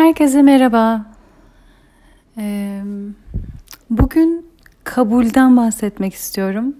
Herkese 0.00 0.42
merhaba. 0.42 1.06
Ee, 2.38 2.82
bugün 3.90 4.46
kabulden 4.84 5.56
bahsetmek 5.56 6.14
istiyorum. 6.14 6.76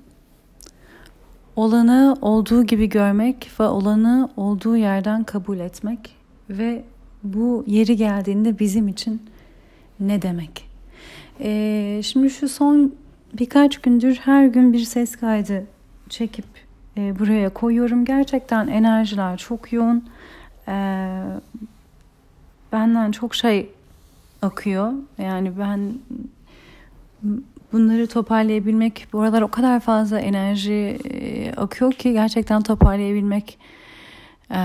Olanı 1.56 2.16
olduğu 2.20 2.64
gibi 2.64 2.88
görmek 2.88 3.50
ve 3.60 3.64
olanı 3.64 4.28
olduğu 4.36 4.76
yerden 4.76 5.24
kabul 5.24 5.58
etmek 5.58 6.16
ve 6.50 6.84
bu 7.22 7.64
yeri 7.66 7.96
geldiğinde 7.96 8.58
bizim 8.58 8.88
için 8.88 9.22
ne 10.00 10.22
demek? 10.22 10.68
Ee, 11.40 12.00
şimdi 12.04 12.30
şu 12.30 12.48
son 12.48 12.94
birkaç 13.38 13.78
gündür 13.78 14.16
her 14.16 14.46
gün 14.46 14.72
bir 14.72 14.84
ses 14.84 15.16
kaydı 15.16 15.66
çekip 16.08 16.46
e, 16.96 17.18
buraya 17.18 17.50
koyuyorum. 17.50 18.04
Gerçekten 18.04 18.66
enerjiler 18.68 19.36
çok 19.36 19.72
yoğun. 19.72 20.04
Ee, 20.68 21.22
benden 22.72 23.10
çok 23.10 23.34
şey 23.34 23.70
akıyor. 24.42 24.92
Yani 25.18 25.58
ben 25.58 25.94
bunları 27.72 28.06
toparlayabilmek, 28.06 29.06
bu 29.12 29.20
aralar 29.20 29.42
o 29.42 29.48
kadar 29.48 29.80
fazla 29.80 30.20
enerji 30.20 30.98
e, 31.04 31.52
akıyor 31.54 31.92
ki 31.92 32.12
gerçekten 32.12 32.62
toparlayabilmek 32.62 33.58
e, 34.50 34.60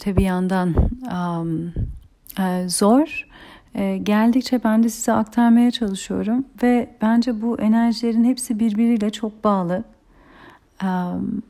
tabii 0.00 0.22
yandan 0.22 0.74
e, 2.38 2.68
zor. 2.68 3.26
E, 3.74 3.98
geldikçe 3.98 4.64
ben 4.64 4.82
de 4.82 4.88
size 4.88 5.12
aktarmaya 5.12 5.70
çalışıyorum 5.70 6.44
ve 6.62 6.96
bence 7.02 7.42
bu 7.42 7.60
enerjilerin 7.60 8.24
hepsi 8.24 8.60
birbiriyle 8.60 9.10
çok 9.10 9.44
bağlı. 9.44 9.84
Um, 10.82 11.42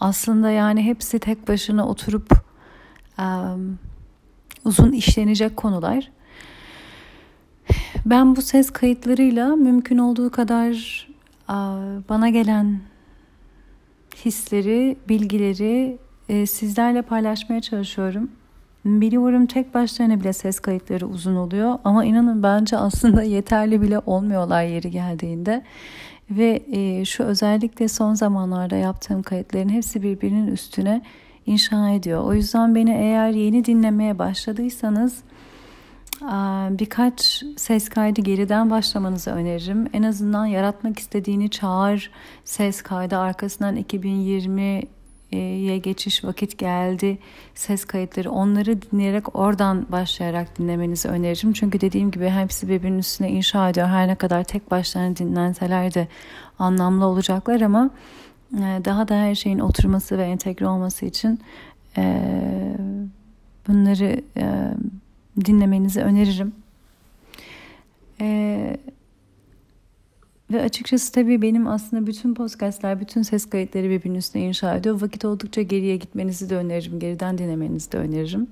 aslında 0.00 0.50
yani 0.50 0.82
hepsi 0.82 1.18
tek 1.18 1.48
başına 1.48 1.88
oturup 1.88 2.44
uzun 4.64 4.92
işlenecek 4.92 5.56
konular. 5.56 6.10
Ben 8.06 8.36
bu 8.36 8.42
ses 8.42 8.70
kayıtlarıyla 8.70 9.56
mümkün 9.56 9.98
olduğu 9.98 10.30
kadar 10.30 11.06
bana 12.08 12.28
gelen 12.28 12.80
hisleri, 14.24 14.96
bilgileri 15.08 15.98
e, 16.28 16.46
sizlerle 16.46 17.02
paylaşmaya 17.02 17.60
çalışıyorum. 17.60 18.30
Biliyorum 18.84 19.46
tek 19.46 19.74
başlarına 19.74 20.20
bile 20.20 20.32
ses 20.32 20.60
kayıtları 20.60 21.06
uzun 21.06 21.36
oluyor 21.36 21.78
ama 21.84 22.04
inanın 22.04 22.42
bence 22.42 22.76
aslında 22.76 23.22
yeterli 23.36 23.82
bile 23.82 23.98
olmuyorlar 23.98 24.62
yeri 24.62 24.90
geldiğinde. 24.90 25.62
Ve 26.30 26.62
e, 26.72 27.04
şu 27.04 27.24
özellikle 27.24 27.88
son 27.88 28.14
zamanlarda 28.14 28.76
yaptığım 28.76 29.22
kayıtların 29.22 29.68
hepsi 29.68 30.02
birbirinin 30.02 30.46
üstüne 30.46 31.02
inşa 31.46 31.90
ediyor. 31.90 32.24
O 32.24 32.34
yüzden 32.34 32.74
beni 32.74 32.90
eğer 32.90 33.30
yeni 33.30 33.64
dinlemeye 33.64 34.18
başladıysanız 34.18 35.22
birkaç 36.70 37.42
ses 37.56 37.88
kaydı 37.88 38.20
geriden 38.20 38.70
başlamanızı 38.70 39.30
öneririm. 39.30 39.88
En 39.92 40.02
azından 40.02 40.46
yaratmak 40.46 40.98
istediğini 40.98 41.50
çağır 41.50 42.10
ses 42.44 42.82
kaydı 42.82 43.18
arkasından 43.18 43.76
2020'ye 43.76 45.78
geçiş 45.78 46.24
vakit 46.24 46.58
geldi 46.58 47.18
ses 47.54 47.84
kayıtları 47.84 48.30
onları 48.30 48.82
dinleyerek 48.82 49.36
oradan 49.36 49.86
başlayarak 49.92 50.58
dinlemenizi 50.58 51.08
öneririm. 51.08 51.52
Çünkü 51.52 51.80
dediğim 51.80 52.10
gibi 52.10 52.28
hepsi 52.28 52.68
birbirinin 52.68 52.98
üstüne 52.98 53.30
inşa 53.30 53.68
ediyor. 53.68 53.86
Her 53.86 54.08
ne 54.08 54.14
kadar 54.14 54.44
tek 54.44 54.70
başlarına 54.70 55.16
dinlenseler 55.16 55.94
de 55.94 56.08
anlamlı 56.58 57.06
olacaklar 57.06 57.60
ama 57.60 57.90
daha 58.58 59.08
da 59.08 59.14
her 59.14 59.34
şeyin 59.34 59.58
oturması 59.58 60.18
ve 60.18 60.24
entegre 60.24 60.66
olması 60.66 61.06
için 61.06 61.40
e, 61.96 62.76
bunları 63.68 64.20
e, 64.36 64.74
dinlemenizi 65.44 66.00
öneririm. 66.00 66.52
Ve 70.50 70.62
açıkçası 70.62 71.12
tabii 71.12 71.42
benim 71.42 71.66
aslında 71.66 72.06
bütün 72.06 72.34
podcastler, 72.34 73.00
bütün 73.00 73.22
ses 73.22 73.50
kayıtları 73.50 73.90
birbirinin 73.90 74.18
üstüne 74.18 74.42
inşa 74.42 74.76
ediyor. 74.76 75.00
Vakit 75.00 75.24
oldukça 75.24 75.62
geriye 75.62 75.96
gitmenizi 75.96 76.50
de 76.50 76.56
öneririm, 76.56 76.98
geriden 76.98 77.38
dinlemenizi 77.38 77.92
de 77.92 77.98
öneririm. 77.98 78.46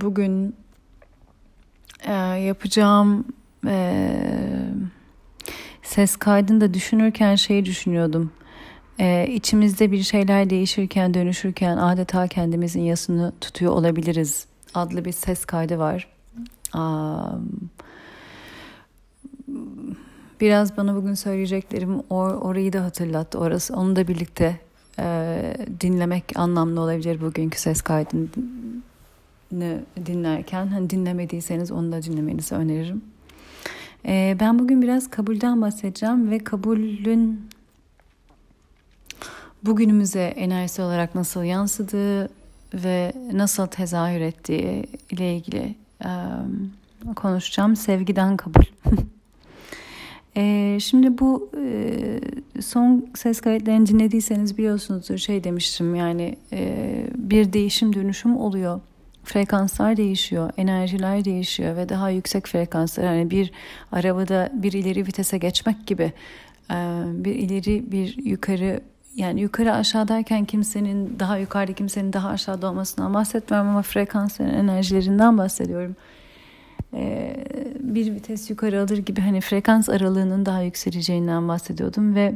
Bugün 0.00 0.54
yapacağım 2.46 3.24
ses 5.94 6.16
kaydını 6.16 6.74
düşünürken 6.74 7.34
şeyi 7.34 7.64
düşünüyordum. 7.64 8.32
Ee, 9.00 9.26
içimizde 9.28 9.92
bir 9.92 10.02
şeyler 10.02 10.50
değişirken, 10.50 11.14
dönüşürken 11.14 11.76
adeta 11.76 12.28
kendimizin 12.28 12.80
yasını 12.80 13.32
tutuyor 13.40 13.72
olabiliriz 13.72 14.46
adlı 14.74 15.04
bir 15.04 15.12
ses 15.12 15.44
kaydı 15.44 15.78
var. 15.78 16.08
Um, 16.74 17.70
biraz 20.40 20.76
bana 20.76 20.96
bugün 20.96 21.14
söyleyeceklerim 21.14 22.00
or, 22.10 22.30
orayı 22.30 22.72
da 22.72 22.84
hatırlattı. 22.84 23.38
Orası 23.38 23.76
onu 23.76 23.96
da 23.96 24.08
birlikte 24.08 24.60
e, 24.98 25.56
dinlemek 25.80 26.24
anlamlı 26.34 26.80
olabilir 26.80 27.20
bugünkü 27.20 27.60
ses 27.60 27.82
kaydını 27.82 28.26
dinlerken. 30.06 30.66
Hani 30.66 30.90
dinlemediyseniz 30.90 31.72
onu 31.72 31.92
da 31.92 32.02
dinlemenizi 32.02 32.54
öneririm. 32.54 33.13
Ee, 34.06 34.36
ben 34.40 34.58
bugün 34.58 34.82
biraz 34.82 35.10
kabulden 35.10 35.62
bahsedeceğim 35.62 36.30
ve 36.30 36.38
kabulün 36.38 37.48
bugünümüze 39.62 40.22
enerjisi 40.22 40.82
olarak 40.82 41.14
nasıl 41.14 41.42
yansıdığı 41.42 42.28
ve 42.74 43.12
nasıl 43.32 43.66
tezahür 43.66 44.20
ettiği 44.20 44.86
ile 45.10 45.36
ilgili 45.36 45.74
konuşacağım. 47.16 47.76
Sevgiden 47.76 48.36
kabul. 48.36 48.62
şimdi 50.80 51.18
bu 51.18 51.50
son 52.60 53.06
ses 53.14 53.40
kayıtlarını 53.40 53.86
dinlediyseniz 53.86 54.58
biliyorsunuzdur 54.58 55.18
şey 55.18 55.44
demiştim 55.44 55.94
yani 55.94 56.36
bir 57.16 57.52
değişim 57.52 57.94
dönüşüm 57.94 58.36
oluyor 58.36 58.80
frekanslar 59.24 59.96
değişiyor, 59.96 60.50
enerjiler 60.56 61.24
değişiyor 61.24 61.76
ve 61.76 61.88
daha 61.88 62.10
yüksek 62.10 62.46
frekanslar 62.46 63.04
yani 63.04 63.30
bir 63.30 63.52
arabada 63.92 64.50
bir 64.52 64.72
ileri 64.72 65.06
vitese 65.06 65.38
geçmek 65.38 65.86
gibi 65.86 66.12
bir 67.04 67.34
ileri 67.34 67.92
bir 67.92 68.16
yukarı 68.24 68.80
yani 69.14 69.40
yukarı 69.40 69.72
aşağı 69.72 70.08
derken 70.08 70.44
kimsenin 70.44 71.18
daha 71.18 71.38
yukarıda 71.38 71.72
kimsenin 71.72 72.12
daha 72.12 72.28
aşağıda 72.28 72.68
olmasından 72.68 73.14
bahsetmiyorum 73.14 73.68
ama 73.68 73.82
frekansların 73.82 74.54
enerjilerinden 74.54 75.38
bahsediyorum. 75.38 75.96
Bir 77.80 78.14
vites 78.14 78.50
yukarı 78.50 78.80
alır 78.80 78.98
gibi 78.98 79.20
hani 79.20 79.40
frekans 79.40 79.88
aralığının 79.88 80.46
daha 80.46 80.62
yükseleceğinden 80.62 81.48
bahsediyordum 81.48 82.14
ve 82.14 82.34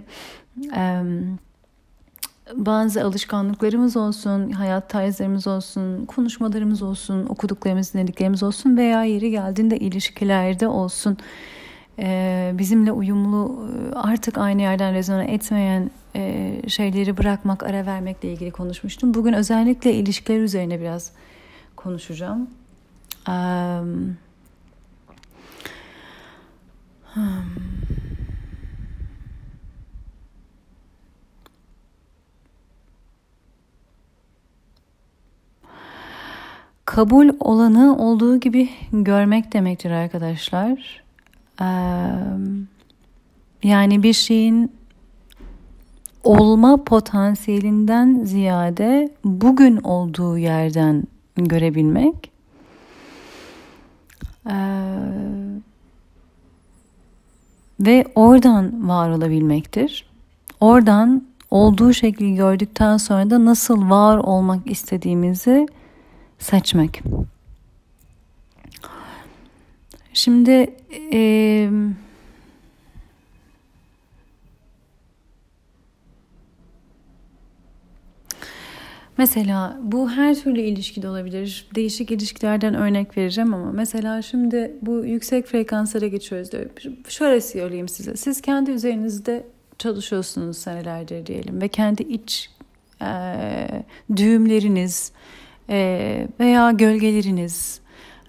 bazı 2.55 3.05
alışkanlıklarımız 3.05 3.97
olsun, 3.97 4.51
hayat 4.51 4.91
tarzlarımız 4.91 5.47
olsun, 5.47 6.07
konuşmalarımız 6.07 6.83
olsun, 6.83 7.27
okuduklarımız, 7.27 7.95
dinlediklerimiz 7.95 8.43
olsun 8.43 8.77
veya 8.77 9.05
yeri 9.05 9.31
geldiğinde 9.31 9.79
ilişkilerde 9.79 10.69
olsun 10.69 11.19
e, 11.99 12.51
bizimle 12.55 12.93
uyumlu 12.93 13.69
artık 13.95 14.39
aynı 14.39 14.63
yerden 14.63 14.95
rezona 14.95 15.25
etmeyen 15.25 15.91
e, 16.17 16.55
şeyleri 16.69 17.17
bırakmak, 17.17 17.63
ara 17.63 17.87
vermekle 17.87 18.33
ilgili 18.33 18.51
konuşmuştum. 18.51 19.15
Bugün 19.15 19.33
özellikle 19.33 19.93
ilişkiler 19.93 20.41
üzerine 20.41 20.81
biraz 20.81 21.13
konuşacağım. 21.77 22.51
Um, 23.29 24.17
hmm. 27.15 28.08
Kabul 36.89 37.31
olanı 37.41 37.97
olduğu 37.99 38.41
gibi 38.41 38.69
görmek 38.93 39.53
demektir 39.53 39.91
arkadaşlar. 39.91 41.03
yani 43.63 44.03
bir 44.03 44.13
şeyin 44.13 44.73
olma 46.25 46.85
potansiyelinden 46.85 48.25
ziyade 48.25 49.11
bugün 49.25 49.77
olduğu 49.77 50.39
yerden 50.39 51.05
görebilmek. 51.37 52.31
ve 57.81 58.05
oradan 58.15 58.89
var 58.89 59.11
olabilmektir. 59.11 60.09
Oradan 60.61 61.25
olduğu 61.51 61.93
şekli 61.93 62.35
gördükten 62.35 62.97
sonra 62.97 63.31
da 63.31 63.45
nasıl 63.45 63.91
var 63.91 64.19
olmak 64.19 64.71
istediğimizi 64.71 65.69
seçmek. 66.39 67.03
Şimdi 70.13 70.75
e, 71.13 71.71
Mesela 79.19 79.79
bu 79.83 80.11
her 80.11 80.35
türlü 80.35 80.61
ilişkide 80.61 81.09
olabilir. 81.09 81.67
Değişik 81.75 82.11
ilişkilerden 82.11 82.75
örnek 82.75 83.17
vereceğim 83.17 83.55
ama 83.55 83.73
mesela 83.73 84.23
şimdi 84.23 84.73
bu 84.83 85.05
yüksek 85.05 85.47
frekanslara 85.47 86.07
geçiyoruz 86.07 86.53
diyor. 86.53 86.67
Şöyle 87.09 87.41
söyleyeyim 87.41 87.89
size. 87.89 88.17
Siz 88.17 88.41
kendi 88.41 88.71
üzerinizde 88.71 89.47
çalışıyorsunuz 89.79 90.59
senelerdir 90.59 91.27
diyelim 91.27 91.61
ve 91.61 91.69
kendi 91.69 92.03
iç 92.03 92.51
e, 93.03 93.09
düğümleriniz 94.17 95.13
e, 95.71 96.29
veya 96.41 96.71
gölgeleriniz 96.71 97.81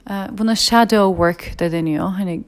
e, 0.10 0.14
buna 0.38 0.56
shadow 0.56 1.16
work 1.16 1.60
de 1.60 1.72
deniyor. 1.72 2.10
Hani 2.10 2.44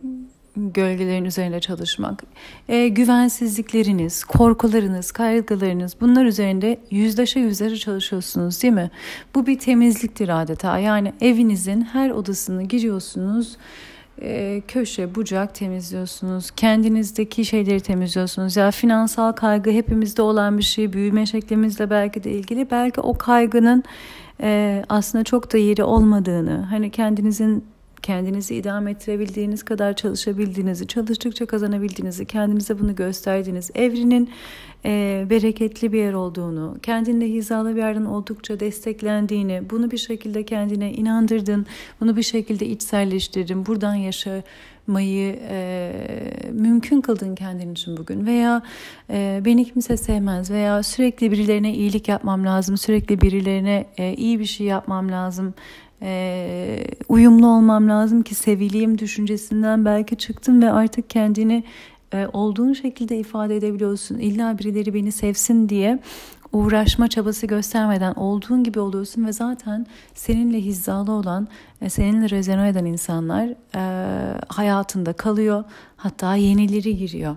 gölgelerin 0.55 1.25
üzerinde 1.25 1.59
çalışmak, 1.59 2.23
e, 2.69 2.87
güvensizlikleriniz, 2.87 4.23
korkularınız, 4.23 5.11
kaygılarınız 5.11 5.95
bunlar 6.01 6.25
üzerinde 6.25 6.77
yüzdeşe 6.91 7.39
yüzleri 7.39 7.79
çalışıyorsunuz 7.79 8.63
değil 8.63 8.73
mi? 8.73 8.91
Bu 9.35 9.47
bir 9.47 9.59
temizliktir 9.59 10.41
adeta. 10.41 10.77
Yani 10.77 11.13
evinizin 11.21 11.81
her 11.81 12.09
odasını 12.09 12.63
giriyorsunuz, 12.63 13.57
köşe, 14.67 15.15
bucak 15.15 15.55
temizliyorsunuz. 15.55 16.51
Kendinizdeki 16.51 17.45
şeyleri 17.45 17.81
temizliyorsunuz. 17.81 18.55
Ya 18.55 18.71
finansal 18.71 19.31
kaygı 19.31 19.71
hepimizde 19.71 20.21
olan 20.21 20.57
bir 20.57 20.63
şey. 20.63 20.93
Büyüme 20.93 21.25
şeklimizle 21.25 21.89
belki 21.89 22.23
de 22.23 22.31
ilgili. 22.31 22.71
Belki 22.71 23.01
o 23.01 23.17
kaygının 23.17 23.83
aslında 24.89 25.23
çok 25.23 25.53
da 25.53 25.57
yeri 25.57 25.83
olmadığını, 25.83 26.61
hani 26.69 26.91
kendinizin 26.91 27.65
kendinizi 28.03 28.55
idame 28.55 28.91
ettirebildiğiniz 28.91 29.63
kadar 29.63 29.95
çalışabildiğinizi, 29.95 30.87
çalıştıkça 30.87 31.45
kazanabildiğinizi, 31.45 32.25
kendinize 32.25 32.79
bunu 32.79 32.95
gösterdiğiniz, 32.95 33.71
evrenin 33.75 34.29
e, 34.85 35.25
bereketli 35.29 35.93
bir 35.93 35.97
yer 35.97 36.13
olduğunu, 36.13 36.77
kendinle 36.81 37.29
hizalı 37.29 37.75
bir 37.75 37.81
yerden 37.81 38.05
oldukça 38.05 38.59
desteklendiğini, 38.59 39.69
bunu 39.69 39.91
bir 39.91 39.97
şekilde 39.97 40.43
kendine 40.43 40.93
inandırdın, 40.93 41.65
bunu 42.01 42.15
bir 42.15 42.23
şekilde 42.23 42.65
içselleştirdin, 42.65 43.65
buradan 43.65 43.95
yaşamayı 43.95 45.39
e, 45.49 45.93
mümkün 46.51 47.01
kıldın 47.01 47.35
kendin 47.35 47.71
için 47.71 47.97
bugün. 47.97 48.25
Veya 48.25 48.61
e, 49.09 49.41
beni 49.45 49.65
kimse 49.65 49.97
sevmez 49.97 50.51
veya 50.51 50.83
sürekli 50.83 51.31
birilerine 51.31 51.73
iyilik 51.73 52.07
yapmam 52.07 52.45
lazım, 52.45 52.77
sürekli 52.77 53.21
birilerine 53.21 53.85
e, 53.97 54.13
iyi 54.13 54.39
bir 54.39 54.45
şey 54.45 54.67
yapmam 54.67 55.11
lazım 55.11 55.53
e, 56.01 56.83
uyumlu 57.09 57.47
olmam 57.47 57.89
lazım 57.89 58.21
ki 58.21 58.35
sevileyim 58.35 58.97
düşüncesinden 58.97 59.85
belki 59.85 60.15
çıktın 60.15 60.61
ve 60.61 60.71
artık 60.71 61.09
kendini 61.09 61.63
e, 62.13 62.27
olduğun 62.33 62.73
şekilde 62.73 63.17
ifade 63.17 63.55
edebiliyorsun. 63.55 64.19
İlla 64.19 64.59
birileri 64.59 64.93
beni 64.93 65.11
sevsin 65.11 65.69
diye 65.69 65.99
uğraşma 66.53 67.07
çabası 67.07 67.47
göstermeden 67.47 68.13
olduğun 68.13 68.63
gibi 68.63 68.79
oluyorsun 68.79 69.25
ve 69.25 69.33
zaten 69.33 69.85
seninle 70.13 70.61
hizalı 70.61 71.11
olan, 71.11 71.47
e, 71.81 71.89
seninle 71.89 72.29
rezone 72.29 72.69
eden 72.69 72.85
insanlar 72.85 73.53
e, 73.75 73.81
hayatında 74.47 75.13
kalıyor. 75.13 75.63
Hatta 75.97 76.35
yenileri 76.35 76.97
giriyor. 76.97 77.35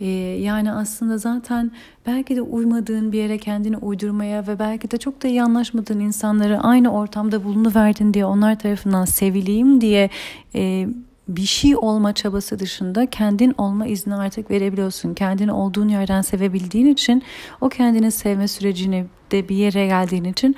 E, 0.00 0.06
yani 0.40 0.72
aslında 0.72 1.18
zaten 1.18 1.70
belki 2.06 2.36
de 2.36 2.42
uymadığın 2.42 3.12
bir 3.12 3.18
yere 3.18 3.38
kendini 3.38 3.76
uydurmaya 3.76 4.46
ve 4.46 4.58
belki 4.58 4.90
de 4.90 4.96
çok 4.96 5.22
da 5.22 5.28
iyi 5.28 5.42
anlaşmadığın 5.42 6.00
insanları 6.00 6.60
aynı 6.60 6.92
ortamda 6.92 7.44
bulunuverdin 7.44 8.14
diye 8.14 8.24
onlar 8.24 8.58
tarafından 8.58 9.04
sevileyim 9.04 9.80
diye 9.80 10.10
e, 10.54 10.88
bir 11.28 11.46
şey 11.46 11.76
olma 11.76 12.12
çabası 12.12 12.58
dışında 12.58 13.06
kendin 13.06 13.54
olma 13.58 13.86
izni 13.86 14.14
artık 14.14 14.50
verebiliyorsun. 14.50 15.14
Kendini 15.14 15.52
olduğun 15.52 15.88
yerden 15.88 16.22
sevebildiğin 16.22 16.86
için 16.86 17.22
o 17.60 17.68
kendini 17.68 18.10
sevme 18.10 18.48
sürecini 18.48 19.06
de 19.30 19.48
bir 19.48 19.56
yere 19.56 19.86
geldiğin 19.86 20.24
için 20.24 20.56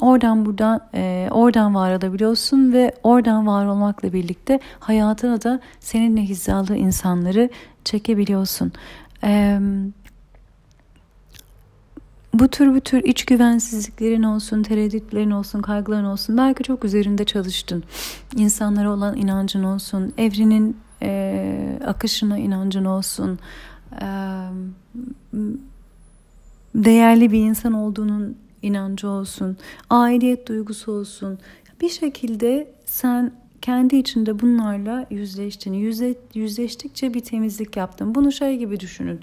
oradan 0.00 0.46
buradan 0.46 0.80
e, 0.94 1.28
oradan 1.30 1.74
var 1.74 1.90
olabiliyorsun 1.96 2.72
ve 2.72 2.94
oradan 3.02 3.46
var 3.46 3.66
olmakla 3.66 4.12
birlikte 4.12 4.60
hayatına 4.80 5.42
da 5.42 5.60
seninle 5.80 6.22
hizalı 6.22 6.76
insanları 6.76 7.50
çekebiliyorsun. 7.84 8.72
Eee 9.22 9.60
bu 12.34 12.48
tür 12.48 12.74
bu 12.74 12.80
tür 12.80 13.04
iç 13.04 13.24
güvensizliklerin 13.24 14.22
olsun, 14.22 14.62
tereddütlerin 14.62 15.30
olsun, 15.30 15.62
kaygıların 15.62 16.04
olsun 16.04 16.36
belki 16.36 16.62
çok 16.62 16.84
üzerinde 16.84 17.24
çalıştın. 17.24 17.84
İnsanlara 18.36 18.90
olan 18.90 19.16
inancın 19.16 19.62
olsun, 19.62 20.12
evrenin 20.18 20.76
e, 21.02 21.78
akışına 21.86 22.38
inancın 22.38 22.84
olsun, 22.84 23.38
e, 24.02 24.06
değerli 26.74 27.32
bir 27.32 27.38
insan 27.38 27.72
olduğunun 27.72 28.36
inancı 28.62 29.08
olsun, 29.08 29.56
aidiyet 29.90 30.48
duygusu 30.48 30.92
olsun. 30.92 31.38
Bir 31.80 31.88
şekilde 31.88 32.68
sen 32.84 33.32
kendi 33.62 33.96
içinde 33.96 34.40
bunlarla 34.40 35.06
yüzleştin. 35.10 35.72
Yüzle, 35.72 36.14
yüzleştikçe 36.34 37.14
bir 37.14 37.20
temizlik 37.20 37.76
yaptın. 37.76 38.14
Bunu 38.14 38.32
şey 38.32 38.56
gibi 38.56 38.80
düşünün. 38.80 39.20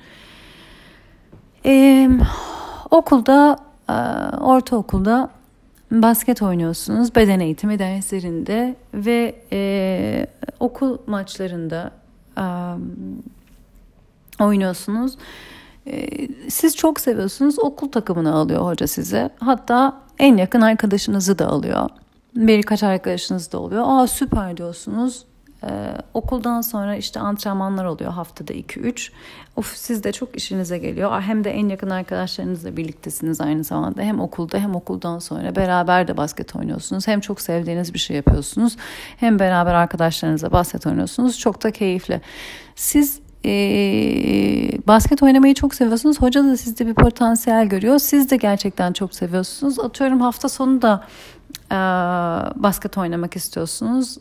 Eee 1.64 2.10
Okulda, 2.92 3.58
e, 3.90 3.94
ortaokulda 4.38 5.30
basket 5.92 6.42
oynuyorsunuz. 6.42 7.16
Beden 7.16 7.40
eğitimi 7.40 7.80
derslerinde 7.80 8.76
ve 8.94 9.36
e, 9.52 10.28
okul 10.60 10.98
maçlarında 11.08 11.92
e, 12.38 12.46
oynuyorsunuz. 14.44 15.18
E, 15.88 16.28
siz 16.50 16.76
çok 16.76 17.00
seviyorsunuz. 17.00 17.60
Okul 17.60 17.92
takımını 17.92 18.34
alıyor 18.34 18.66
hoca 18.66 18.88
size. 18.88 19.30
Hatta 19.40 20.02
en 20.20 20.38
yakın 20.38 20.62
arkadaşınızı 20.62 21.40
da 21.40 21.48
alıyor. 21.48 21.90
Birkaç 22.36 22.84
arkadaşınız 22.84 23.52
da 23.52 23.60
oluyor. 23.60 23.84
Aa 23.88 24.08
süper 24.08 24.58
diyorsunuz 24.58 25.26
ee, 25.64 25.94
okuldan 26.14 26.62
sonra 26.62 26.96
işte 26.96 27.20
antrenmanlar 27.20 27.86
oluyor 27.86 28.12
haftada 28.12 28.54
2-3. 28.54 29.12
Of 29.56 29.76
siz 29.76 30.04
de 30.04 30.12
çok 30.12 30.36
işinize 30.36 30.78
geliyor. 30.78 31.22
Hem 31.22 31.44
de 31.44 31.52
en 31.52 31.70
yakın 31.70 31.90
arkadaşlarınızla 31.90 32.78
birliktesiniz 32.78 33.42
aynı 33.42 33.64
zamanda. 33.64 34.02
Hem 34.02 34.20
okulda 34.20 34.58
hem 34.58 34.76
okuldan 34.76 35.20
sonra 35.20 35.56
beraber 35.56 36.08
de 36.08 36.18
basket 36.18 36.56
oynuyorsunuz. 36.56 37.08
Hem 37.08 37.20
çok 37.20 37.42
sevdiğiniz 37.42 37.94
bir 37.94 38.00
şey 38.00 38.16
yapıyorsunuz. 38.16 38.78
Hem 39.18 39.40
beraber 39.40 39.74
arkadaşlarınızla 39.74 40.52
basket 40.52 40.88
oynuyorsunuz. 40.88 41.40
Çok 41.40 41.64
da 41.64 41.72
keyifli. 41.72 42.22
Siz 42.76 43.20
e, 43.46 43.52
basket 44.88 45.24
oynamayı 45.24 45.54
çok 45.54 45.76
seviyorsunuz. 45.76 46.22
Hoca 46.22 46.44
da 46.44 46.58
sizde 46.58 46.88
bir 46.88 46.94
potansiyel 46.94 47.66
görüyor. 47.66 48.00
Siz 48.00 48.32
de 48.32 48.38
gerçekten 48.38 48.94
çok 48.94 49.16
seviyorsunuz. 49.16 49.80
Atıyorum 49.80 50.22
hafta 50.22 50.50
sonu 50.50 50.82
da 50.82 51.04
e, 51.72 51.76
basket 52.64 52.98
oynamak 52.98 53.36
istiyorsunuz 53.36 54.18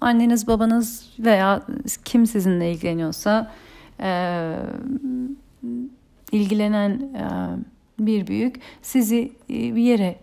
anneniz 0.00 0.46
babanız 0.46 1.08
veya 1.18 1.62
kim 2.04 2.26
sizinle 2.26 2.72
ilgileniyorsa 2.72 3.52
e, 4.00 4.50
ilgilenen 6.32 6.90
e, 6.90 7.24
bir 7.98 8.26
büyük 8.26 8.60
sizi 8.82 9.32
e, 9.50 9.74
bir 9.74 9.82
yere 9.82 10.16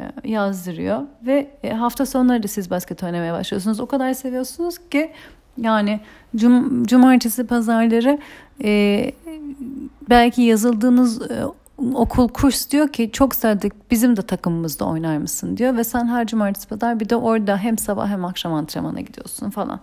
e, 0.00 0.12
yazdırıyor 0.24 1.02
ve 1.22 1.50
e, 1.62 1.70
hafta 1.70 2.06
sonları 2.06 2.42
da 2.42 2.48
siz 2.48 2.70
basket 2.70 3.02
oynamaya 3.02 3.32
başlıyorsunuz. 3.32 3.80
O 3.80 3.86
kadar 3.86 4.12
seviyorsunuz 4.12 4.78
ki 4.90 5.12
yani 5.56 6.00
cum 6.36 6.86
cumartesi 6.86 7.46
pazarları 7.46 8.18
e, 8.64 9.12
belki 10.10 10.42
yazıldığınız 10.42 11.30
e, 11.30 11.42
okul 11.94 12.28
kurs 12.28 12.70
diyor 12.70 12.88
ki 12.88 13.10
çok 13.12 13.34
sevdik 13.34 13.90
bizim 13.90 14.16
de 14.16 14.22
takımımızda 14.22 14.84
oynar 14.84 15.18
mısın 15.18 15.56
diyor 15.56 15.76
ve 15.76 15.84
sen 15.84 16.06
her 16.06 16.26
cumartesi 16.26 16.68
pazar 16.68 17.00
bir 17.00 17.08
de 17.08 17.16
orada 17.16 17.56
hem 17.56 17.78
sabah 17.78 18.08
hem 18.08 18.24
akşam 18.24 18.54
antrenmana 18.54 19.00
gidiyorsun 19.00 19.50
falan. 19.50 19.80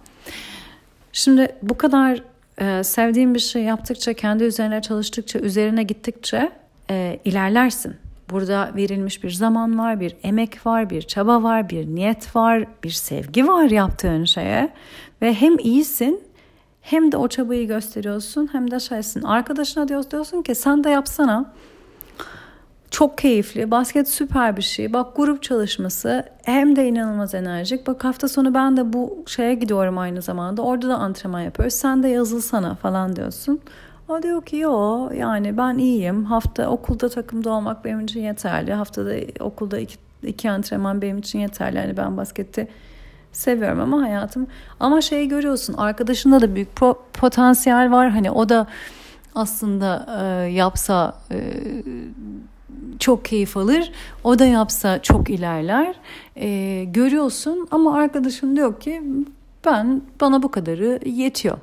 Şimdi 1.14 1.56
bu 1.62 1.78
kadar 1.78 2.24
e, 2.62 2.84
sevdiğin 2.84 3.34
bir 3.34 3.40
şey 3.40 3.64
yaptıkça 3.64 4.14
kendi 4.14 4.44
üzerine 4.44 4.82
çalıştıkça 4.82 5.40
üzerine 5.40 5.84
gittikçe 5.84 6.52
e, 6.90 7.20
ilerlersin. 7.26 7.96
Burada 8.30 8.72
verilmiş 8.76 9.24
bir 9.24 9.32
zaman 9.32 9.80
var, 9.80 10.00
bir 10.00 10.16
emek 10.24 10.66
var, 10.66 10.90
bir 10.90 11.02
çaba 11.02 11.44
var, 11.44 11.70
bir 11.70 11.88
niyet 11.88 12.36
var, 12.36 12.66
bir 12.84 12.90
sevgi 12.90 13.48
var 13.48 13.70
yaptığın 13.70 14.26
şeye 14.26 14.74
ve 15.22 15.34
hem 15.34 15.60
iyisin 15.60 16.24
hem 16.82 17.12
de 17.12 17.18
o 17.18 17.28
çabayı 17.28 17.68
gösteriyorsun 17.68 18.50
hem 18.52 18.72
de 18.72 18.80
şeysin. 18.80 19.22
Arkadaşına 19.22 19.88
diyorsun 19.88 20.42
ki 20.42 20.56
sen 20.56 20.84
de 20.84 20.90
yapsana. 20.90 21.54
Çok 22.92 23.18
keyifli. 23.18 23.72
Basket 23.72 24.10
süper 24.10 24.58
bir 24.58 24.62
şey. 24.62 24.94
Bak 24.94 25.16
grup 25.16 25.44
çalışması 25.44 26.26
hem 26.44 26.76
de 26.76 26.88
inanılmaz 26.88 27.36
enerjik. 27.36 27.88
Bak 27.88 28.04
hafta 28.04 28.28
sonu 28.28 28.54
ben 28.54 28.78
de 28.78 28.94
bu 28.94 29.24
şeye 29.28 29.54
gidiyorum 29.54 29.98
aynı 29.98 30.22
zamanda. 30.22 30.62
Orada 30.62 30.90
da 30.90 30.96
antrenman 30.96 31.42
yapıyoruz. 31.42 31.74
Sen 31.74 32.04
de 32.04 32.08
yazılsana 32.08 32.76
falan 32.76 33.16
diyorsun. 33.16 33.60
O 34.10 34.24
diyor 34.24 34.46
ki 34.46 34.58
yo 34.58 35.10
yani 35.18 35.58
ben 35.58 35.78
iyiyim. 35.78 36.26
Hafta 36.26 36.70
okulda 36.70 37.10
takımda 37.10 37.52
olmak 37.52 37.86
benim 37.86 38.00
için 38.00 38.20
yeterli. 38.20 38.74
Haftada 38.74 39.16
okulda 39.40 39.80
iki, 39.80 39.96
iki 40.24 40.52
antrenman 40.52 41.02
benim 41.02 41.18
için 41.18 41.40
yeterli. 41.40 41.78
Yani 41.78 41.98
ben 41.98 42.18
basketi 42.18 42.68
seviyorum 43.32 43.80
ama 43.80 44.02
hayatım. 44.02 44.48
Ama 44.80 45.02
şeyi 45.02 45.28
görüyorsun 45.28 45.74
arkadaşında 45.74 46.42
da 46.42 46.56
büyük 46.56 46.76
potansiyel 47.14 47.92
var. 47.92 48.10
Hani 48.10 48.32
o 48.32 48.50
da 48.50 48.68
aslında 49.36 50.06
e, 50.22 50.52
yapsa 50.52 51.16
e, 51.32 51.38
çok 53.00 53.26
keyif 53.26 53.58
alır. 53.58 53.92
O 54.24 54.40
da 54.40 54.46
yapsa 54.46 55.02
çok 55.02 55.30
ilerler. 55.30 55.96
E, 56.36 56.84
görüyorsun 56.84 57.68
ama 57.72 57.98
arkadaşın 57.98 58.56
diyor 58.56 58.80
ki 58.80 59.02
ben 59.66 60.02
bana 60.22 60.44
bu 60.44 60.52
kadarı 60.52 61.00
yetiyor. 61.06 61.58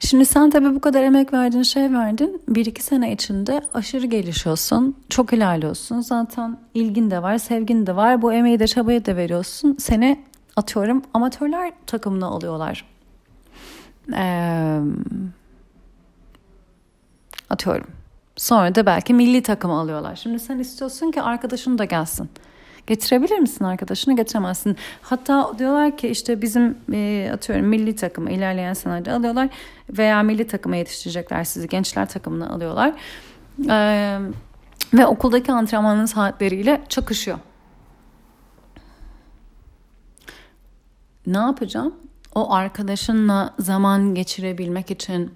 Şimdi 0.00 0.24
sen 0.24 0.50
tabii 0.50 0.74
bu 0.74 0.80
kadar 0.80 1.02
emek 1.02 1.32
verdin, 1.32 1.62
şey 1.62 1.92
verdin. 1.92 2.42
Bir 2.48 2.66
iki 2.66 2.82
sene 2.82 3.12
içinde 3.12 3.60
aşırı 3.74 4.06
gelişiyorsun. 4.06 4.96
Çok 5.08 5.32
ilerliyorsun. 5.32 6.00
Zaten 6.00 6.58
ilgin 6.74 7.10
de 7.10 7.22
var, 7.22 7.38
sevgin 7.38 7.86
de 7.86 7.96
var. 7.96 8.22
Bu 8.22 8.32
emeği 8.32 8.58
de 8.58 8.66
çabayı 8.66 9.06
da 9.06 9.16
veriyorsun. 9.16 9.76
Seni 9.78 10.24
atıyorum 10.56 11.02
amatörler 11.14 11.72
takımına 11.86 12.26
alıyorlar. 12.26 12.84
Ee, 14.16 14.80
atıyorum. 17.50 17.97
Sonra 18.38 18.74
da 18.74 18.86
belki 18.86 19.14
milli 19.14 19.42
takımı 19.42 19.74
alıyorlar. 19.80 20.16
Şimdi 20.16 20.38
sen 20.38 20.58
istiyorsun 20.58 21.10
ki 21.10 21.22
arkadaşın 21.22 21.78
da 21.78 21.84
gelsin. 21.84 22.30
Getirebilir 22.86 23.38
misin 23.38 23.64
arkadaşını? 23.64 24.16
Getiremezsin. 24.16 24.76
Hatta 25.02 25.52
diyorlar 25.58 25.96
ki 25.96 26.08
işte 26.08 26.42
bizim 26.42 26.78
e, 26.92 27.30
atıyorum 27.34 27.66
milli 27.66 27.96
takımı 27.96 28.30
ilerleyen 28.30 28.72
senelerde 28.72 29.12
alıyorlar 29.12 29.48
veya 29.90 30.22
milli 30.22 30.46
takıma 30.46 30.76
yetiştirecekler 30.76 31.44
sizi. 31.44 31.68
Gençler 31.68 32.08
takımına 32.08 32.48
alıyorlar. 32.48 32.92
E, 33.68 34.18
ve 34.94 35.06
okuldaki 35.06 35.52
antrenmanın 35.52 36.06
saatleriyle 36.06 36.82
çakışıyor. 36.88 37.38
Ne 41.26 41.38
yapacağım? 41.38 41.94
O 42.34 42.52
arkadaşınla 42.52 43.54
zaman 43.58 44.14
geçirebilmek 44.14 44.90
için 44.90 45.30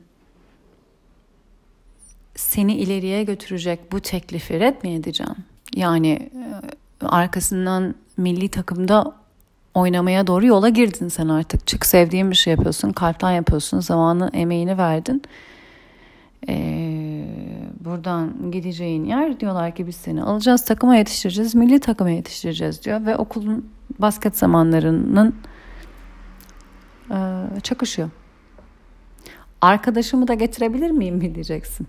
seni 2.35 2.75
ileriye 2.77 3.25
götürecek 3.25 3.93
bu 3.93 4.01
teklifi 4.01 4.61
red 4.61 4.83
mi 4.83 4.91
edeceğim? 4.91 5.37
Yani 5.77 6.31
e, 7.03 7.07
arkasından 7.07 7.95
milli 8.17 8.49
takımda 8.49 9.15
oynamaya 9.75 10.27
doğru 10.27 10.47
yola 10.47 10.69
girdin 10.69 11.09
sen 11.09 11.29
artık. 11.29 11.67
Çık 11.67 11.87
sevdiğin 11.87 12.31
bir 12.31 12.37
şey 12.37 12.51
yapıyorsun, 12.51 12.93
kalpten 12.93 13.31
yapıyorsun, 13.33 13.81
zamanı, 13.81 14.31
emeğini 14.33 14.79
verdin. 14.79 15.23
Ee, 16.49 17.25
buradan 17.85 18.51
gideceğin 18.51 19.05
yer 19.05 19.41
diyorlar 19.41 19.75
ki 19.75 19.87
biz 19.87 19.97
seni 19.97 20.23
alacağız, 20.23 20.65
takıma 20.65 20.97
yetiştireceğiz, 20.97 21.55
milli 21.55 21.81
takıma 21.81 22.11
yetiştireceğiz 22.11 22.85
diyor. 22.85 23.07
Ve 23.07 23.17
okulun 23.17 23.71
basket 23.99 24.39
zamanlarının 24.39 25.35
e, 27.11 27.17
çakışıyor. 27.62 28.11
Arkadaşımı 29.61 30.29
da 30.29 30.35
getirebilir 30.35 30.91
miyim 30.91 31.17
mi 31.17 31.35
diyeceksin. 31.35 31.87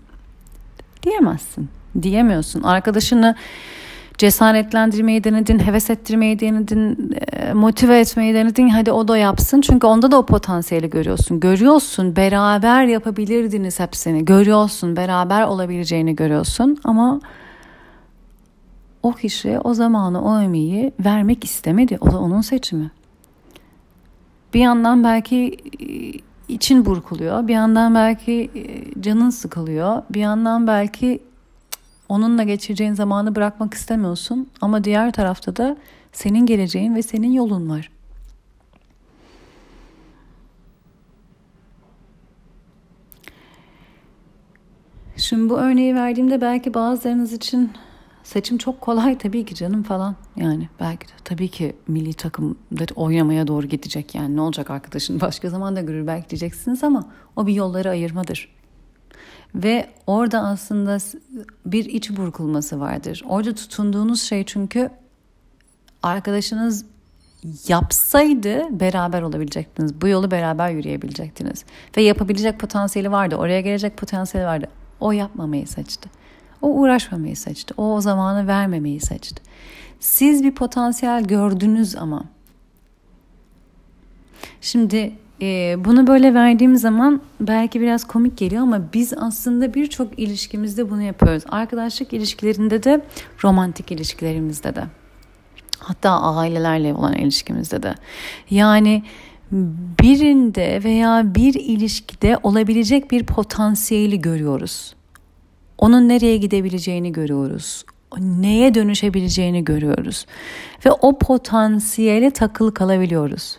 Diyemezsin. 1.04 1.68
Diyemiyorsun. 2.02 2.62
Arkadaşını 2.62 3.36
cesaretlendirmeyi 4.18 5.24
denedin, 5.24 5.58
heves 5.58 5.90
ettirmeyi 5.90 6.40
denedin, 6.40 7.12
e, 7.32 7.52
motive 7.52 8.00
etmeyi 8.00 8.34
denedin. 8.34 8.68
Hadi 8.68 8.92
o 8.92 9.08
da 9.08 9.18
yapsın. 9.18 9.60
Çünkü 9.60 9.86
onda 9.86 10.10
da 10.10 10.18
o 10.18 10.26
potansiyeli 10.26 10.90
görüyorsun. 10.90 11.40
Görüyorsun. 11.40 12.16
Beraber 12.16 12.84
yapabilirdiniz 12.84 13.80
hepsini. 13.80 14.24
Görüyorsun. 14.24 14.96
Beraber 14.96 15.42
olabileceğini 15.46 16.16
görüyorsun. 16.16 16.78
Ama 16.84 17.20
o 19.02 19.12
kişi 19.12 19.58
o 19.64 19.74
zamanı, 19.74 20.24
o 20.24 20.40
emeği 20.40 20.92
vermek 21.04 21.44
istemedi. 21.44 21.98
O 22.00 22.10
da 22.12 22.20
onun 22.20 22.40
seçimi. 22.40 22.90
Bir 24.54 24.60
yandan 24.60 25.04
belki 25.04 25.56
için 26.48 26.86
burkuluyor. 26.86 27.48
Bir 27.48 27.52
yandan 27.52 27.94
belki 27.94 28.50
e, 28.54 29.02
canın 29.02 29.30
sıkılıyor. 29.30 30.02
Bir 30.10 30.20
yandan 30.20 30.66
belki 30.66 31.22
onunla 32.08 32.42
geçireceğin 32.42 32.94
zamanı 32.94 33.34
bırakmak 33.34 33.74
istemiyorsun. 33.74 34.50
Ama 34.60 34.84
diğer 34.84 35.12
tarafta 35.12 35.56
da 35.56 35.76
senin 36.12 36.46
geleceğin 36.46 36.94
ve 36.94 37.02
senin 37.02 37.32
yolun 37.32 37.70
var. 37.70 37.90
Şimdi 45.16 45.50
bu 45.50 45.58
örneği 45.58 45.94
verdiğimde 45.94 46.40
belki 46.40 46.74
bazılarınız 46.74 47.32
için 47.32 47.70
Seçim 48.24 48.58
çok 48.58 48.80
kolay 48.80 49.18
tabii 49.18 49.44
ki 49.44 49.54
canım 49.54 49.82
falan. 49.82 50.16
Yani 50.36 50.68
belki 50.80 51.08
de 51.08 51.12
tabii 51.24 51.48
ki 51.48 51.76
milli 51.88 52.14
takımda 52.14 52.84
oynamaya 52.96 53.46
doğru 53.46 53.66
gidecek. 53.66 54.14
Yani 54.14 54.36
ne 54.36 54.40
olacak 54.40 54.70
arkadaşın 54.70 55.20
başka 55.20 55.50
zaman 55.50 55.76
da 55.76 55.80
görür 55.80 56.06
belki 56.06 56.30
diyeceksiniz 56.30 56.84
ama 56.84 57.10
o 57.36 57.46
bir 57.46 57.52
yolları 57.52 57.90
ayırmadır. 57.90 58.54
Ve 59.54 59.90
orada 60.06 60.40
aslında 60.40 60.98
bir 61.66 61.84
iç 61.84 62.10
burkulması 62.10 62.80
vardır. 62.80 63.22
Orada 63.28 63.54
tutunduğunuz 63.54 64.22
şey 64.22 64.44
çünkü 64.44 64.90
arkadaşınız 66.02 66.84
yapsaydı 67.68 68.80
beraber 68.80 69.22
olabilecektiniz. 69.22 70.00
Bu 70.00 70.08
yolu 70.08 70.30
beraber 70.30 70.70
yürüyebilecektiniz. 70.70 71.64
Ve 71.96 72.02
yapabilecek 72.02 72.60
potansiyeli 72.60 73.12
vardı. 73.12 73.36
Oraya 73.36 73.60
gelecek 73.60 73.96
potansiyeli 73.96 74.46
vardı. 74.46 74.66
O 75.00 75.12
yapmamayı 75.12 75.66
seçti. 75.66 76.23
O 76.64 76.68
uğraşmamayı 76.68 77.36
seçti. 77.36 77.74
O 77.76 77.94
o 77.94 78.00
zamanı 78.00 78.46
vermemeyi 78.46 79.00
seçti. 79.00 79.42
Siz 80.00 80.44
bir 80.44 80.54
potansiyel 80.54 81.24
gördünüz 81.24 81.96
ama. 81.96 82.24
Şimdi 84.60 85.12
e, 85.42 85.76
bunu 85.84 86.06
böyle 86.06 86.34
verdiğim 86.34 86.76
zaman 86.76 87.20
belki 87.40 87.80
biraz 87.80 88.04
komik 88.04 88.38
geliyor 88.38 88.62
ama 88.62 88.80
biz 88.94 89.12
aslında 89.16 89.74
birçok 89.74 90.18
ilişkimizde 90.18 90.90
bunu 90.90 91.02
yapıyoruz. 91.02 91.42
Arkadaşlık 91.48 92.12
ilişkilerinde 92.12 92.82
de, 92.82 93.04
romantik 93.44 93.92
ilişkilerimizde 93.92 94.74
de. 94.74 94.84
Hatta 95.78 96.10
ailelerle 96.10 96.94
olan 96.94 97.14
ilişkimizde 97.14 97.82
de. 97.82 97.94
Yani 98.50 99.02
birinde 100.02 100.80
veya 100.84 101.34
bir 101.34 101.54
ilişkide 101.54 102.38
olabilecek 102.42 103.10
bir 103.10 103.26
potansiyeli 103.26 104.20
görüyoruz. 104.20 104.94
Onun 105.84 106.08
nereye 106.08 106.36
gidebileceğini 106.36 107.12
görüyoruz. 107.12 107.84
Neye 108.18 108.74
dönüşebileceğini 108.74 109.64
görüyoruz. 109.64 110.26
Ve 110.86 110.92
o 110.92 111.18
potansiyele 111.18 112.30
takılı 112.30 112.74
kalabiliyoruz. 112.74 113.58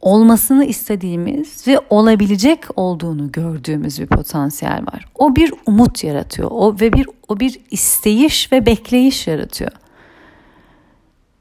Olmasını 0.00 0.64
istediğimiz 0.64 1.68
ve 1.68 1.80
olabilecek 1.90 2.64
olduğunu 2.76 3.32
gördüğümüz 3.32 4.00
bir 4.00 4.06
potansiyel 4.06 4.82
var. 4.92 5.06
O 5.14 5.36
bir 5.36 5.52
umut 5.66 6.04
yaratıyor. 6.04 6.50
O 6.52 6.80
ve 6.80 6.92
bir 6.92 7.08
o 7.28 7.40
bir 7.40 7.60
isteyiş 7.70 8.52
ve 8.52 8.66
bekleyiş 8.66 9.26
yaratıyor. 9.26 9.72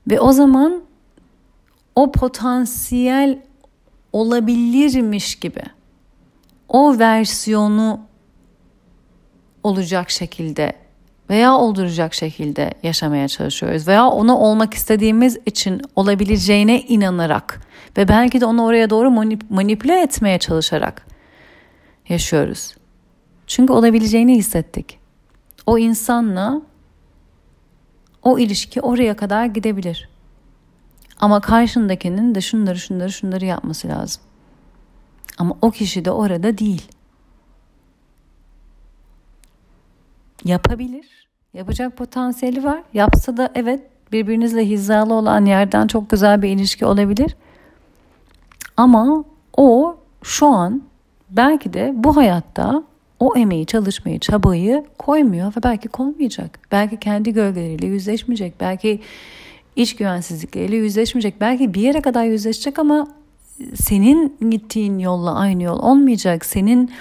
Ve 0.10 0.20
o 0.20 0.32
zaman 0.32 0.84
o 1.96 2.12
potansiyel 2.12 3.40
olabilirmiş 4.14 5.36
gibi 5.36 5.64
o 6.70 7.00
versiyonu 7.00 8.00
olacak 9.64 10.10
şekilde 10.10 10.74
veya 11.30 11.58
olduracak 11.58 12.14
şekilde 12.14 12.74
yaşamaya 12.84 13.28
çalışıyoruz 13.28 13.88
veya 13.88 14.08
onu 14.08 14.38
olmak 14.38 14.74
istediğimiz 14.74 15.38
için 15.46 15.82
olabileceğine 15.96 16.82
inanarak 16.82 17.62
ve 17.98 18.08
belki 18.08 18.42
de 18.42 18.46
onu 18.46 18.64
oraya 18.64 18.90
doğru 18.90 19.08
manip- 19.08 19.46
manipüle 19.50 20.02
etmeye 20.02 20.38
çalışarak 20.40 21.06
yaşıyoruz. 22.10 22.76
Çünkü 23.48 23.74
olabileceğini 23.74 24.36
hissettik. 24.36 25.00
O 25.66 25.78
insanla 25.78 26.62
o 28.24 28.40
ilişki 28.40 28.82
oraya 28.82 29.16
kadar 29.16 29.46
gidebilir. 29.46 30.10
Ama 31.20 31.42
karşındakinin 31.42 32.36
de 32.36 32.42
şunları 32.42 32.80
şunları 32.80 33.12
şunları 33.12 33.46
yapması 33.46 33.88
lazım. 33.88 34.22
Ama 35.38 35.58
o 35.62 35.72
kişi 35.72 36.06
de 36.06 36.12
orada 36.12 36.58
değil. 36.58 36.88
Yapabilir. 40.46 41.28
Yapacak 41.54 41.98
potansiyeli 41.98 42.64
var. 42.64 42.84
Yapsa 42.94 43.38
da 43.38 43.50
evet 43.56 43.80
birbirinizle 44.12 44.70
hizalı 44.70 45.14
olan 45.14 45.46
yerden 45.46 45.88
çok 45.88 46.10
güzel 46.10 46.42
bir 46.42 46.50
ilişki 46.50 46.86
olabilir. 46.86 47.36
Ama 48.78 49.24
o 49.58 49.98
şu 50.24 50.48
an 50.48 50.82
belki 51.30 51.74
de 51.74 51.94
bu 51.96 52.16
hayatta 52.16 52.84
o 53.20 53.36
emeği, 53.36 53.66
çalışmayı, 53.66 54.20
çabayı 54.20 54.86
koymuyor 54.98 55.48
ve 55.58 55.64
belki 55.64 55.88
koymayacak. 55.88 56.60
Belki 56.72 56.98
kendi 57.00 57.34
gölgeleriyle 57.34 57.86
yüzleşmeyecek. 57.86 58.54
Belki 58.60 59.02
iç 59.76 59.96
güvensizlikleriyle 59.96 60.76
yüzleşmeyecek. 60.76 61.42
Belki 61.42 61.74
bir 61.74 61.82
yere 61.82 62.02
kadar 62.02 62.24
yüzleşecek 62.24 62.80
ama 62.80 63.08
senin 63.76 64.38
gittiğin 64.50 65.00
yolla 65.00 65.36
aynı 65.36 65.64
yol 65.64 65.80
olmayacak. 65.80 66.46
Senin 66.46 66.92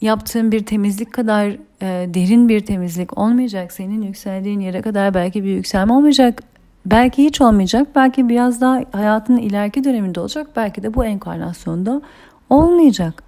yaptığın 0.00 0.52
bir 0.52 0.66
temizlik 0.66 1.12
kadar 1.12 1.46
e, 1.82 2.14
derin 2.14 2.48
bir 2.48 2.60
temizlik 2.60 3.18
olmayacak. 3.18 3.72
Senin 3.72 4.02
yükseldiğin 4.02 4.60
yere 4.60 4.82
kadar 4.82 5.14
belki 5.14 5.44
bir 5.44 5.48
yükselme 5.48 5.92
olmayacak. 5.92 6.42
Belki 6.86 7.24
hiç 7.24 7.40
olmayacak. 7.40 7.88
Belki 7.94 8.28
biraz 8.28 8.60
daha 8.60 8.80
hayatın 8.92 9.36
ileriki 9.36 9.84
döneminde 9.84 10.20
olacak. 10.20 10.46
Belki 10.56 10.82
de 10.82 10.94
bu 10.94 11.04
enkarnasyonda 11.04 12.02
olmayacak. 12.50 13.22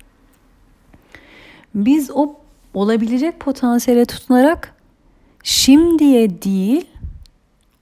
Biz 1.75 2.11
o 2.15 2.35
olabilecek 2.75 3.41
potansiyele 3.41 4.05
tutunarak 4.05 4.75
şimdiye 5.43 6.43
değil 6.43 6.87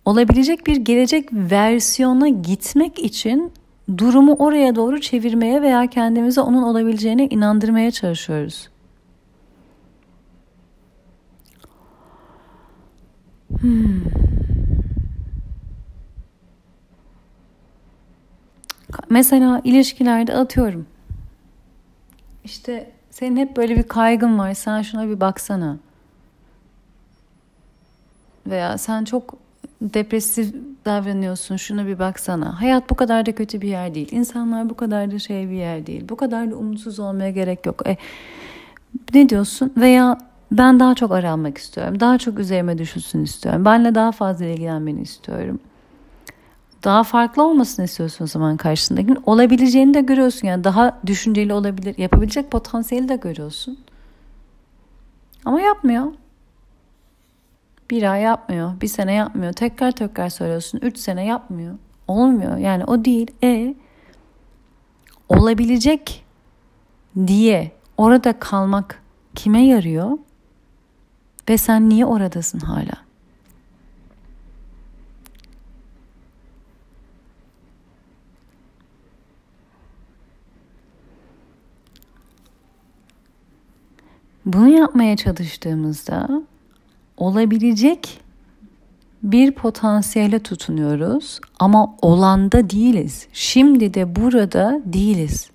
olabilecek 0.04 0.66
bir 0.66 0.76
gelecek 0.76 1.28
versiyona 1.32 2.28
gitmek 2.28 2.98
için 2.98 3.52
durumu 3.98 4.34
oraya 4.38 4.74
doğru 4.74 5.00
çevirmeye 5.00 5.62
veya 5.62 5.86
kendimize 5.86 6.40
onun 6.40 6.62
olabileceğine 6.62 7.26
inandırmaya 7.26 7.90
çalışıyoruz. 7.90 8.68
Hmm. 13.48 14.02
Mesela 19.10 19.60
ilişkilerde 19.64 20.34
atıyorum. 20.34 20.86
İşte 22.44 22.90
senin 23.10 23.36
hep 23.36 23.56
böyle 23.56 23.76
bir 23.76 23.82
kaygın 23.82 24.38
var. 24.38 24.54
Sen 24.54 24.82
şuna 24.82 25.08
bir 25.08 25.20
baksana. 25.20 25.76
Veya 28.46 28.78
sen 28.78 29.04
çok 29.04 29.34
depresif 29.82 30.54
davranıyorsun. 30.84 31.56
Şuna 31.56 31.86
bir 31.86 31.98
baksana. 31.98 32.60
Hayat 32.60 32.90
bu 32.90 32.94
kadar 32.94 33.26
da 33.26 33.34
kötü 33.34 33.60
bir 33.60 33.68
yer 33.68 33.94
değil. 33.94 34.08
İnsanlar 34.12 34.70
bu 34.70 34.74
kadar 34.76 35.10
da 35.10 35.18
şey 35.18 35.50
bir 35.50 35.56
yer 35.56 35.86
değil. 35.86 36.08
Bu 36.08 36.16
kadar 36.16 36.50
da 36.50 36.56
umutsuz 36.56 36.98
olmaya 36.98 37.30
gerek 37.30 37.66
yok. 37.66 37.88
E, 37.88 37.96
ne 39.14 39.28
diyorsun? 39.28 39.72
Veya 39.76 40.18
ben 40.52 40.80
daha 40.80 40.94
çok 40.94 41.12
aranmak 41.12 41.58
istiyorum. 41.58 42.00
Daha 42.00 42.18
çok 42.18 42.38
üzerime 42.38 42.78
düşünsün 42.78 43.24
istiyorum. 43.24 43.64
Benle 43.64 43.94
daha 43.94 44.12
fazla 44.12 44.44
ilgilenmeni 44.44 45.00
istiyorum. 45.00 45.60
Daha 46.84 47.04
farklı 47.04 47.46
olmasını 47.46 47.84
istiyorsun 47.84 48.24
o 48.24 48.28
zaman 48.28 48.56
karşısındakinin. 48.56 49.18
Olabileceğini 49.26 49.94
de 49.94 50.00
görüyorsun. 50.00 50.48
Yani 50.48 50.64
daha 50.64 50.98
düşünceli 51.06 51.52
olabilir. 51.52 51.98
Yapabilecek 51.98 52.50
potansiyeli 52.50 53.08
de 53.08 53.16
görüyorsun. 53.16 53.78
Ama 55.44 55.60
yapmıyor. 55.60 56.06
Bir 57.90 58.12
ay 58.12 58.22
yapmıyor. 58.22 58.80
Bir 58.80 58.86
sene 58.86 59.12
yapmıyor. 59.12 59.52
Tekrar 59.52 59.92
tekrar 59.92 60.28
söylüyorsun. 60.28 60.78
Üç 60.82 60.98
sene 60.98 61.24
yapmıyor. 61.24 61.74
Olmuyor. 62.08 62.56
Yani 62.56 62.84
o 62.84 63.04
değil. 63.04 63.30
E 63.44 63.74
olabilecek 65.28 66.24
diye 67.26 67.72
orada 67.96 68.38
kalmak 68.38 69.02
kime 69.34 69.66
yarıyor? 69.66 70.18
Ve 71.48 71.58
sen 71.58 71.88
niye 71.88 72.06
oradasın 72.06 72.60
hala? 72.60 73.08
Bunu 84.46 84.68
yapmaya 84.68 85.16
çalıştığımızda 85.16 86.42
olabilecek 87.16 88.20
bir 89.22 89.52
potansiyele 89.52 90.38
tutunuyoruz 90.38 91.40
ama 91.58 91.96
olanda 92.02 92.70
değiliz. 92.70 93.28
Şimdi 93.32 93.94
de 93.94 94.16
burada 94.16 94.80
değiliz. 94.84 95.50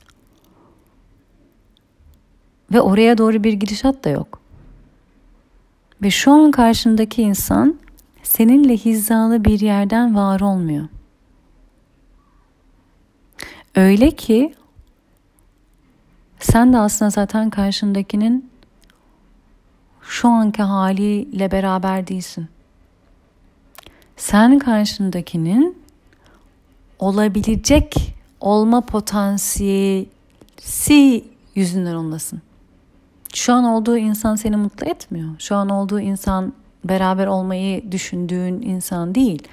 Ve 2.73 2.81
oraya 2.81 3.17
doğru 3.17 3.43
bir 3.43 3.53
gidişat 3.53 4.03
da 4.05 4.09
yok. 4.09 4.42
Ve 6.03 6.09
şu 6.09 6.31
an 6.31 6.51
karşındaki 6.51 7.21
insan 7.21 7.79
seninle 8.23 8.77
hizalı 8.77 9.45
bir 9.45 9.59
yerden 9.59 10.15
var 10.15 10.39
olmuyor. 10.39 10.87
Öyle 13.75 14.11
ki 14.11 14.55
sen 16.39 16.73
de 16.73 16.77
aslında 16.77 17.09
zaten 17.09 17.49
karşındakinin 17.49 18.49
şu 20.01 20.29
anki 20.29 20.63
haliyle 20.63 21.51
beraber 21.51 22.07
değilsin. 22.07 22.47
Sen 24.17 24.59
karşındakinin 24.59 25.77
olabilecek 26.99 28.15
olma 28.39 28.81
potansiyeli 28.81 30.09
yüzünden 31.55 31.95
ondasın. 31.95 32.41
Şu 33.33 33.53
an 33.53 33.63
olduğu 33.63 33.97
insan 33.97 34.35
seni 34.35 34.57
mutlu 34.57 34.87
etmiyor. 34.87 35.29
Şu 35.39 35.55
an 35.55 35.69
olduğu 35.69 35.99
insan 35.99 36.53
beraber 36.83 37.27
olmayı 37.27 37.91
düşündüğün 37.91 38.61
insan 38.61 39.15
değil. 39.15 39.47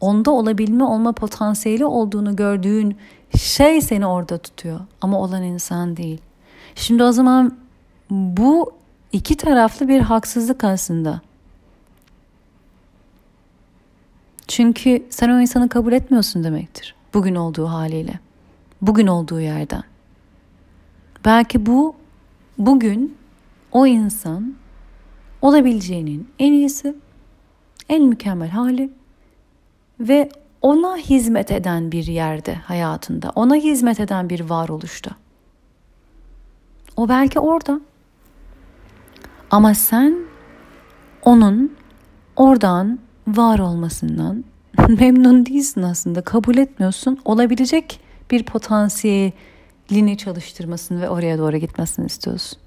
Onda 0.00 0.30
olabilme 0.30 0.84
olma 0.84 1.12
potansiyeli 1.12 1.84
olduğunu 1.84 2.36
gördüğün 2.36 2.96
şey 3.38 3.80
seni 3.80 4.06
orada 4.06 4.38
tutuyor 4.38 4.80
ama 5.00 5.20
olan 5.20 5.42
insan 5.42 5.96
değil. 5.96 6.20
Şimdi 6.74 7.02
o 7.02 7.12
zaman 7.12 7.56
bu 8.10 8.72
iki 9.12 9.36
taraflı 9.36 9.88
bir 9.88 10.00
haksızlık 10.00 10.64
aslında. 10.64 11.20
Çünkü 14.48 15.06
sen 15.10 15.28
o 15.30 15.40
insanı 15.40 15.68
kabul 15.68 15.92
etmiyorsun 15.92 16.44
demektir. 16.44 16.94
Bugün 17.14 17.34
olduğu 17.34 17.66
haliyle. 17.66 18.20
Bugün 18.82 19.06
olduğu 19.06 19.40
yerden. 19.40 19.82
Belki 21.24 21.66
bu 21.66 21.94
bugün 22.58 23.16
o 23.72 23.86
insan 23.86 24.54
olabileceğinin 25.42 26.28
en 26.38 26.52
iyisi, 26.52 26.94
en 27.88 28.02
mükemmel 28.02 28.48
hali 28.48 28.90
ve 30.00 30.28
ona 30.62 30.96
hizmet 30.96 31.52
eden 31.52 31.92
bir 31.92 32.06
yerde 32.06 32.54
hayatında, 32.54 33.32
ona 33.34 33.54
hizmet 33.54 34.00
eden 34.00 34.28
bir 34.28 34.40
varoluşta. 34.40 35.10
O 36.96 37.08
belki 37.08 37.40
orada. 37.40 37.80
Ama 39.50 39.74
sen 39.74 40.16
onun 41.22 41.76
oradan 42.36 42.98
var 43.26 43.58
olmasından 43.58 44.44
memnun 44.88 45.46
değilsin 45.46 45.82
aslında. 45.82 46.22
Kabul 46.22 46.56
etmiyorsun. 46.56 47.18
Olabilecek 47.24 48.00
bir 48.30 48.42
potansiyelini 49.90 50.16
çalıştırmasını 50.16 51.00
ve 51.00 51.08
oraya 51.08 51.38
doğru 51.38 51.56
gitmesini 51.56 52.06
istiyorsun. 52.06 52.58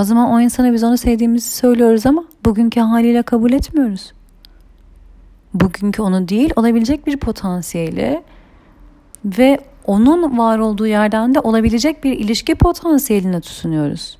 O 0.00 0.04
zaman 0.04 0.30
o 0.30 0.40
insana 0.40 0.72
biz 0.72 0.84
onu 0.84 0.98
sevdiğimizi 0.98 1.48
söylüyoruz 1.48 2.06
ama 2.06 2.24
bugünkü 2.44 2.80
haliyle 2.80 3.22
kabul 3.22 3.52
etmiyoruz. 3.52 4.12
Bugünkü 5.54 6.02
onu 6.02 6.28
değil 6.28 6.52
olabilecek 6.56 7.06
bir 7.06 7.16
potansiyeli 7.16 8.22
ve 9.24 9.58
onun 9.84 10.38
var 10.38 10.58
olduğu 10.58 10.86
yerden 10.86 11.34
de 11.34 11.40
olabilecek 11.40 12.04
bir 12.04 12.12
ilişki 12.12 12.54
potansiyeline 12.54 13.40
tutunuyoruz. 13.40 14.18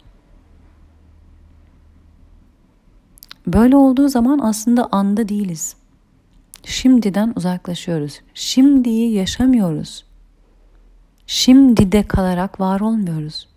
Böyle 3.46 3.76
olduğu 3.76 4.08
zaman 4.08 4.38
aslında 4.38 4.88
anda 4.92 5.28
değiliz. 5.28 5.76
Şimdiden 6.64 7.32
uzaklaşıyoruz. 7.36 8.20
Şimdiyi 8.34 9.12
yaşamıyoruz. 9.12 10.09
Şimdi 11.32 11.92
de 11.92 12.02
kalarak 12.02 12.60
var 12.60 12.80
olmuyoruz. 12.80 13.48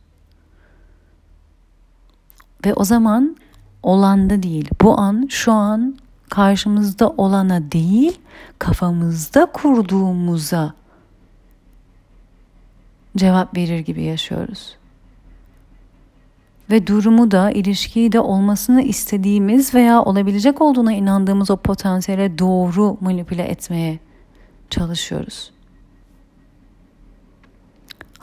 Ve 2.65 2.73
o 2.73 2.83
zaman 2.83 3.38
olanda 3.83 4.43
değil. 4.43 4.69
Bu 4.81 4.99
an 4.99 5.27
şu 5.29 5.51
an 5.51 5.97
karşımızda 6.29 7.09
olana 7.09 7.71
değil, 7.71 8.19
kafamızda 8.59 9.45
kurduğumuza 9.45 10.73
cevap 13.17 13.57
verir 13.57 13.79
gibi 13.79 14.03
yaşıyoruz 14.03 14.77
ve 16.69 16.88
durumu 16.88 17.31
da 17.31 17.51
ilişkiyi 17.51 18.12
de 18.12 18.19
olmasını 18.19 18.81
istediğimiz 18.81 19.73
veya 19.73 20.01
olabilecek 20.01 20.62
olduğuna 20.62 20.93
inandığımız 20.93 21.51
o 21.51 21.57
potansiyele 21.57 22.38
doğru 22.38 22.97
manipüle 23.01 23.43
etmeye 23.43 23.99
çalışıyoruz. 24.69 25.52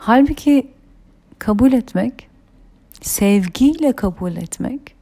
Halbuki 0.03 0.67
kabul 1.39 1.73
etmek, 1.73 2.29
sevgiyle 3.01 3.95
kabul 3.95 4.35
etmek, 4.35 4.95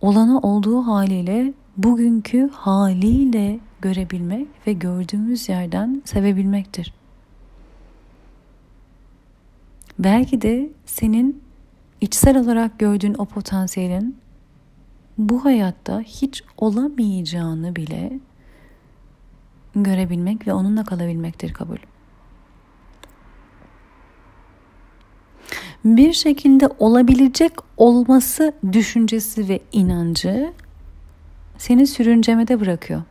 olanı 0.00 0.38
olduğu 0.38 0.86
haliyle 0.86 1.52
bugünkü 1.76 2.50
haliyle 2.52 3.58
görebilmek 3.80 4.48
ve 4.66 4.72
gördüğümüz 4.72 5.48
yerden 5.48 6.02
sevebilmektir. 6.04 6.94
Belki 9.98 10.42
de 10.42 10.70
senin 10.84 11.42
içsel 12.00 12.38
olarak 12.38 12.78
gördüğün 12.78 13.14
o 13.14 13.24
potansiyelin 13.24 14.16
bu 15.18 15.44
hayatta 15.44 16.00
hiç 16.00 16.44
olamayacağını 16.56 17.76
bile 17.76 18.20
görebilmek 19.74 20.46
ve 20.46 20.52
onunla 20.52 20.84
kalabilmektir 20.84 21.52
kabul. 21.52 21.78
Bir 25.86 26.12
şekilde 26.12 26.68
olabilecek 26.78 27.52
olması 27.76 28.52
düşüncesi 28.72 29.48
ve 29.48 29.60
inancı 29.72 30.52
seni 31.58 31.86
sürüncemede 31.86 32.60
bırakıyor. 32.60 33.02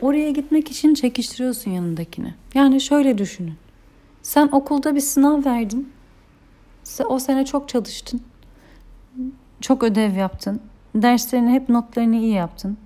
Oraya 0.00 0.30
gitmek 0.30 0.70
için 0.70 0.94
çekiştiriyorsun 0.94 1.70
yanındakini. 1.70 2.34
Yani 2.54 2.80
şöyle 2.80 3.18
düşünün. 3.18 3.54
Sen 4.22 4.48
okulda 4.52 4.94
bir 4.94 5.00
sınav 5.00 5.44
verdin 5.44 5.92
o 7.08 7.18
sene 7.18 7.44
çok 7.44 7.68
çalıştın. 7.68 8.20
Çok 9.60 9.82
ödev 9.82 10.16
yaptın. 10.16 10.60
Derslerini 10.94 11.50
hep 11.50 11.68
notlarını 11.68 12.16
iyi 12.16 12.32
yaptın. 12.32 12.76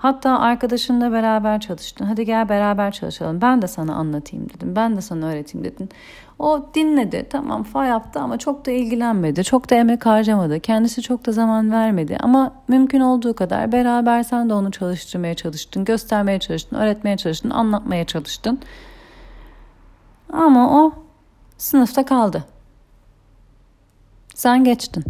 Hatta 0.00 0.38
arkadaşınla 0.38 1.12
beraber 1.12 1.60
çalıştın. 1.60 2.04
Hadi 2.04 2.24
gel 2.24 2.48
beraber 2.48 2.90
çalışalım. 2.90 3.40
Ben 3.40 3.62
de 3.62 3.68
sana 3.68 3.94
anlatayım 3.94 4.48
dedim. 4.48 4.76
Ben 4.76 4.96
de 4.96 5.00
sana 5.00 5.26
öğreteyim 5.26 5.64
dedin. 5.64 5.88
O 6.38 6.66
dinledi. 6.74 7.26
Tamam 7.30 7.62
fa 7.62 7.86
yaptı 7.86 8.20
ama 8.20 8.38
çok 8.38 8.66
da 8.66 8.70
ilgilenmedi. 8.70 9.44
Çok 9.44 9.70
da 9.70 9.74
emek 9.74 10.06
harcamadı. 10.06 10.60
Kendisi 10.60 11.02
çok 11.02 11.26
da 11.26 11.32
zaman 11.32 11.72
vermedi. 11.72 12.16
Ama 12.20 12.52
mümkün 12.68 13.00
olduğu 13.00 13.34
kadar 13.34 13.72
beraber 13.72 14.22
sen 14.22 14.50
de 14.50 14.54
onu 14.54 14.70
çalıştırmaya 14.70 15.34
çalıştın. 15.34 15.84
Göstermeye 15.84 16.38
çalıştın. 16.38 16.76
Öğretmeye 16.76 17.16
çalıştın. 17.16 17.50
Anlatmaya 17.50 18.04
çalıştın. 18.04 18.60
Ama 20.32 20.82
o 20.82 20.92
sınıfta 21.58 22.04
kaldı. 22.04 22.44
Sen 24.34 24.64
geçtin. 24.64 25.04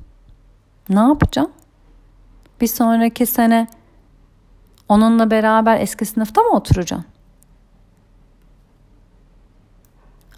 Ne 0.89 1.01
yapacaksın? 1.01 1.53
Bir 2.61 2.67
sonraki 2.67 3.27
sene 3.27 3.67
onunla 4.91 5.31
beraber 5.31 5.81
eski 5.81 6.05
sınıfta 6.05 6.43
mı 6.43 6.51
oturacaksın? 6.51 7.07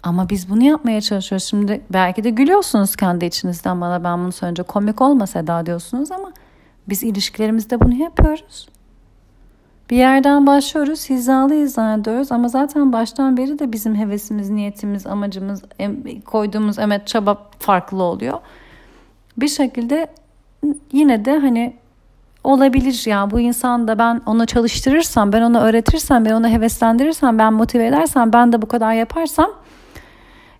Ama 0.03 0.29
biz 0.29 0.49
bunu 0.49 0.63
yapmaya 0.63 1.01
çalışıyoruz. 1.01 1.47
Şimdi 1.47 1.81
belki 1.93 2.23
de 2.23 2.29
gülüyorsunuz 2.29 2.95
kendi 2.95 3.25
içinizden 3.25 3.81
bana 3.81 4.03
ben 4.03 4.19
bunu 4.19 4.31
söyleyince 4.31 4.63
komik 4.63 5.01
olmasa 5.01 5.47
da 5.47 5.65
diyorsunuz 5.65 6.11
ama 6.11 6.31
biz 6.89 7.03
ilişkilerimizde 7.03 7.81
bunu 7.81 7.93
yapıyoruz. 7.93 8.67
Bir 9.89 9.97
yerden 9.97 10.47
başlıyoruz, 10.47 11.09
hizalıyız 11.09 11.73
zannediyoruz 11.73 12.31
ama 12.31 12.47
zaten 12.47 12.93
baştan 12.93 13.37
beri 13.37 13.59
de 13.59 13.71
bizim 13.71 13.95
hevesimiz, 13.95 14.49
niyetimiz, 14.49 15.07
amacımız, 15.07 15.63
koyduğumuz 16.25 16.79
emek, 16.79 17.07
çaba 17.07 17.49
farklı 17.59 18.03
oluyor. 18.03 18.39
Bir 19.37 19.47
şekilde 19.47 20.07
yine 20.91 21.25
de 21.25 21.39
hani 21.39 21.82
olabilir 22.43 23.03
ya 23.05 23.31
bu 23.31 23.39
insan 23.39 23.87
da 23.87 23.99
ben 23.99 24.21
ona 24.25 24.45
çalıştırırsam, 24.45 25.33
ben 25.33 25.41
ona 25.41 25.61
öğretirsem, 25.61 26.25
ben 26.25 26.31
ona 26.31 26.49
heveslendirirsem, 26.49 27.39
ben 27.39 27.53
motive 27.53 27.87
edersem, 27.87 28.33
ben 28.33 28.53
de 28.53 28.61
bu 28.61 28.67
kadar 28.67 28.93
yaparsam 28.93 29.49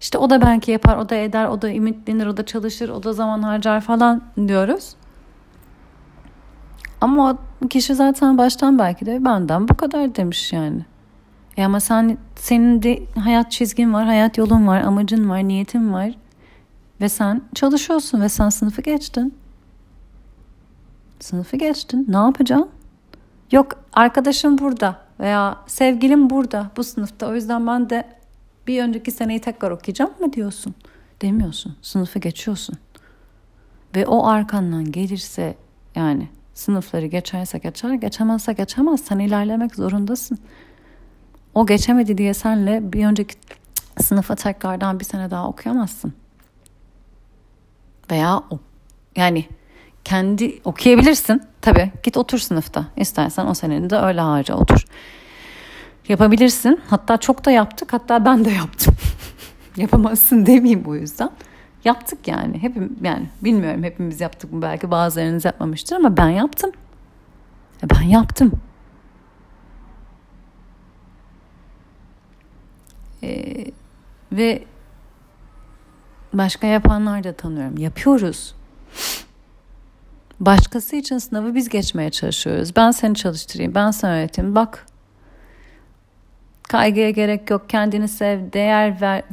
işte 0.03 0.17
o 0.17 0.29
da 0.29 0.41
belki 0.41 0.71
yapar, 0.71 0.97
o 0.97 1.09
da 1.09 1.15
eder, 1.15 1.45
o 1.47 1.61
da 1.61 1.73
ümitlenir, 1.73 2.25
o 2.25 2.37
da 2.37 2.45
çalışır, 2.45 2.89
o 2.89 3.03
da 3.03 3.13
zaman 3.13 3.41
harcar 3.41 3.81
falan 3.81 4.21
diyoruz. 4.47 4.95
Ama 7.01 7.37
o 7.65 7.67
kişi 7.67 7.95
zaten 7.95 8.37
baştan 8.37 8.79
belki 8.79 9.05
de 9.05 9.25
benden 9.25 9.67
bu 9.67 9.73
kadar 9.73 10.15
demiş 10.15 10.53
yani. 10.53 10.85
E 11.57 11.65
ama 11.65 11.79
sen 11.79 12.17
senin 12.35 12.83
de 12.83 13.03
hayat 13.19 13.51
çizgin 13.51 13.93
var, 13.93 14.05
hayat 14.05 14.37
yolun 14.37 14.67
var, 14.67 14.81
amacın 14.81 15.29
var, 15.29 15.47
niyetin 15.47 15.93
var. 15.93 16.11
Ve 17.01 17.09
sen 17.09 17.41
çalışıyorsun 17.55 18.21
ve 18.21 18.29
sen 18.29 18.49
sınıfı 18.49 18.81
geçtin. 18.81 19.33
Sınıfı 21.23 21.57
geçtin. 21.57 22.05
Ne 22.09 22.17
yapacaksın? 22.17 22.69
Yok 23.51 23.71
arkadaşım 23.93 24.57
burada 24.57 24.99
veya 25.19 25.57
sevgilim 25.67 26.29
burada 26.29 26.71
bu 26.77 26.83
sınıfta. 26.83 27.27
O 27.27 27.35
yüzden 27.35 27.67
ben 27.67 27.89
de 27.89 28.07
bir 28.67 28.83
önceki 28.83 29.11
seneyi 29.11 29.41
tekrar 29.41 29.71
okuyacağım 29.71 30.11
mı 30.19 30.33
diyorsun? 30.33 30.75
Demiyorsun. 31.21 31.75
Sınıfı 31.81 32.19
geçiyorsun. 32.19 32.75
Ve 33.95 34.07
o 34.07 34.27
arkandan 34.27 34.91
gelirse 34.91 35.55
yani 35.95 36.29
sınıfları 36.53 37.05
geçerse 37.05 37.57
geçer, 37.57 37.93
geçemezse 37.93 38.53
geçemez. 38.53 39.01
Sen 39.01 39.19
ilerlemek 39.19 39.75
zorundasın. 39.75 40.37
O 41.55 41.65
geçemedi 41.65 42.17
diye 42.17 42.33
senle 42.33 42.93
bir 42.93 43.05
önceki 43.05 43.35
sınıfa 44.01 44.35
tekrardan 44.35 44.99
bir 44.99 45.05
sene 45.05 45.31
daha 45.31 45.47
okuyamazsın. 45.47 46.13
Veya 48.11 48.37
o 48.37 48.59
yani 49.15 49.47
kendi 50.05 50.61
okuyabilirsin. 50.63 51.41
Tabii 51.61 51.91
git 52.03 52.17
otur 52.17 52.37
sınıfta. 52.37 52.85
İstersen 52.97 53.45
o 53.45 53.53
seneni 53.53 53.89
de 53.89 53.97
öyle 53.97 54.21
harca 54.21 54.55
otur. 54.55 54.85
Yapabilirsin. 56.07 56.81
Hatta 56.87 57.17
çok 57.17 57.45
da 57.45 57.51
yaptık. 57.51 57.93
Hatta 57.93 58.25
ben 58.25 58.45
de 58.45 58.51
yaptım. 58.51 58.95
Yapamazsın 59.77 60.45
demeyeyim 60.45 60.85
bu 60.85 60.95
yüzden. 60.95 61.29
Yaptık 61.85 62.27
yani. 62.27 62.61
Hepim 62.61 62.97
yani 63.01 63.29
bilmiyorum 63.41 63.83
hepimiz 63.83 64.21
yaptık 64.21 64.53
mı 64.53 64.61
belki 64.61 64.91
bazılarınız 64.91 65.45
yapmamıştır 65.45 65.95
ama 65.95 66.17
ben 66.17 66.29
yaptım. 66.29 66.71
E, 67.83 67.89
ben 67.89 68.01
yaptım. 68.01 68.51
Ee, 73.23 73.65
ve 74.31 74.63
başka 76.33 76.67
yapanlar 76.67 77.23
da 77.23 77.33
tanıyorum. 77.33 77.77
Yapıyoruz. 77.77 78.55
Başkası 80.45 80.95
için 80.95 81.17
sınavı 81.17 81.55
biz 81.55 81.69
geçmeye 81.69 82.09
çalışıyoruz. 82.09 82.75
Ben 82.75 82.91
seni 82.91 83.15
çalıştırayım, 83.15 83.75
ben 83.75 83.91
sana 83.91 84.11
öğreteyim. 84.11 84.55
Bak 84.55 84.85
kaygıya 86.63 87.09
gerek 87.09 87.49
yok. 87.49 87.69
Kendini 87.69 88.07
sev, 88.07 88.53
değer 88.53 89.01
ver. 89.01 89.23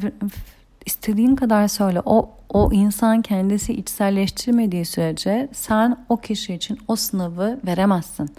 İstediğin 0.85 1.35
kadar 1.35 1.67
söyle. 1.67 2.01
O 2.05 2.29
o 2.49 2.71
insan 2.73 3.21
kendisi 3.21 3.73
içselleştirmediği 3.73 4.85
sürece 4.85 5.49
sen 5.53 6.05
o 6.09 6.17
kişi 6.17 6.53
için 6.53 6.79
o 6.87 6.95
sınavı 6.95 7.59
veremezsin. 7.65 8.29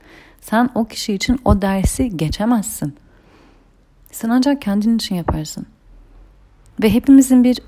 Sen 0.40 0.70
o 0.74 0.84
kişi 0.84 1.14
için 1.14 1.40
o 1.44 1.62
dersi 1.62 2.16
geçemezsin. 2.16 2.96
Sen 4.12 4.28
ancak 4.28 4.62
kendin 4.62 4.96
için 4.96 5.14
yaparsın. 5.14 5.66
Ve 6.82 6.90
hepimizin 6.90 7.44
bir 7.44 7.60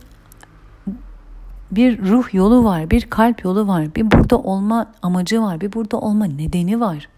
bir 1.76 2.02
ruh 2.02 2.34
yolu 2.34 2.64
var, 2.64 2.90
bir 2.90 3.10
kalp 3.10 3.44
yolu 3.44 3.66
var, 3.66 3.94
bir 3.94 4.10
burada 4.10 4.38
olma 4.38 4.92
amacı 5.02 5.42
var, 5.42 5.60
bir 5.60 5.72
burada 5.72 5.96
olma 5.96 6.24
nedeni 6.24 6.80
var. 6.80 7.08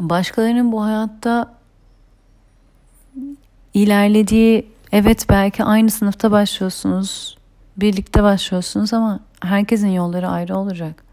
Başkalarının 0.00 0.72
bu 0.72 0.84
hayatta 0.84 1.54
ilerlediği 3.74 4.66
evet 4.92 5.26
belki 5.28 5.64
aynı 5.64 5.90
sınıfta 5.90 6.30
başlıyorsunuz, 6.30 7.38
birlikte 7.76 8.22
başlıyorsunuz 8.22 8.92
ama 8.92 9.20
herkesin 9.42 9.88
yolları 9.88 10.28
ayrı 10.28 10.56
olacak. 10.56 11.03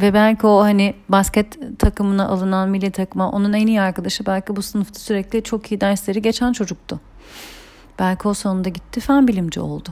Ve 0.00 0.14
belki 0.14 0.46
o 0.46 0.60
hani 0.60 0.94
basket 1.08 1.78
takımına 1.78 2.28
alınan 2.28 2.68
milli 2.68 2.90
takıma 2.90 3.30
onun 3.30 3.52
en 3.52 3.66
iyi 3.66 3.80
arkadaşı 3.80 4.26
belki 4.26 4.56
bu 4.56 4.62
sınıfta 4.62 5.00
sürekli 5.00 5.42
çok 5.42 5.72
iyi 5.72 5.80
dersleri 5.80 6.22
geçen 6.22 6.52
çocuktu. 6.52 7.00
Belki 7.98 8.28
o 8.28 8.34
sonunda 8.34 8.68
gitti 8.68 9.00
fen 9.00 9.28
bilimci 9.28 9.60
oldu. 9.60 9.88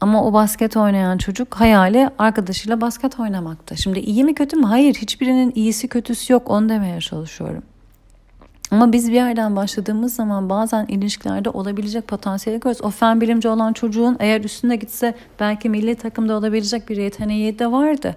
Ama 0.00 0.24
o 0.24 0.32
basket 0.32 0.76
oynayan 0.76 1.18
çocuk 1.18 1.54
hayali 1.54 2.10
arkadaşıyla 2.18 2.80
basket 2.80 3.20
oynamakta. 3.20 3.76
Şimdi 3.76 3.98
iyi 3.98 4.24
mi 4.24 4.34
kötü 4.34 4.56
mü? 4.56 4.66
Hayır 4.66 4.94
hiçbirinin 4.94 5.52
iyisi 5.54 5.88
kötüsü 5.88 6.32
yok 6.32 6.50
onu 6.50 6.68
demeye 6.68 7.00
çalışıyorum. 7.00 7.62
Ama 8.70 8.92
biz 8.92 9.08
bir 9.08 9.14
yerden 9.14 9.56
başladığımız 9.56 10.14
zaman 10.14 10.48
bazen 10.48 10.86
ilişkilerde 10.86 11.50
olabilecek 11.50 12.08
potansiyeli 12.08 12.60
görüyoruz. 12.60 12.84
O 12.84 12.90
fen 12.90 13.20
bilimci 13.20 13.48
olan 13.48 13.72
çocuğun 13.72 14.16
eğer 14.20 14.44
üstüne 14.44 14.76
gitse 14.76 15.14
belki 15.40 15.68
milli 15.68 15.94
takımda 15.94 16.34
olabilecek 16.34 16.88
bir 16.88 16.96
yeteneği 16.96 17.58
de 17.58 17.72
vardı. 17.72 18.16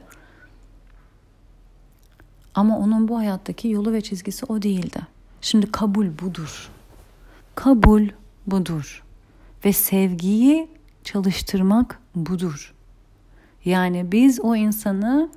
Ama 2.56 2.78
onun 2.78 3.08
bu 3.08 3.18
hayattaki 3.18 3.68
yolu 3.68 3.94
ve 3.94 4.02
çizgisi 4.02 4.46
o 4.46 4.62
değildi. 4.62 5.00
Şimdi 5.42 5.72
kabul 5.72 6.08
budur. 6.22 6.70
Kabul 7.56 8.08
budur. 8.48 9.04
Ve 9.66 9.74
sevgiyi 9.74 10.68
çalıştırmak 11.04 12.00
budur. 12.16 12.74
Yani 13.66 14.12
biz 14.12 14.40
o 14.40 14.56
insanı 14.56 15.30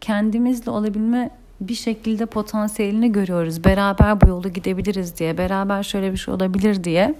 kendimizle 0.00 0.70
olabilme 0.70 1.30
bir 1.60 1.74
şekilde 1.74 2.26
potansiyelini 2.26 3.12
görüyoruz. 3.12 3.64
Beraber 3.64 4.20
bu 4.20 4.28
yolu 4.28 4.48
gidebiliriz 4.48 5.18
diye, 5.18 5.38
beraber 5.38 5.82
şöyle 5.82 6.12
bir 6.12 6.16
şey 6.16 6.34
olabilir 6.34 6.84
diye. 6.84 7.14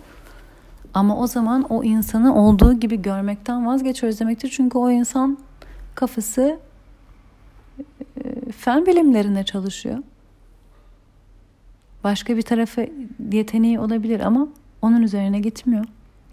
Ama 0.95 1.19
o 1.19 1.27
zaman 1.27 1.63
o 1.63 1.85
insanı 1.85 2.35
olduğu 2.35 2.73
gibi 2.73 3.03
görmekten 3.03 3.67
vazgeçiyoruz 3.67 4.21
demektir. 4.21 4.53
Çünkü 4.57 4.79
o 4.79 4.91
insan 4.91 5.39
kafası 5.95 6.59
e, 8.25 8.53
fen 8.53 8.87
bilimlerine 8.87 9.45
çalışıyor. 9.45 9.99
Başka 12.05 12.37
bir 12.37 12.43
tarafı 12.43 12.87
yeteneği 13.33 13.81
olabilir 13.81 14.21
ama 14.21 14.49
onun 14.83 15.03
üzerine 15.03 15.41
gitmiyor. 15.41 15.85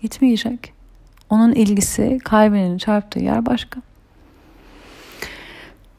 Gitmeyecek. 0.02 0.74
Onun 1.30 1.52
ilgisi 1.52 2.20
kalbinin 2.24 2.78
çarptığı 2.78 3.20
yer 3.20 3.46
başka. 3.46 3.82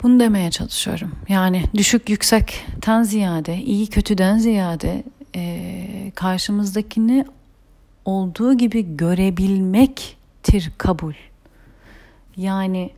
Bunu 0.03 0.21
demeye 0.21 0.51
çalışıyorum. 0.51 1.13
Yani 1.29 1.65
düşük 1.75 2.09
yüksekten 2.09 3.03
ziyade, 3.03 3.57
iyi 3.57 3.87
kötüden 3.87 4.39
ziyade 4.39 5.03
e, 5.37 6.13
karşımızdakini 6.15 7.27
olduğu 8.05 8.55
gibi 8.55 8.97
görebilmektir 8.97 10.73
kabul. 10.79 11.15
Yani 12.37 12.91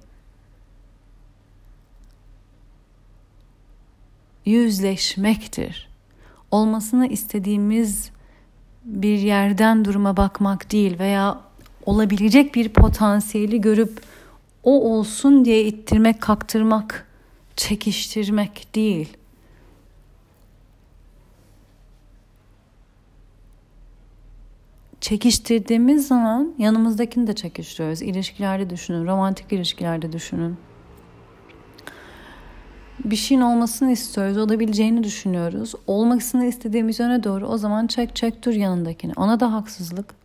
yüzleşmektir. 4.45 5.89
olmasını 6.51 7.07
istediğimiz 7.07 8.11
bir 8.85 9.19
yerden 9.19 9.85
duruma 9.85 10.17
bakmak 10.17 10.73
değil 10.73 10.99
veya 10.99 11.41
olabilecek 11.87 12.55
bir 12.55 12.69
potansiyeli 12.69 13.61
görüp 13.61 14.01
o 14.65 14.91
olsun 14.91 15.45
diye 15.45 15.65
ittirmek, 15.65 16.21
kaktırmak, 16.21 17.09
çekiştirmek 17.57 18.75
değil. 18.75 19.17
Çekiştirdiğimiz 25.01 26.09
zaman 26.09 26.55
yanımızdakini 26.59 27.27
de 27.27 27.35
çekiştiriyoruz. 27.35 28.03
İlişkilerde 28.03 28.71
düşünün, 28.71 29.07
romantik 29.07 29.53
ilişkilerde 29.53 30.13
düşünün 30.13 30.57
bir 33.05 33.17
şeyin 33.17 33.41
olmasını 33.41 33.93
istiyoruz, 33.93 34.37
olabileceğini 34.37 35.05
düşünüyoruz. 35.05 35.75
Olmasını 35.87 36.47
istediğimiz 36.47 37.01
yöne 37.01 37.25
doğru 37.25 37.47
o 37.47 37.59
zaman 37.59 37.87
çek 37.87 38.17
çek 38.17 38.45
dur 38.45 38.53
yanındakini. 38.53 39.13
Ona 39.17 39.41
da 39.41 39.53
haksızlık. 39.53 40.24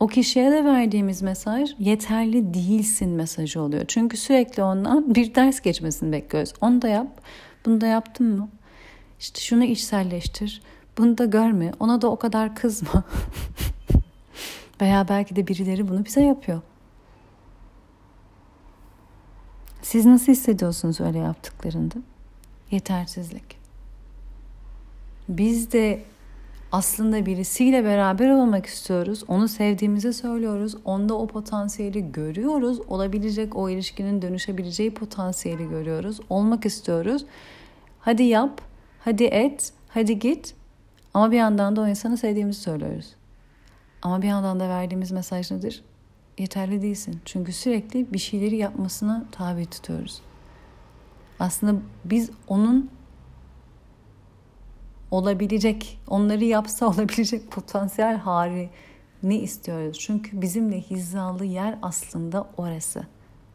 O 0.00 0.06
kişiye 0.06 0.50
de 0.50 0.64
verdiğimiz 0.64 1.22
mesaj 1.22 1.74
yeterli 1.78 2.54
değilsin 2.54 3.10
mesajı 3.10 3.60
oluyor. 3.60 3.84
Çünkü 3.88 4.16
sürekli 4.16 4.62
ondan 4.62 5.14
bir 5.14 5.34
ders 5.34 5.60
geçmesini 5.60 6.12
bekliyoruz. 6.12 6.52
Onu 6.60 6.82
da 6.82 6.88
yap, 6.88 7.20
bunu 7.66 7.80
da 7.80 7.86
yaptın 7.86 8.26
mı? 8.26 8.48
İşte 9.20 9.40
şunu 9.40 9.64
içselleştir, 9.64 10.62
bunu 10.98 11.18
da 11.18 11.24
görme, 11.24 11.72
ona 11.80 12.02
da 12.02 12.10
o 12.10 12.16
kadar 12.16 12.54
kızma. 12.54 13.04
Veya 14.80 15.08
belki 15.08 15.36
de 15.36 15.46
birileri 15.46 15.88
bunu 15.88 16.04
bize 16.04 16.24
yapıyor. 16.24 16.60
Siz 19.82 20.06
nasıl 20.06 20.32
hissediyorsunuz 20.32 21.00
öyle 21.00 21.18
yaptıklarında? 21.18 21.94
Yetersizlik. 22.70 23.58
Biz 25.28 25.72
de 25.72 26.04
aslında 26.76 27.26
birisiyle 27.26 27.84
beraber 27.84 28.30
olmak 28.30 28.66
istiyoruz. 28.66 29.24
Onu 29.28 29.48
sevdiğimizi 29.48 30.12
söylüyoruz. 30.12 30.76
Onda 30.84 31.14
o 31.14 31.26
potansiyeli 31.26 32.12
görüyoruz. 32.12 32.80
Olabilecek 32.88 33.56
o 33.56 33.70
ilişkinin 33.70 34.22
dönüşebileceği 34.22 34.94
potansiyeli 34.94 35.68
görüyoruz. 35.68 36.20
Olmak 36.30 36.66
istiyoruz. 36.66 37.24
Hadi 38.00 38.22
yap, 38.22 38.60
hadi 39.00 39.24
et, 39.24 39.72
hadi 39.88 40.18
git. 40.18 40.54
Ama 41.14 41.30
bir 41.30 41.36
yandan 41.36 41.76
da 41.76 41.80
o 41.80 41.88
insanı 41.88 42.16
sevdiğimizi 42.16 42.60
söylüyoruz. 42.60 43.14
Ama 44.02 44.22
bir 44.22 44.28
yandan 44.28 44.60
da 44.60 44.68
verdiğimiz 44.68 45.12
mesaj 45.12 45.50
nedir? 45.50 45.82
yeterli 46.38 46.82
değilsin. 46.82 47.20
Çünkü 47.24 47.52
sürekli 47.52 48.12
bir 48.12 48.18
şeyleri 48.18 48.56
yapmasına 48.56 49.24
tabi 49.32 49.66
tutuyoruz. 49.66 50.22
Aslında 51.38 51.80
biz 52.04 52.30
onun 52.48 52.90
olabilecek, 55.10 56.00
onları 56.08 56.44
yapsa 56.44 56.86
olabilecek 56.90 57.50
potansiyel 57.50 58.16
halini 58.16 59.38
istiyoruz. 59.42 59.98
Çünkü 59.98 60.42
bizimle 60.42 60.80
hizalı 60.80 61.44
yer 61.44 61.78
aslında 61.82 62.48
orası. 62.56 63.06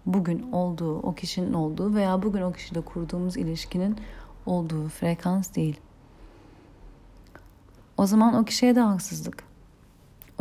Bugün 0.05 0.51
olduğu, 0.51 0.99
o 0.99 1.15
kişinin 1.15 1.53
olduğu 1.53 1.95
veya 1.95 2.23
bugün 2.23 2.41
o 2.41 2.51
kişiyle 2.51 2.81
kurduğumuz 2.81 3.37
ilişkinin 3.37 3.97
olduğu 4.45 4.89
frekans 4.89 5.55
değil. 5.55 5.79
O 7.97 8.05
zaman 8.05 8.33
o 8.33 8.45
kişiye 8.45 8.75
de 8.75 8.79
haksızlık 8.79 9.51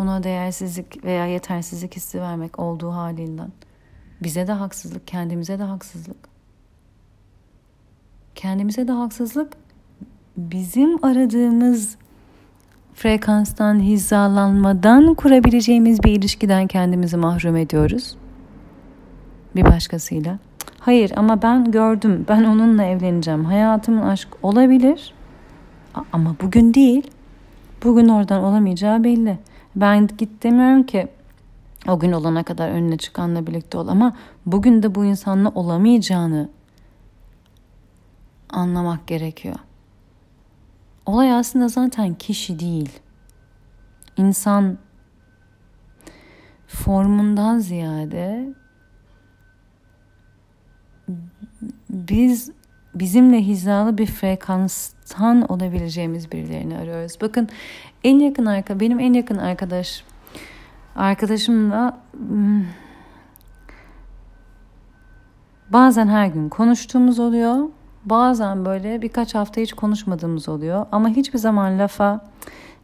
ona 0.00 0.22
değersizlik 0.22 1.04
veya 1.04 1.26
yetersizlik 1.26 1.96
hissi 1.96 2.20
vermek 2.20 2.58
olduğu 2.58 2.90
halinden. 2.90 3.52
Bize 4.22 4.46
de 4.46 4.52
haksızlık, 4.52 5.06
kendimize 5.06 5.58
de 5.58 5.62
haksızlık. 5.62 6.16
Kendimize 8.34 8.88
de 8.88 8.92
haksızlık 8.92 9.52
bizim 10.40 11.04
aradığımız 11.04 11.96
frekanstan, 12.94 13.80
hizalanmadan 13.80 15.14
kurabileceğimiz 15.14 16.02
bir 16.02 16.12
ilişkiden 16.12 16.66
kendimizi 16.66 17.16
mahrum 17.16 17.56
ediyoruz. 17.56 18.16
Bir 19.56 19.64
başkasıyla. 19.64 20.38
Hayır 20.78 21.12
ama 21.16 21.42
ben 21.42 21.70
gördüm, 21.70 22.24
ben 22.28 22.44
onunla 22.44 22.84
evleneceğim. 22.84 23.44
Hayatımın 23.44 24.02
aşk 24.02 24.28
olabilir 24.42 25.14
ama 26.12 26.36
bugün 26.42 26.74
değil. 26.74 27.10
Bugün 27.84 28.08
oradan 28.08 28.44
olamayacağı 28.44 29.04
belli. 29.04 29.38
Ben 29.76 30.08
git 30.18 30.42
demiyorum 30.42 30.82
ki 30.82 31.08
o 31.88 31.98
gün 31.98 32.12
olana 32.12 32.42
kadar 32.42 32.68
önüne 32.68 32.96
çıkanla 32.96 33.46
birlikte 33.46 33.78
ol 33.78 33.88
ama 33.88 34.16
bugün 34.46 34.82
de 34.82 34.94
bu 34.94 35.04
insanla 35.04 35.52
olamayacağını 35.54 36.48
anlamak 38.50 39.06
gerekiyor. 39.06 39.56
Olay 41.06 41.32
aslında 41.32 41.68
zaten 41.68 42.14
kişi 42.14 42.60
değil. 42.60 42.98
İnsan 44.16 44.78
formundan 46.66 47.58
ziyade 47.58 48.54
biz 51.90 52.50
bizimle 52.94 53.46
hizalı 53.46 53.98
bir 53.98 54.06
frekanstan 54.06 55.52
olabileceğimiz 55.52 56.32
birilerini 56.32 56.78
arıyoruz. 56.78 57.12
Bakın 57.20 57.48
en 58.04 58.18
yakın 58.18 58.46
arka 58.46 58.80
benim 58.80 59.00
en 59.00 59.12
yakın 59.12 59.38
arkadaş 59.38 60.04
arkadaşımla 60.96 62.00
hmm, 62.12 62.64
bazen 65.70 66.08
her 66.08 66.26
gün 66.26 66.48
konuştuğumuz 66.48 67.18
oluyor. 67.18 67.68
Bazen 68.04 68.64
böyle 68.64 69.02
birkaç 69.02 69.34
hafta 69.34 69.60
hiç 69.60 69.72
konuşmadığımız 69.72 70.48
oluyor. 70.48 70.86
Ama 70.92 71.08
hiçbir 71.08 71.38
zaman 71.38 71.78
lafa 71.78 72.20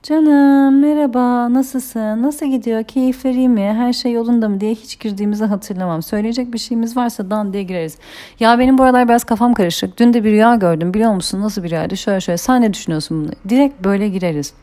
Canım 0.02 0.80
merhaba 0.80 1.52
nasılsın 1.52 2.22
nasıl 2.22 2.46
gidiyor 2.46 2.84
keyifleri 2.84 3.48
mi 3.48 3.60
her 3.60 3.92
şey 3.92 4.12
yolunda 4.12 4.48
mı 4.48 4.60
diye 4.60 4.74
hiç 4.74 4.98
girdiğimizi 5.00 5.44
hatırlamam. 5.44 6.02
Söyleyecek 6.02 6.52
bir 6.52 6.58
şeyimiz 6.58 6.96
varsa 6.96 7.30
dan 7.30 7.52
diye 7.52 7.62
gireriz. 7.62 7.98
Ya 8.40 8.58
benim 8.58 8.78
bu 8.78 8.82
aralar 8.82 9.08
biraz 9.08 9.24
kafam 9.24 9.54
karışık. 9.54 9.98
Dün 9.98 10.12
de 10.12 10.24
bir 10.24 10.30
rüya 10.30 10.54
gördüm 10.54 10.94
biliyor 10.94 11.12
musun 11.12 11.40
nasıl 11.40 11.62
bir 11.64 11.70
rüyaydı 11.70 11.96
şöyle 11.96 12.20
şöyle 12.20 12.38
sen 12.38 12.62
ne 12.62 12.74
düşünüyorsun 12.74 13.24
bunu? 13.24 13.32
Direkt 13.48 13.84
böyle 13.84 14.08
gireriz. 14.08 14.54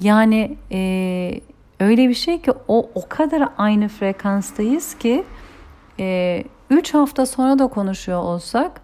Yani 0.00 0.56
e, 0.72 1.40
öyle 1.80 2.08
bir 2.08 2.14
şey 2.14 2.42
ki 2.42 2.52
o 2.68 2.90
o 2.94 3.08
kadar 3.08 3.48
aynı 3.58 3.88
frekanstayız 3.88 4.94
ki 4.94 5.24
3 6.70 6.94
e, 6.94 6.98
hafta 6.98 7.26
sonra 7.26 7.58
da 7.58 7.66
konuşuyor 7.66 8.22
olsak 8.22 8.83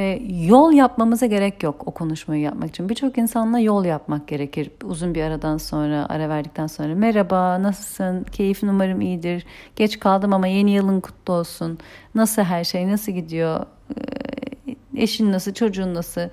e, 0.00 0.22
yol 0.46 0.72
yapmamıza 0.72 1.26
gerek 1.26 1.62
yok 1.62 1.82
o 1.86 1.90
konuşmayı 1.90 2.42
yapmak 2.42 2.68
için. 2.68 2.88
Birçok 2.88 3.18
insanla 3.18 3.58
yol 3.58 3.84
yapmak 3.84 4.28
gerekir. 4.28 4.70
Uzun 4.84 5.14
bir 5.14 5.22
aradan 5.22 5.56
sonra, 5.56 6.06
ara 6.08 6.28
verdikten 6.28 6.66
sonra 6.66 6.94
merhaba, 6.94 7.62
nasılsın, 7.62 8.24
keyifin 8.24 8.68
umarım 8.68 9.00
iyidir, 9.00 9.46
geç 9.76 9.98
kaldım 9.98 10.32
ama 10.32 10.46
yeni 10.46 10.70
yılın 10.70 11.00
kutlu 11.00 11.32
olsun, 11.32 11.78
nasıl 12.14 12.42
her 12.42 12.64
şey, 12.64 12.88
nasıl 12.88 13.12
gidiyor, 13.12 13.66
e, 14.96 15.02
eşin 15.02 15.32
nasıl, 15.32 15.52
çocuğun 15.52 15.94
nasıl, 15.94 16.28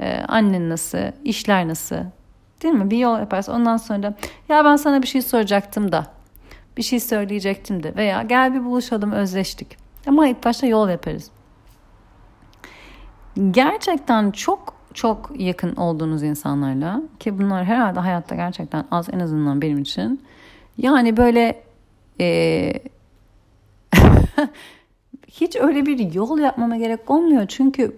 e, 0.00 0.24
annen 0.28 0.68
nasıl, 0.68 0.98
işler 1.24 1.68
nasıl, 1.68 1.96
değil 2.62 2.74
mi? 2.74 2.90
Bir 2.90 2.98
yol 2.98 3.18
yaparsın. 3.18 3.52
Ondan 3.52 3.76
sonra 3.76 4.14
ya 4.48 4.64
ben 4.64 4.76
sana 4.76 5.02
bir 5.02 5.06
şey 5.06 5.22
soracaktım 5.22 5.92
da, 5.92 6.06
bir 6.76 6.82
şey 6.82 7.00
söyleyecektim 7.00 7.82
de. 7.82 7.96
Veya 7.96 8.22
gel 8.22 8.54
bir 8.54 8.64
buluşalım 8.64 9.12
özleştik. 9.12 9.76
Ama 10.06 10.28
ilk 10.28 10.44
başta 10.44 10.66
yol 10.66 10.88
yaparız 10.88 11.30
gerçekten 13.50 14.30
çok 14.30 14.74
çok 14.94 15.40
yakın 15.40 15.76
olduğunuz 15.76 16.22
insanlarla 16.22 17.02
ki 17.20 17.38
bunlar 17.38 17.64
herhalde 17.64 18.00
hayatta 18.00 18.34
gerçekten 18.34 18.84
az 18.90 19.08
en 19.12 19.20
azından 19.20 19.62
benim 19.62 19.78
için. 19.78 20.20
Yani 20.78 21.16
böyle 21.16 21.62
e, 22.20 22.72
hiç 25.28 25.56
öyle 25.56 25.86
bir 25.86 26.12
yol 26.12 26.38
yapmama 26.38 26.76
gerek 26.76 27.10
olmuyor. 27.10 27.46
Çünkü 27.48 27.96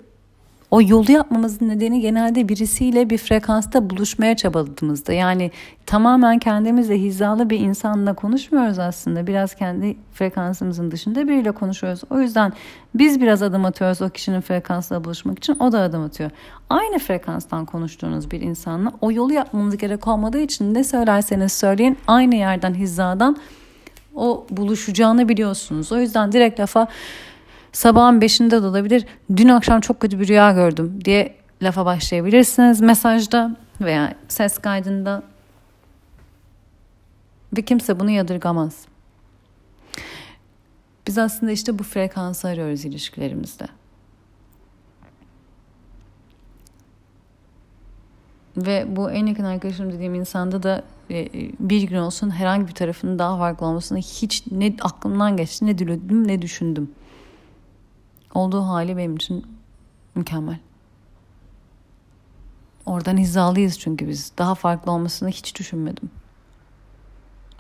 o 0.75 0.81
yolu 0.83 1.13
yapmamızın 1.13 1.69
nedeni 1.69 2.01
genelde 2.01 2.49
birisiyle 2.49 3.11
bir 3.11 3.19
frekansta 3.19 3.91
buluşmaya 3.91 4.37
çabaladığımızda. 4.37 5.13
Yani 5.13 5.51
tamamen 5.87 6.39
kendimizle 6.39 7.01
hizalı 7.01 7.51
bir 7.51 7.61
insanla 7.61 8.15
konuşmuyoruz 8.15 8.79
aslında. 8.79 9.27
Biraz 9.27 9.55
kendi 9.55 9.97
frekansımızın 10.15 10.91
dışında 10.91 11.29
biriyle 11.29 11.53
konuşuyoruz. 11.53 12.01
O 12.11 12.21
yüzden 12.21 12.53
biz 12.95 13.21
biraz 13.21 13.43
adım 13.43 13.65
atıyoruz 13.65 14.03
o 14.03 14.11
kişinin 14.11 14.41
frekansla 14.41 15.05
buluşmak 15.05 15.39
için. 15.39 15.57
O 15.61 15.73
da 15.73 15.81
adım 15.81 16.03
atıyor. 16.03 16.31
Aynı 16.71 16.99
frekanstan 16.99 17.67
konuştuğunuz 17.67 18.31
bir 18.31 18.41
insanla 18.41 18.93
o 19.01 19.13
yolu 19.13 19.33
yapmamız 19.33 19.77
gerek 19.77 20.09
olmadığı 20.09 20.41
için 20.41 20.75
ne 20.75 20.85
söylerseniz 20.85 21.53
söyleyin 21.53 21.99
aynı 22.07 22.35
yerden 22.35 22.75
hizadan 22.75 23.37
o 24.15 24.47
buluşacağını 24.51 25.29
biliyorsunuz. 25.29 25.93
O 25.93 26.01
yüzden 26.01 26.33
direkt 26.33 26.61
lafa 26.61 26.89
sabahın 27.75 28.21
beşinde 28.21 28.63
de 28.63 28.67
olabilir. 28.67 29.07
Dün 29.37 29.49
akşam 29.49 29.81
çok 29.81 30.01
kötü 30.01 30.21
bir 30.21 30.29
rüya 30.29 30.53
gördüm 30.53 31.01
diye 31.05 31.35
lafa 31.63 31.85
başlayabilirsiniz 31.85 32.81
mesajda 32.81 33.57
veya 33.81 34.15
ses 34.29 34.59
kaydında. 34.59 35.23
Ve 37.57 37.63
kimse 37.63 38.01
bunu 38.01 38.11
yadırgamaz. 38.11 38.85
Biz 41.07 41.19
aslında 41.19 41.53
işte 41.53 41.79
bu 41.79 41.83
frekansı 41.83 42.49
arıyoruz 42.49 42.85
ilişkilerimizde. 42.85 43.67
Ve 48.57 48.97
bu 48.97 49.11
en 49.11 49.27
yakın 49.27 49.45
arkadaşım 49.45 49.93
dediğim 49.93 50.15
insanda 50.15 50.63
da 50.63 50.83
e, 51.11 51.29
bir 51.61 51.83
gün 51.83 51.97
olsun 51.97 52.31
herhangi 52.31 52.69
bir 52.69 52.73
tarafının 52.73 53.19
daha 53.19 53.39
farklı 53.39 53.67
olmasını 53.67 53.99
hiç 53.99 54.45
ne 54.51 54.77
aklımdan 54.81 55.37
geçti 55.37 55.67
ne 55.67 55.79
diledim 55.79 56.29
ne 56.29 56.43
düşündüm. 56.43 56.91
Olduğu 58.35 58.63
hali 58.63 58.97
benim 58.97 59.17
için 59.17 59.47
mükemmel. 60.15 60.59
Oradan 62.87 63.17
hizalıyız 63.17 63.79
çünkü 63.79 64.09
biz. 64.09 64.33
Daha 64.39 64.55
farklı 64.55 64.93
olmasını 64.93 65.29
hiç 65.29 65.59
düşünmedim. 65.59 66.11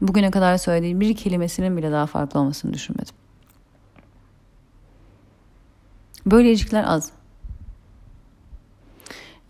Bugüne 0.00 0.30
kadar 0.30 0.56
söylediğim 0.56 1.00
bir 1.00 1.16
kelimesinin 1.16 1.76
bile 1.76 1.92
daha 1.92 2.06
farklı 2.06 2.40
olmasını 2.40 2.74
düşünmedim. 2.74 3.14
Böyle 6.26 6.48
ilişkiler 6.50 6.84
az. 6.84 7.10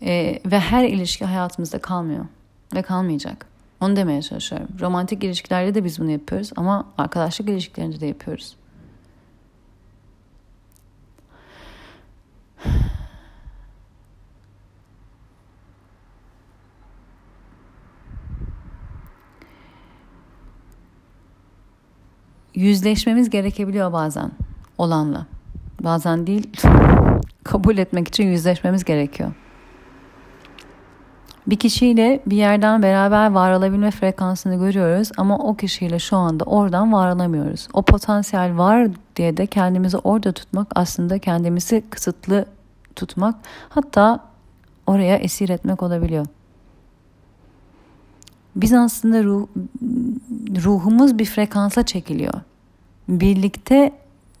Ee, 0.01 0.39
ve 0.45 0.59
her 0.59 0.83
ilişki 0.83 1.25
hayatımızda 1.25 1.79
kalmıyor. 1.79 2.25
Ve 2.75 2.81
kalmayacak. 2.81 3.45
Onu 3.81 3.95
demeye 3.95 4.21
çalışıyorum. 4.21 4.67
Romantik 4.79 5.23
ilişkilerde 5.23 5.75
de 5.75 5.83
biz 5.83 5.99
bunu 5.99 6.11
yapıyoruz 6.11 6.51
ama 6.55 6.87
arkadaşlık 6.97 7.49
ilişkilerinde 7.49 7.99
de 7.99 8.05
yapıyoruz. 8.05 8.55
Yüzleşmemiz 22.55 23.29
gerekebiliyor 23.29 23.93
bazen 23.93 24.31
olanla. 24.77 25.25
Bazen 25.83 26.27
değil 26.27 26.49
kabul 27.43 27.77
etmek 27.77 28.07
için 28.07 28.23
yüzleşmemiz 28.23 28.83
gerekiyor. 28.83 29.31
Bir 31.47 31.59
kişiyle 31.59 32.21
bir 32.25 32.37
yerden 32.37 32.83
beraber 32.83 33.31
var 33.31 33.51
olabilme 33.51 33.91
frekansını 33.91 34.55
görüyoruz 34.55 35.11
ama 35.17 35.37
o 35.37 35.55
kişiyle 35.55 35.99
şu 35.99 36.17
anda 36.17 36.43
oradan 36.43 36.93
var 36.93 37.15
olamıyoruz. 37.15 37.67
O 37.73 37.81
potansiyel 37.81 38.57
var 38.57 38.87
diye 39.15 39.37
de 39.37 39.45
kendimizi 39.45 39.97
orada 39.97 40.31
tutmak 40.31 40.67
aslında 40.75 41.19
kendimizi 41.19 41.83
kısıtlı 41.89 42.45
tutmak 42.95 43.35
hatta 43.69 44.19
oraya 44.87 45.17
esir 45.17 45.49
etmek 45.49 45.83
olabiliyor. 45.83 46.25
Biz 48.55 48.73
aslında 48.73 49.23
ruh, 49.23 49.47
ruhumuz 50.63 51.19
bir 51.19 51.25
frekansa 51.25 51.85
çekiliyor. 51.85 52.33
Birlikte 53.09 53.91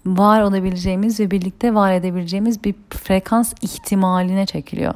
var 0.05 0.41
olabileceğimiz 0.41 1.19
ve 1.19 1.31
birlikte 1.31 1.73
var 1.73 1.93
edebileceğimiz 1.93 2.63
bir 2.63 2.75
frekans 2.89 3.53
ihtimaline 3.61 4.45
çekiliyor. 4.45 4.93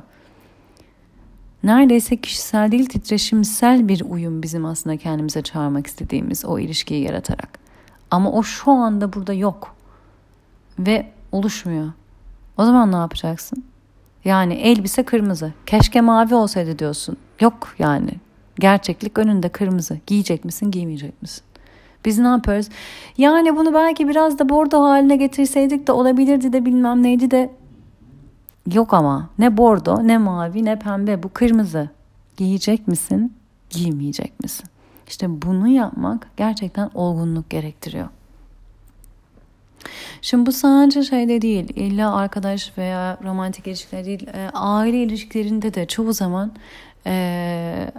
Neredeyse 1.64 2.18
kişisel 2.18 2.72
değil 2.72 2.86
titreşimsel 2.86 3.88
bir 3.88 4.02
uyum 4.10 4.44
bizim 4.44 4.66
aslında 4.66 4.98
kendimize 4.98 5.42
çağırmak 5.42 5.88
istediğimiz 5.88 6.46
o 6.46 6.60
ilişkiyi 6.60 7.04
yaratarak. 7.04 7.60
Ama 8.12 8.32
o 8.32 8.44
şu 8.44 8.72
anda 8.72 9.14
burada 9.14 9.34
yok 9.34 9.76
ve 10.80 11.12
oluşmuyor. 11.32 11.92
O 12.58 12.66
zaman 12.66 12.92
ne 12.92 12.96
yapacaksın? 12.96 13.64
Yani 14.26 14.54
elbise 14.54 15.04
kırmızı. 15.04 15.54
Keşke 15.66 16.02
mavi 16.02 16.36
olsaydı 16.36 16.80
diyorsun. 16.80 17.18
Yok 17.40 17.76
yani. 17.80 18.12
Gerçeklik 18.60 19.18
önünde 19.18 19.50
kırmızı. 19.50 19.98
Giyecek 20.08 20.46
misin, 20.46 20.72
giymeyecek 20.72 21.22
misin? 21.22 21.44
Biz 22.06 22.20
ne 22.20 22.28
yapıyoruz? 22.28 22.70
Yani 23.18 23.56
bunu 23.56 23.74
belki 23.74 24.08
biraz 24.08 24.40
da 24.40 24.50
bordo 24.50 24.84
haline 24.84 25.16
getirseydik 25.16 25.88
de 25.88 25.92
olabilirdi 25.92 26.54
de 26.54 26.66
bilmem 26.66 27.04
neydi 27.04 27.32
de. 27.32 27.52
Yok 28.74 28.94
ama 28.94 29.30
ne 29.40 29.58
bordo 29.58 30.08
ne 30.08 30.18
mavi 30.18 30.66
ne 30.66 30.80
pembe 30.80 31.24
bu 31.24 31.30
kırmızı. 31.34 31.90
Giyecek 32.38 32.88
misin? 32.88 33.34
Giymeyecek 33.70 34.44
misin? 34.44 34.66
İşte 35.08 35.42
bunu 35.42 35.68
yapmak 35.68 36.28
gerçekten 36.38 36.90
olgunluk 36.94 37.50
gerektiriyor. 37.50 38.08
Şimdi 40.22 40.46
bu 40.46 40.52
sadece 40.52 41.04
şeyde 41.04 41.42
değil, 41.42 41.70
illa 41.76 42.16
arkadaş 42.16 42.78
veya 42.78 43.18
romantik 43.24 43.68
ilişkiler 43.68 44.06
değil, 44.06 44.28
e, 44.28 44.50
aile 44.54 45.04
ilişkilerinde 45.04 45.74
de 45.74 45.86
çoğu 45.86 46.14
zaman 46.14 46.52
e, 47.06 47.92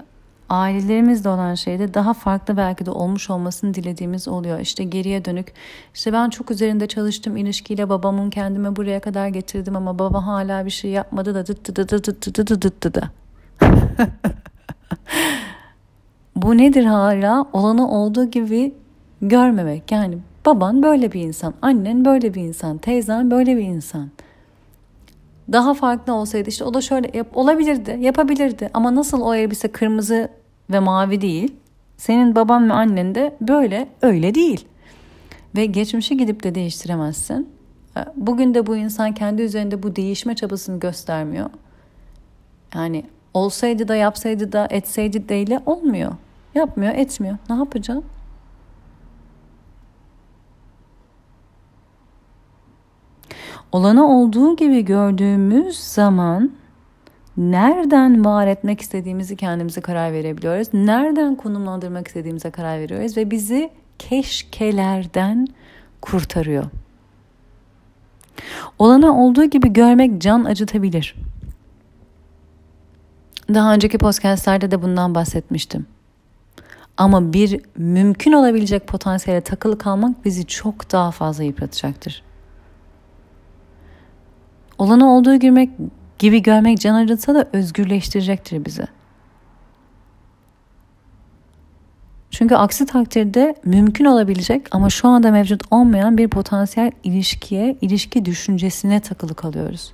ailelerimizde 0.50 1.28
olan 1.28 1.54
şeyde 1.54 1.94
daha 1.94 2.14
farklı 2.14 2.56
belki 2.56 2.86
de 2.86 2.90
olmuş 2.90 3.30
olmasını 3.30 3.74
dilediğimiz 3.74 4.28
oluyor. 4.28 4.60
İşte 4.60 4.84
geriye 4.84 5.24
dönük 5.24 5.52
işte 5.94 6.12
ben 6.12 6.30
çok 6.30 6.50
üzerinde 6.50 6.86
çalıştım 6.86 7.36
ilişkiyle 7.36 7.88
babamın 7.88 8.30
kendime 8.30 8.76
buraya 8.76 9.00
kadar 9.00 9.28
getirdim 9.28 9.76
ama 9.76 9.98
baba 9.98 10.26
hala 10.26 10.64
bir 10.64 10.70
şey 10.70 10.90
yapmadı 10.90 11.34
da 11.34 11.46
dıt 11.46 11.64
dıt 11.64 11.76
dıt 11.76 12.06
dıt 12.06 12.36
dıt 12.36 12.62
dıt 12.62 12.82
dıt 12.82 12.98
Bu 16.36 16.58
nedir 16.58 16.84
hala? 16.84 17.46
Olanı 17.52 17.90
olduğu 17.90 18.30
gibi 18.30 18.74
görmemek. 19.22 19.92
Yani 19.92 20.18
baban 20.46 20.82
böyle 20.82 21.12
bir 21.12 21.20
insan, 21.20 21.54
annen 21.62 22.04
böyle 22.04 22.34
bir 22.34 22.42
insan, 22.42 22.78
teyzen 22.78 23.30
böyle 23.30 23.56
bir 23.56 23.62
insan 23.62 24.10
daha 25.52 25.74
farklı 25.74 26.12
olsaydı 26.12 26.48
işte 26.48 26.64
o 26.64 26.74
da 26.74 26.80
şöyle 26.80 27.18
yap, 27.18 27.26
olabilirdi, 27.34 27.98
yapabilirdi. 28.00 28.70
Ama 28.74 28.94
nasıl 28.94 29.20
o 29.20 29.34
elbise 29.34 29.68
kırmızı 29.68 30.28
ve 30.70 30.80
mavi 30.80 31.20
değil. 31.20 31.54
Senin 31.96 32.34
baban 32.34 32.68
ve 32.68 32.72
annen 32.72 33.14
de 33.14 33.36
böyle 33.40 33.88
öyle 34.02 34.34
değil. 34.34 34.64
Ve 35.56 35.66
geçmişi 35.66 36.16
gidip 36.16 36.42
de 36.42 36.54
değiştiremezsin. 36.54 37.48
Ee, 37.96 38.04
bugün 38.16 38.54
de 38.54 38.66
bu 38.66 38.76
insan 38.76 39.14
kendi 39.14 39.42
üzerinde 39.42 39.82
bu 39.82 39.96
değişme 39.96 40.34
çabasını 40.36 40.80
göstermiyor. 40.80 41.50
Yani 42.74 43.04
olsaydı 43.34 43.88
da 43.88 43.96
yapsaydı 43.96 44.52
da 44.52 44.66
etseydi 44.70 45.28
de 45.28 45.42
ile 45.42 45.60
olmuyor. 45.66 46.12
Yapmıyor, 46.54 46.94
etmiyor. 46.94 47.36
Ne 47.50 47.56
yapacağım? 47.56 48.04
Olanı 53.72 54.08
olduğu 54.08 54.56
gibi 54.56 54.84
gördüğümüz 54.84 55.78
zaman 55.78 56.50
nereden 57.40 58.24
var 58.24 58.46
etmek 58.46 58.80
istediğimizi 58.80 59.36
kendimize 59.36 59.80
karar 59.80 60.12
verebiliyoruz. 60.12 60.68
Nereden 60.74 61.34
konumlandırmak 61.34 62.08
istediğimize 62.08 62.50
karar 62.50 62.80
veriyoruz 62.80 63.16
ve 63.16 63.30
bizi 63.30 63.70
keşkelerden 63.98 65.46
kurtarıyor. 66.00 66.64
Olanı 68.78 69.24
olduğu 69.24 69.44
gibi 69.44 69.72
görmek 69.72 70.20
can 70.20 70.44
acıtabilir. 70.44 71.16
Daha 73.54 73.74
önceki 73.74 73.98
podcastlerde 73.98 74.70
de 74.70 74.82
bundan 74.82 75.14
bahsetmiştim. 75.14 75.86
Ama 76.96 77.32
bir 77.32 77.60
mümkün 77.76 78.32
olabilecek 78.32 78.86
potansiyele 78.86 79.40
takılı 79.40 79.78
kalmak 79.78 80.24
bizi 80.24 80.46
çok 80.46 80.92
daha 80.92 81.10
fazla 81.10 81.44
yıpratacaktır. 81.44 82.22
Olanı 84.78 85.12
olduğu 85.12 85.36
gibi 85.36 85.70
gibi 86.20 86.42
görmek 86.42 86.80
can 86.80 86.94
acıtsa 86.94 87.34
da 87.34 87.48
özgürleştirecektir 87.52 88.64
bizi. 88.64 88.86
Çünkü 92.30 92.54
aksi 92.54 92.86
takdirde 92.86 93.54
mümkün 93.64 94.04
olabilecek 94.04 94.66
ama 94.70 94.90
şu 94.90 95.08
anda 95.08 95.30
mevcut 95.30 95.62
olmayan 95.70 96.18
bir 96.18 96.28
potansiyel 96.28 96.92
ilişkiye, 97.04 97.76
ilişki 97.80 98.24
düşüncesine 98.24 99.00
takılı 99.00 99.34
kalıyoruz. 99.34 99.92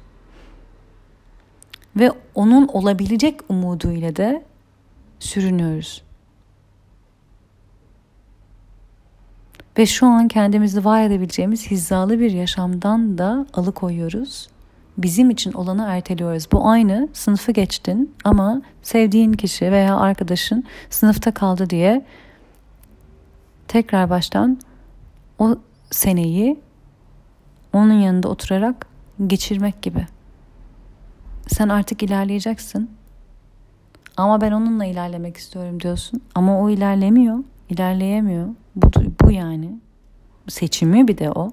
Ve 1.96 2.12
onun 2.34 2.68
olabilecek 2.68 3.40
umuduyla 3.48 4.16
da 4.16 4.42
sürünüyoruz. 5.18 6.02
Ve 9.78 9.86
şu 9.86 10.06
an 10.06 10.28
kendimizi 10.28 10.84
var 10.84 11.02
edebileceğimiz 11.02 11.70
hizalı 11.70 12.20
bir 12.20 12.30
yaşamdan 12.30 13.18
da 13.18 13.46
alıkoyuyoruz 13.54 14.48
bizim 14.98 15.30
için 15.30 15.52
olanı 15.52 15.84
erteliyoruz. 15.88 16.48
Bu 16.52 16.68
aynı 16.68 17.08
sınıfı 17.12 17.52
geçtin 17.52 18.14
ama 18.24 18.62
sevdiğin 18.82 19.32
kişi 19.32 19.72
veya 19.72 19.96
arkadaşın 19.96 20.64
sınıfta 20.90 21.34
kaldı 21.34 21.70
diye 21.70 22.04
tekrar 23.68 24.10
baştan 24.10 24.58
o 25.38 25.56
seneyi 25.90 26.60
onun 27.72 28.00
yanında 28.00 28.28
oturarak 28.28 28.86
geçirmek 29.26 29.82
gibi. 29.82 30.06
Sen 31.48 31.68
artık 31.68 32.02
ilerleyeceksin. 32.02 32.90
Ama 34.16 34.40
ben 34.40 34.52
onunla 34.52 34.84
ilerlemek 34.84 35.36
istiyorum 35.36 35.80
diyorsun. 35.80 36.22
Ama 36.34 36.60
o 36.60 36.70
ilerlemiyor, 36.70 37.38
ilerleyemiyor. 37.70 38.48
Bu, 38.76 38.90
bu 39.20 39.30
yani. 39.30 39.78
Seçimi 40.48 41.08
bir 41.08 41.18
de 41.18 41.30
o. 41.30 41.50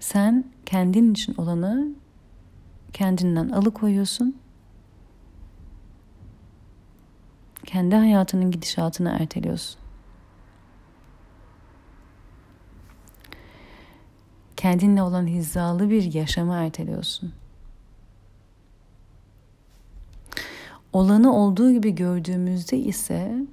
Sen 0.00 0.44
kendin 0.66 1.12
için 1.12 1.34
olanı 1.34 1.88
kendinden 2.92 3.48
alıkoyuyorsun. 3.48 4.36
Kendi 7.66 7.96
hayatının 7.96 8.50
gidişatını 8.50 9.16
erteliyorsun. 9.20 9.80
Kendinle 14.56 15.02
olan 15.02 15.26
hizalı 15.26 15.90
bir 15.90 16.14
yaşamı 16.14 16.54
erteliyorsun. 16.54 17.32
olanı 20.92 21.36
olduğu 21.36 21.72
gibi 21.72 21.94
gördüğümüzde 21.94 22.78
ise 22.78 23.46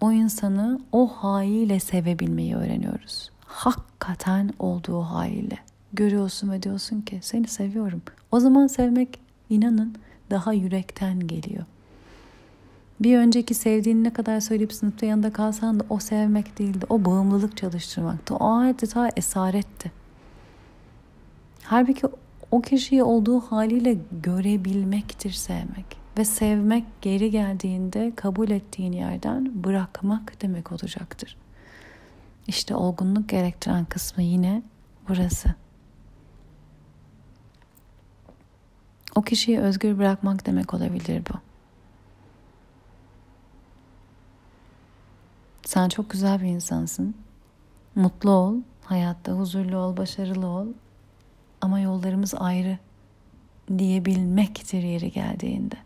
o 0.00 0.12
insanı 0.12 0.80
o 0.92 1.06
haliyle 1.06 1.80
sevebilmeyi 1.80 2.56
öğreniyoruz. 2.56 3.30
Hakikaten 3.44 4.50
olduğu 4.58 5.00
haliyle. 5.00 5.58
Görüyorsun 5.94 6.50
ve 6.50 6.62
diyorsun 6.62 7.00
ki 7.00 7.18
seni 7.22 7.48
seviyorum. 7.48 8.02
O 8.32 8.40
zaman 8.40 8.66
sevmek 8.66 9.20
inanın 9.50 9.94
daha 10.30 10.52
yürekten 10.52 11.26
geliyor. 11.26 11.64
Bir 13.00 13.18
önceki 13.18 13.54
sevdiğini 13.54 14.04
ne 14.04 14.12
kadar 14.12 14.40
söyleyip 14.40 14.72
sınıfta 14.72 15.06
yanında 15.06 15.32
kalsan 15.32 15.80
da 15.80 15.84
o 15.90 15.98
sevmek 15.98 16.58
değildi. 16.58 16.86
O 16.88 17.04
bağımlılık 17.04 17.56
çalıştırmaktı. 17.56 18.34
O 18.34 18.50
adeta 18.50 19.10
esaretti. 19.16 19.92
Halbuki 21.62 22.06
o 22.50 22.62
kişiyi 22.62 23.02
olduğu 23.02 23.40
haliyle 23.40 23.98
görebilmektir 24.22 25.32
sevmek. 25.32 26.04
Ve 26.18 26.24
sevmek 26.24 26.84
geri 27.02 27.30
geldiğinde 27.30 28.12
kabul 28.16 28.50
ettiğin 28.50 28.92
yerden 28.92 29.64
bırakmak 29.64 30.42
demek 30.42 30.72
olacaktır. 30.72 31.36
İşte 32.46 32.74
olgunluk 32.74 33.28
gerektiren 33.28 33.84
kısmı 33.84 34.22
yine 34.22 34.62
burası. 35.08 35.63
O 39.14 39.22
kişiyi 39.22 39.60
özgür 39.60 39.98
bırakmak 39.98 40.46
demek 40.46 40.74
olabilir 40.74 41.22
bu. 41.32 41.38
Sen 45.64 45.88
çok 45.88 46.10
güzel 46.10 46.42
bir 46.42 46.46
insansın. 46.46 47.14
Mutlu 47.94 48.30
ol, 48.30 48.54
hayatta 48.84 49.32
huzurlu 49.32 49.76
ol, 49.76 49.96
başarılı 49.96 50.46
ol. 50.46 50.66
Ama 51.60 51.80
yollarımız 51.80 52.34
ayrı 52.34 52.78
diyebilmektir 53.78 54.82
yeri 54.82 55.12
geldiğinde. 55.12 55.76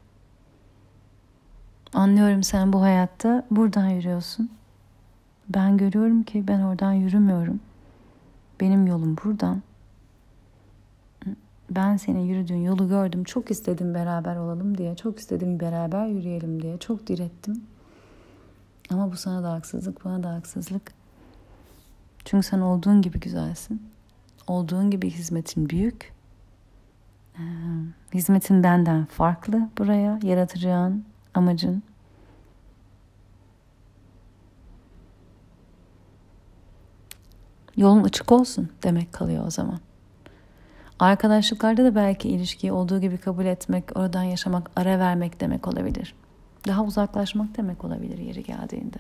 Anlıyorum 1.93 2.43
sen 2.43 2.73
bu 2.73 2.83
hayatta 2.83 3.47
buradan 3.51 3.89
yürüyorsun. 3.89 4.51
Ben 5.49 5.77
görüyorum 5.77 6.23
ki 6.23 6.49
ben 6.49 6.61
oradan 6.61 6.93
yürümüyorum. 6.93 7.61
Benim 8.61 8.87
yolum 8.87 9.17
buradan. 9.25 9.63
Ben 11.71 11.97
senin 11.97 12.21
yürüdüğün 12.21 12.63
yolu 12.63 12.89
gördüm. 12.89 13.25
Çok 13.25 13.51
istedim 13.51 13.95
beraber 13.95 14.37
olalım 14.37 14.79
diye. 14.79 14.97
Çok 14.97 15.19
istedim 15.19 15.61
beraber 15.61 16.07
yürüyelim 16.07 16.63
diye. 16.63 16.79
Çok 16.79 17.07
direttim. 17.07 17.63
Ama 18.91 19.13
bu 19.13 19.17
sana 19.17 19.43
da 19.43 19.53
haksızlık, 19.53 20.05
bana 20.05 20.23
da 20.23 20.35
haksızlık. 20.35 20.93
Çünkü 22.25 22.47
sen 22.47 22.61
olduğun 22.61 23.03
gibi 23.03 23.21
güzelsin. 23.21 23.83
Olduğun 24.47 24.91
gibi 24.91 25.11
hizmetin 25.11 25.69
büyük. 25.69 26.13
Ee, 27.39 27.43
hizmetin 28.15 28.63
benden 28.63 29.05
farklı 29.05 29.69
buraya. 29.79 30.19
Yaratacağın 30.23 31.05
amacın. 31.35 31.83
Yolun 37.77 38.05
açık 38.05 38.33
olsun 38.33 38.69
demek 38.83 39.13
kalıyor 39.13 39.47
o 39.47 39.51
zaman. 39.51 39.81
Arkadaşlıklarda 40.99 41.85
da 41.85 41.95
belki 41.95 42.29
ilişkiyi 42.29 42.73
olduğu 42.73 43.01
gibi 43.01 43.19
kabul 43.19 43.45
etmek, 43.45 43.85
oradan 43.97 44.23
yaşamak, 44.23 44.71
ara 44.77 44.99
vermek 44.99 45.41
demek 45.41 45.69
olabilir. 45.69 46.15
Daha 46.67 46.85
uzaklaşmak 46.85 47.57
demek 47.57 47.85
olabilir 47.85 48.19
yeri 48.19 48.43
geldiğinde. 48.43 48.97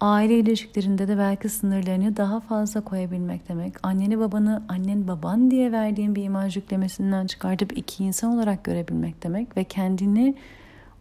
Aile 0.00 0.38
ilişkilerinde 0.38 1.08
de 1.08 1.18
belki 1.18 1.48
sınırlarını 1.48 2.16
daha 2.16 2.40
fazla 2.40 2.80
koyabilmek 2.80 3.48
demek. 3.48 3.74
Anneni 3.82 4.18
babanı 4.18 4.62
annen 4.68 5.08
baban 5.08 5.50
diye 5.50 5.72
verdiğin 5.72 6.14
bir 6.14 6.22
imaj 6.22 6.56
yüklemesinden 6.56 7.26
çıkartıp 7.26 7.78
iki 7.78 8.04
insan 8.04 8.34
olarak 8.34 8.64
görebilmek 8.64 9.22
demek. 9.22 9.56
Ve 9.56 9.64
kendini 9.64 10.34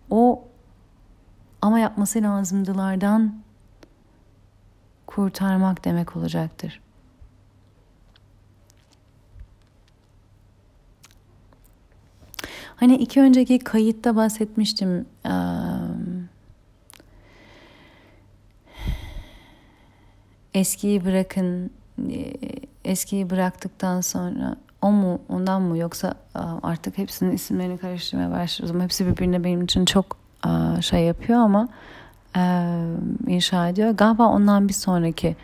o 0.10 0.44
ama 1.62 1.80
yapması 1.80 2.24
lazımdılardan 2.24 3.36
kurtarmak 5.08 5.86
demek 5.86 6.16
olacaktır. 6.16 6.82
Hani 12.80 12.96
iki 12.96 13.22
önceki 13.22 13.60
kayıtta 13.60 14.16
bahsetmiştim. 14.16 15.06
Eskiyi 20.54 21.06
bırakın, 21.06 21.72
eskiyi 22.86 23.30
bıraktıktan 23.30 24.02
sonra 24.02 24.56
o 24.82 24.92
mu 24.92 25.22
ondan 25.30 25.62
mı 25.62 25.78
yoksa 25.78 26.14
artık 26.64 26.98
hepsinin 26.98 27.32
isimlerini 27.32 27.78
karıştırmaya 27.78 28.32
başladım. 28.32 28.82
Hepsi 28.82 29.08
birbirine 29.08 29.44
benim 29.44 29.62
için 29.62 29.86
çok 29.86 30.18
şey 30.82 31.04
yapıyor 31.04 31.40
ama 31.40 31.70
inşa 33.28 33.70
ediyor. 33.70 33.92
Galiba 33.92 34.26
ondan 34.28 34.68
bir 34.68 34.74
sonraki 34.74 35.36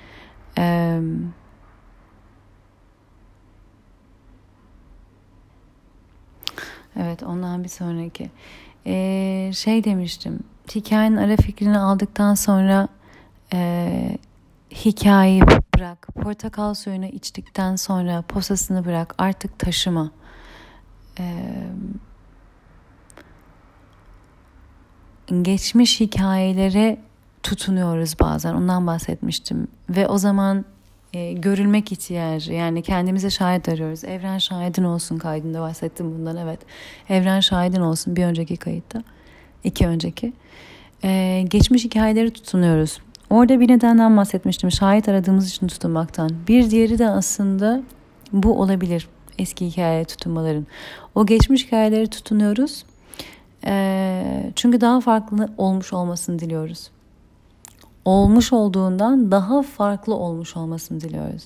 Evet 7.00 7.24
ondan 7.24 7.64
bir 7.64 7.70
sonraki. 7.70 8.30
Ee, 8.86 9.52
şey 9.54 9.84
demiştim. 9.84 10.40
Hikayenin 10.76 11.18
ara 11.18 11.36
fikrini 11.36 11.78
aldıktan 11.78 12.36
sonra 12.36 12.88
e, 13.54 14.18
hikayeyi 14.72 15.42
bırak. 15.76 16.08
Portakal 16.16 16.74
suyunu 16.74 17.06
içtikten 17.06 17.76
sonra 17.76 18.22
posasını 18.22 18.86
bırak. 18.86 19.16
Artık 19.18 19.60
taşıma. 19.60 20.12
Ee, 21.20 21.34
geçmiş 25.42 26.00
hikayelere 26.00 27.00
tutunuyoruz 27.44 28.20
bazen. 28.20 28.54
Ondan 28.54 28.88
bahsetmiştim. 28.88 29.68
Ve 29.90 30.08
o 30.08 30.18
zaman 30.18 30.66
e, 31.14 31.34
görülmek 31.34 31.92
ihtiyacı 31.92 32.54
yani 32.54 32.82
kendimize 32.82 33.30
şahit 33.30 33.70
arıyoruz. 33.70 34.04
Evren 34.04 34.38
şahidin 34.38 34.84
olsun 34.84 35.18
kaydında 35.18 35.62
bahsettim 35.62 36.14
bundan 36.14 36.38
evet. 36.38 36.60
Evren 37.10 37.40
şahidin 37.40 37.82
olsun 37.82 38.16
bir 38.16 38.26
önceki 38.26 38.58
kayıtta. 38.58 39.04
iki 39.64 39.88
önceki. 39.88 40.34
E, 41.04 41.44
geçmiş 41.48 41.86
hikayeleri 41.86 42.32
tutunuyoruz. 42.32 43.00
Orada 43.30 43.60
bir 43.60 43.70
nedenden 43.70 44.18
bahsetmiştim. 44.18 44.72
Şahit 44.72 45.10
aradığımız 45.10 45.50
için 45.50 45.68
tutunmaktan. 45.68 46.32
Bir 46.48 46.72
diğeri 46.72 47.00
de 47.00 47.10
aslında 47.10 47.84
bu 48.34 48.62
olabilir. 48.62 49.08
Eski 49.38 49.68
hikayeye 49.68 50.06
tutunmaların. 50.06 50.68
O 51.16 51.26
geçmiş 51.26 51.66
hikayeleri 51.66 52.08
tutunuyoruz. 52.08 52.86
E, 53.66 54.52
çünkü 54.56 54.82
daha 54.82 55.02
farklı 55.02 55.50
olmuş 55.58 55.94
olmasını 55.94 56.40
diliyoruz 56.40 56.90
olmuş 58.06 58.54
olduğundan 58.54 59.32
daha 59.32 59.62
farklı 59.62 60.16
olmuş 60.16 60.58
olmasını 60.58 61.02
diliyoruz. 61.02 61.44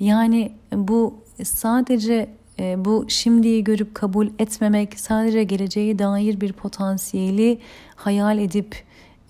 Yani 0.00 0.52
bu 0.72 1.14
sadece 1.44 2.30
e, 2.58 2.84
bu 2.84 3.04
şimdiyi 3.08 3.64
görüp 3.64 3.94
kabul 3.94 4.28
etmemek, 4.38 5.00
sadece 5.00 5.44
geleceğe 5.44 5.98
dair 5.98 6.40
bir 6.40 6.52
potansiyeli 6.52 7.58
hayal 7.94 8.38
edip 8.38 8.82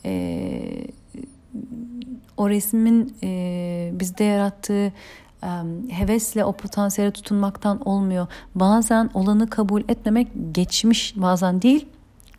e, 0.04 0.62
o 2.36 2.50
resmin 2.50 3.14
e, 3.22 3.90
bizde 3.92 4.24
yarattığı 4.24 4.92
e, 5.42 5.48
hevesle 5.88 6.44
o 6.44 6.52
potansiyele 6.52 7.12
tutunmaktan 7.12 7.88
olmuyor. 7.88 8.26
Bazen 8.54 9.10
olanı 9.14 9.50
kabul 9.50 9.80
etmemek 9.88 10.28
geçmiş 10.52 11.14
bazen 11.16 11.62
değil 11.62 11.86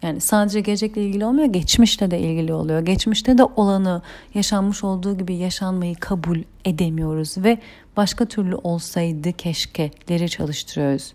yani 0.04 0.22
sadece 0.22 0.62
gelecekle 0.62 1.06
ilgili 1.06 1.26
olmuyor, 1.26 1.47
geçmişle 1.47 2.12
de 2.12 2.20
ilgili 2.20 2.54
oluyor. 2.54 2.80
Geçmişte 2.80 3.38
de 3.38 3.43
olanı 3.43 4.01
yaşanmış 4.34 4.84
olduğu 4.84 5.18
gibi 5.18 5.36
yaşanmayı 5.36 5.95
kabul 5.95 6.39
edemiyoruz 6.66 7.38
ve 7.38 7.60
başka 7.97 8.26
türlü 8.26 8.56
olsaydı 8.56 9.34
keşkeleri 9.34 10.30
çalıştırıyoruz. 10.30 11.14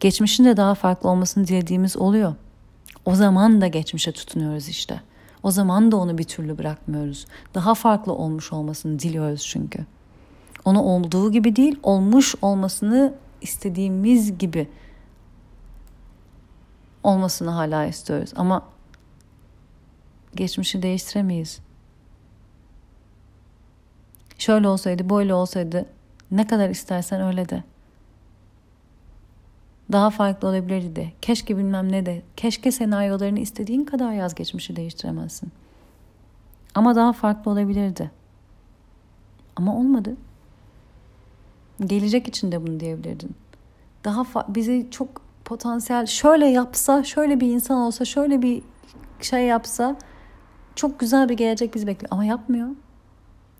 Geçmişin 0.00 0.44
de 0.44 0.56
daha 0.56 0.74
farklı 0.74 1.08
olmasını 1.08 1.46
dilediğimiz 1.46 1.96
oluyor. 1.96 2.34
O 3.04 3.14
zaman 3.14 3.60
da 3.60 3.66
geçmişe 3.66 4.12
tutunuyoruz 4.12 4.68
işte. 4.68 5.00
O 5.42 5.50
zaman 5.50 5.92
da 5.92 5.96
onu 5.96 6.18
bir 6.18 6.24
türlü 6.24 6.58
bırakmıyoruz. 6.58 7.26
Daha 7.54 7.74
farklı 7.74 8.12
olmuş 8.12 8.52
olmasını 8.52 8.98
diliyoruz 8.98 9.46
çünkü. 9.46 9.86
Onu 10.64 10.82
olduğu 10.82 11.32
gibi 11.32 11.56
değil, 11.56 11.78
olmuş 11.82 12.34
olmasını 12.42 13.14
istediğimiz 13.40 14.38
gibi 14.38 14.68
olmasını 17.04 17.50
hala 17.50 17.86
istiyoruz 17.86 18.32
ama 18.36 18.62
geçmişi 20.34 20.82
değiştiremeyiz. 20.82 21.60
Şöyle 24.38 24.68
olsaydı, 24.68 25.10
böyle 25.10 25.34
olsaydı 25.34 25.86
ne 26.30 26.46
kadar 26.46 26.70
istersen 26.70 27.22
öyle 27.22 27.48
de. 27.48 27.64
Daha 29.92 30.10
farklı 30.10 30.48
olabilirdi 30.48 30.96
de. 30.96 31.12
Keşke 31.22 31.56
bilmem 31.56 31.92
ne 31.92 32.06
de. 32.06 32.22
Keşke 32.36 32.72
senaryolarını 32.72 33.38
istediğin 33.38 33.84
kadar 33.84 34.12
yaz 34.12 34.34
geçmişi 34.34 34.76
değiştiremezsin. 34.76 35.52
Ama 36.74 36.96
daha 36.96 37.12
farklı 37.12 37.50
olabilirdi. 37.50 38.10
Ama 39.56 39.76
olmadı. 39.76 40.16
Gelecek 41.80 42.28
için 42.28 42.52
de 42.52 42.66
bunu 42.66 42.80
diyebilirdin. 42.80 43.36
Daha 44.04 44.24
bizi 44.48 44.88
çok 44.90 45.23
potansiyel 45.44 46.06
şöyle 46.06 46.46
yapsa, 46.46 47.04
şöyle 47.04 47.40
bir 47.40 47.52
insan 47.52 47.78
olsa, 47.78 48.04
şöyle 48.04 48.42
bir 48.42 48.62
şey 49.20 49.46
yapsa 49.46 49.96
çok 50.76 51.00
güzel 51.00 51.28
bir 51.28 51.34
gelecek 51.34 51.74
bizi 51.74 51.86
bekliyor. 51.86 52.08
Ama 52.10 52.24
yapmıyor. 52.24 52.68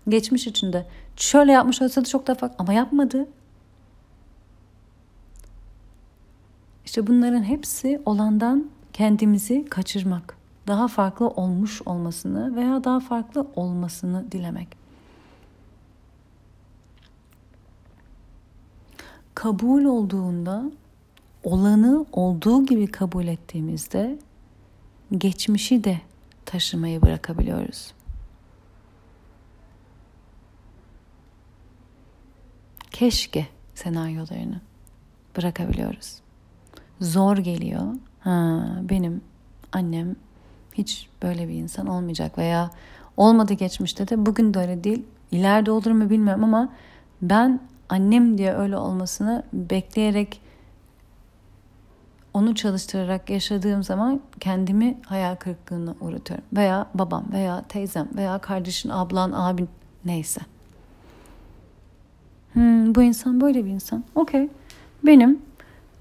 Geçmiş 0.09 0.47
içinde. 0.47 0.85
Şöyle 1.15 1.51
yapmış 1.51 1.81
olsaydı 1.81 2.09
çok 2.09 2.27
daha 2.27 2.35
farklı 2.35 2.55
ama 2.59 2.73
yapmadı. 2.73 3.27
İşte 6.85 7.07
bunların 7.07 7.43
hepsi 7.43 8.01
olandan 8.05 8.65
kendimizi 8.93 9.65
kaçırmak. 9.65 10.37
Daha 10.67 10.87
farklı 10.87 11.27
olmuş 11.27 11.81
olmasını 11.85 12.55
veya 12.55 12.83
daha 12.83 12.99
farklı 12.99 13.47
olmasını 13.55 14.31
dilemek. 14.31 14.67
Kabul 19.35 19.83
olduğunda 19.83 20.63
olanı 21.45 22.05
olduğu 22.11 22.65
gibi 22.65 22.87
kabul 22.87 23.27
ettiğimizde 23.27 24.19
geçmişi 25.17 25.83
de 25.83 26.01
taşımayı 26.45 27.01
bırakabiliyoruz. 27.01 27.93
Keşke 32.91 33.47
senaryolarını 33.75 34.61
bırakabiliyoruz. 35.37 36.15
Zor 37.01 37.37
geliyor. 37.37 37.81
Ha, 38.19 38.65
benim 38.89 39.21
annem 39.71 40.15
hiç 40.73 41.09
böyle 41.23 41.47
bir 41.47 41.53
insan 41.53 41.87
olmayacak 41.87 42.37
veya 42.37 42.71
olmadı 43.17 43.53
geçmişte 43.53 44.07
de 44.07 44.25
bugün 44.25 44.53
de 44.53 44.59
öyle 44.59 44.83
değil. 44.83 45.03
İleride 45.31 45.71
olur 45.71 45.91
mu 45.91 46.09
bilmiyorum 46.09 46.43
ama 46.43 46.73
ben 47.21 47.59
annem 47.89 48.37
diye 48.37 48.53
öyle 48.53 48.77
olmasını 48.77 49.43
bekleyerek 49.53 50.41
onu 52.35 52.55
çalıştırarak 52.55 53.29
yaşadığım 53.29 53.83
zaman 53.83 54.21
kendimi 54.39 54.97
hayal 55.05 55.35
kırıklığına 55.35 55.95
uğratıyorum. 56.01 56.45
Veya 56.53 56.87
babam 56.93 57.25
veya 57.33 57.63
teyzem 57.69 58.07
veya 58.15 58.39
kardeşin, 58.39 58.89
ablan, 58.89 59.31
abin 59.31 59.69
neyse. 60.05 60.41
Hmm, 62.53 62.95
bu 62.95 63.03
insan 63.03 63.41
böyle 63.41 63.65
bir 63.65 63.69
insan. 63.69 64.03
Okey. 64.15 64.49
Benim 65.03 65.39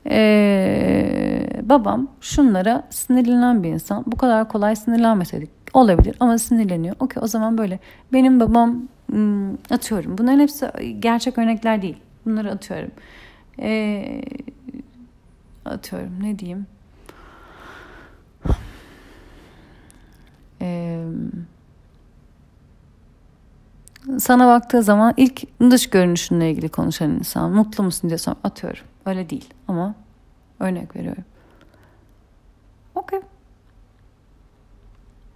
ee, 0.06 1.50
babam 1.62 2.08
şunlara 2.20 2.86
sinirlenen 2.90 3.62
bir 3.62 3.68
insan. 3.68 4.04
Bu 4.06 4.16
kadar 4.16 4.48
kolay 4.48 4.76
sinirlenmeseydik 4.76 5.50
olabilir 5.74 6.16
ama 6.20 6.38
sinirleniyor. 6.38 6.96
Okey 7.00 7.22
o 7.22 7.26
zaman 7.26 7.58
böyle. 7.58 7.78
Benim 8.12 8.40
babam 8.40 8.82
hmm, 9.10 9.54
atıyorum. 9.54 10.18
Bunların 10.18 10.40
hepsi 10.40 10.66
gerçek 10.98 11.38
örnekler 11.38 11.82
değil. 11.82 11.96
Bunları 12.26 12.50
atıyorum. 12.50 12.90
Ee, 13.58 14.22
atıyorum 15.64 16.22
ne 16.22 16.38
diyeyim. 16.38 16.66
Ee, 20.60 21.04
sana 24.18 24.46
baktığı 24.46 24.82
zaman 24.82 25.14
ilk 25.16 25.60
dış 25.60 25.90
görünüşünle 25.90 26.50
ilgili 26.50 26.68
konuşan 26.68 27.10
insan 27.10 27.50
mutlu 27.52 27.84
musun 27.84 28.10
diye 28.10 28.18
sonra 28.18 28.36
atıyorum. 28.44 28.84
Öyle 29.06 29.30
değil 29.30 29.54
ama 29.68 29.94
örnek 30.60 30.96
veriyorum. 30.96 31.24
Okey. 32.94 33.20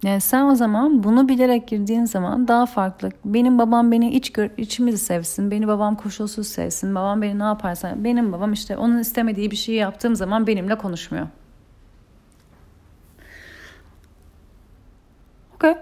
Yani 0.03 0.21
sen 0.21 0.45
o 0.45 0.55
zaman 0.55 1.03
bunu 1.03 1.29
bilerek 1.29 1.67
girdiğin 1.67 2.05
zaman 2.05 2.47
daha 2.47 2.65
farklı. 2.65 3.09
Benim 3.25 3.57
babam 3.57 3.91
beni 3.91 4.11
iç 4.11 4.31
gör, 4.31 4.49
içimizi 4.57 4.97
sevsin. 4.97 5.51
Beni 5.51 5.67
babam 5.67 5.95
koşulsuz 5.95 6.47
sevsin. 6.47 6.95
Babam 6.95 7.21
beni 7.21 7.39
ne 7.39 7.43
yaparsa. 7.43 7.93
Benim 7.97 8.31
babam 8.31 8.53
işte 8.53 8.77
onun 8.77 8.99
istemediği 8.99 9.51
bir 9.51 9.55
şeyi 9.55 9.77
yaptığım 9.77 10.15
zaman 10.15 10.47
benimle 10.47 10.77
konuşmuyor. 10.77 11.27
Okey. 15.55 15.75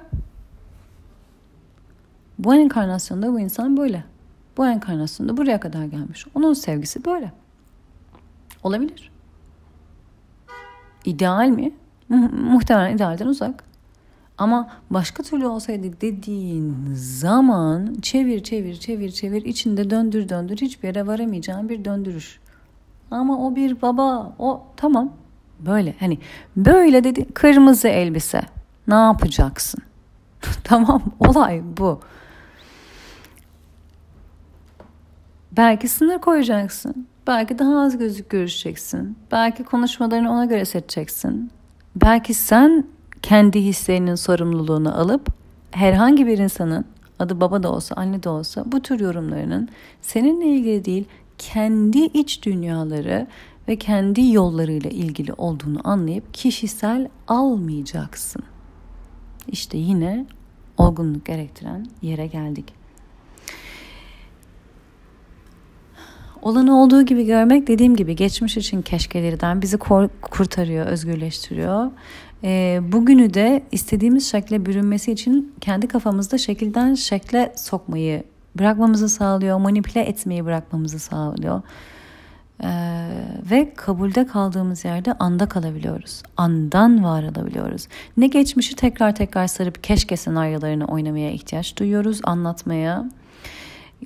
Bu 2.40 2.56
enkarnasyonda 2.56 3.34
bu 3.34 3.40
insan 3.40 3.78
böyle. 3.78 4.04
Bu 4.58 4.68
enkarnasyonda 4.68 5.38
buraya 5.38 5.60
kadar 5.60 5.86
gelmiş. 5.86 6.26
Onun 6.36 6.54
sevgisi 6.54 7.06
böyle. 7.06 7.32
Olabilir. 8.64 9.12
İdeal 11.06 11.48
mi? 11.48 11.72
Muhtemelen 12.32 12.96
idealden 12.96 13.28
uzak. 13.28 13.64
Ama 14.38 14.70
başka 14.90 15.24
türlü 15.24 15.48
olsaydı 15.48 16.02
dediğin 16.02 16.94
zaman 16.96 17.96
çevir 18.02 18.44
çevir 18.44 18.76
çevir 18.76 19.12
çevir 19.12 19.46
içinde 19.46 19.90
döndür 19.90 20.30
döndür 20.30 20.58
hiçbir 20.58 20.88
yere 20.88 21.08
varamayacağın 21.08 21.70
bir 21.70 21.86
döndürüş. 21.86 22.40
Ama 23.12 23.48
o 23.48 23.56
bir 23.56 23.82
baba 23.82 24.36
o 24.40 24.64
tamam 24.78 25.14
böyle 25.60 25.96
hani 26.00 26.18
böyle 26.58 27.04
dedi 27.04 27.34
kırmızı 27.34 27.88
elbise 27.88 28.42
ne 28.88 28.96
yapacaksın? 28.96 29.82
tamam 30.64 31.04
olay 31.20 31.62
bu. 31.78 32.00
Belki 35.52 35.88
sınır 35.88 36.20
koyacaksın. 36.20 37.08
Belki 37.28 37.60
daha 37.60 37.82
az 37.82 37.98
gözük 37.98 38.30
görüşeceksin. 38.30 39.18
Belki 39.32 39.64
konuşmalarını 39.64 40.32
ona 40.32 40.46
göre 40.46 40.66
seçeceksin. 40.66 41.52
Belki 41.96 42.34
sen 42.34 42.86
kendi 43.22 43.62
hislerinin 43.62 44.16
sorumluluğunu 44.16 45.00
alıp 45.00 45.30
herhangi 45.72 46.28
bir 46.28 46.38
insanın 46.38 46.86
adı 47.20 47.42
baba 47.42 47.64
da 47.64 47.72
olsa 47.72 47.96
anne 47.96 48.24
de 48.24 48.30
olsa 48.30 48.64
bu 48.72 48.82
tür 48.82 49.00
yorumlarının 49.00 49.70
seninle 50.02 50.46
ilgili 50.46 50.86
değil 50.86 51.06
kendi 51.38 52.00
iç 52.00 52.46
dünyaları 52.46 53.28
ve 53.68 53.76
kendi 53.76 54.32
yollarıyla 54.32 54.90
ilgili 54.90 55.34
olduğunu 55.34 55.80
anlayıp 55.84 56.34
kişisel 56.34 57.08
almayacaksın. 57.28 58.44
İşte 59.48 59.78
yine 59.78 60.26
olgunluk 60.78 61.26
gerektiren 61.26 61.86
yere 62.02 62.28
geldik. 62.28 62.74
Olanı 66.42 66.82
olduğu 66.82 67.02
gibi 67.02 67.26
görmek 67.26 67.68
dediğim 67.68 67.96
gibi 67.96 68.16
geçmiş 68.16 68.58
için 68.58 68.82
keşkelerden 68.82 69.62
bizi 69.62 69.78
kurtarıyor, 70.22 70.86
özgürleştiriyor. 70.86 71.92
E, 72.44 72.80
bugünü 72.92 73.34
de 73.34 73.64
istediğimiz 73.72 74.32
şekle 74.32 74.66
bürünmesi 74.66 75.12
için 75.12 75.54
kendi 75.62 75.88
kafamızda 75.88 76.38
şekilden 76.38 76.94
şekle 76.94 77.54
sokmayı 77.56 78.24
bırakmamızı 78.56 79.10
sağlıyor, 79.10 79.58
manipüle 79.58 80.02
etmeyi 80.02 80.46
bırakmamızı 80.46 81.00
sağlıyor. 81.00 81.62
Ee, 82.64 83.10
ve 83.52 83.74
kabulde 83.76 84.28
kaldığımız 84.28 84.86
yerde 84.86 85.14
anda 85.14 85.50
kalabiliyoruz. 85.50 86.24
Andan 86.38 87.04
var 87.04 87.24
olabiliyoruz. 87.24 87.88
Ne 88.18 88.28
geçmişi 88.28 88.76
tekrar 88.76 89.16
tekrar 89.16 89.48
sarıp 89.48 89.84
keşke 89.84 90.18
senaryolarını 90.18 90.86
oynamaya 90.86 91.32
ihtiyaç 91.32 91.78
duyuyoruz, 91.78 92.20
anlatmaya 92.24 93.10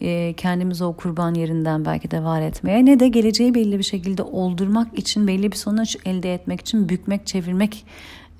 e, 0.01 0.33
kendimizi 0.37 0.83
o 0.83 0.93
kurban 0.93 1.33
yerinden 1.33 1.85
belki 1.85 2.11
de 2.11 2.23
var 2.23 2.41
etmeye 2.41 2.85
ne 2.85 2.99
de 2.99 3.07
geleceği 3.07 3.55
belli 3.55 3.77
bir 3.77 3.83
şekilde 3.83 4.23
oldurmak 4.23 4.99
için 4.99 5.27
belli 5.27 5.51
bir 5.51 5.57
sonuç 5.57 5.97
elde 6.05 6.33
etmek 6.33 6.61
için 6.61 6.89
bükmek, 6.89 7.27
çevirmek, 7.27 7.85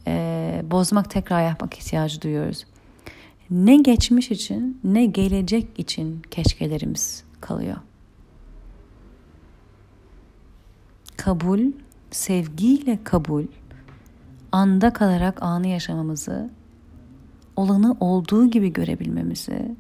e, 0.08 0.62
bozmak, 0.72 1.10
tekrar 1.10 1.44
yapmak 1.44 1.74
ihtiyacı 1.74 2.22
duyuyoruz. 2.22 2.66
Ne 3.50 3.78
geçmiş 3.78 4.32
için 4.32 4.80
ne 4.84 5.06
gelecek 5.06 5.68
için 5.80 6.22
keşkelerimiz 6.32 7.24
kalıyor. 7.42 7.78
Kabul, 11.18 11.60
sevgiyle 12.12 13.00
kabul, 13.04 13.44
anda 14.52 14.94
kalarak 14.94 15.44
anı 15.44 15.68
yaşamamızı, 15.68 16.50
olanı 17.56 17.96
olduğu 18.00 18.50
gibi 18.50 18.74
görebilmemizi, 18.74 19.76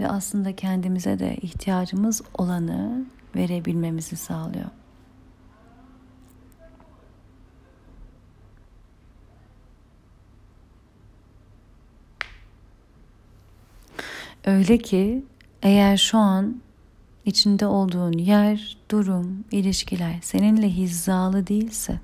ve 0.00 0.08
aslında 0.08 0.56
kendimize 0.56 1.18
de 1.18 1.36
ihtiyacımız 1.36 2.22
olanı 2.38 3.04
verebilmemizi 3.36 4.16
sağlıyor. 4.16 4.70
Öyle 14.48 14.78
ki 14.78 15.24
eğer 15.62 15.96
şu 15.96 16.18
an 16.18 16.60
içinde 17.24 17.66
olduğun 17.66 18.12
yer, 18.12 18.78
durum, 18.90 19.44
ilişkiler 19.50 20.18
seninle 20.22 20.68
hizalı 20.68 21.46
değilse 21.46 22.00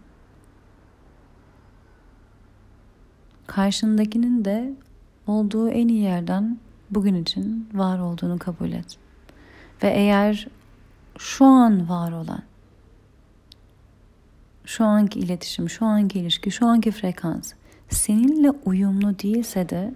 karşındakinin 3.47 4.45
de 4.45 4.73
olduğu 5.27 5.69
en 5.69 5.89
iyi 5.89 6.03
yerden 6.03 6.59
bugün 6.91 7.15
için 7.15 7.69
var 7.75 7.99
olduğunu 7.99 8.39
kabul 8.39 8.73
et. 8.73 8.97
Ve 9.83 9.89
eğer 9.89 10.49
şu 11.19 11.45
an 11.45 11.89
var 11.89 12.13
olan, 12.13 12.43
şu 14.65 14.85
anki 14.85 15.19
iletişim, 15.19 15.71
şu 15.71 15.87
anki 15.87 16.19
ilişki, 16.19 16.51
şu 16.51 16.67
anki 16.67 16.91
frekans 16.91 17.53
seninle 17.89 18.51
uyumlu 18.51 19.19
değilse 19.19 19.69
de 19.69 19.95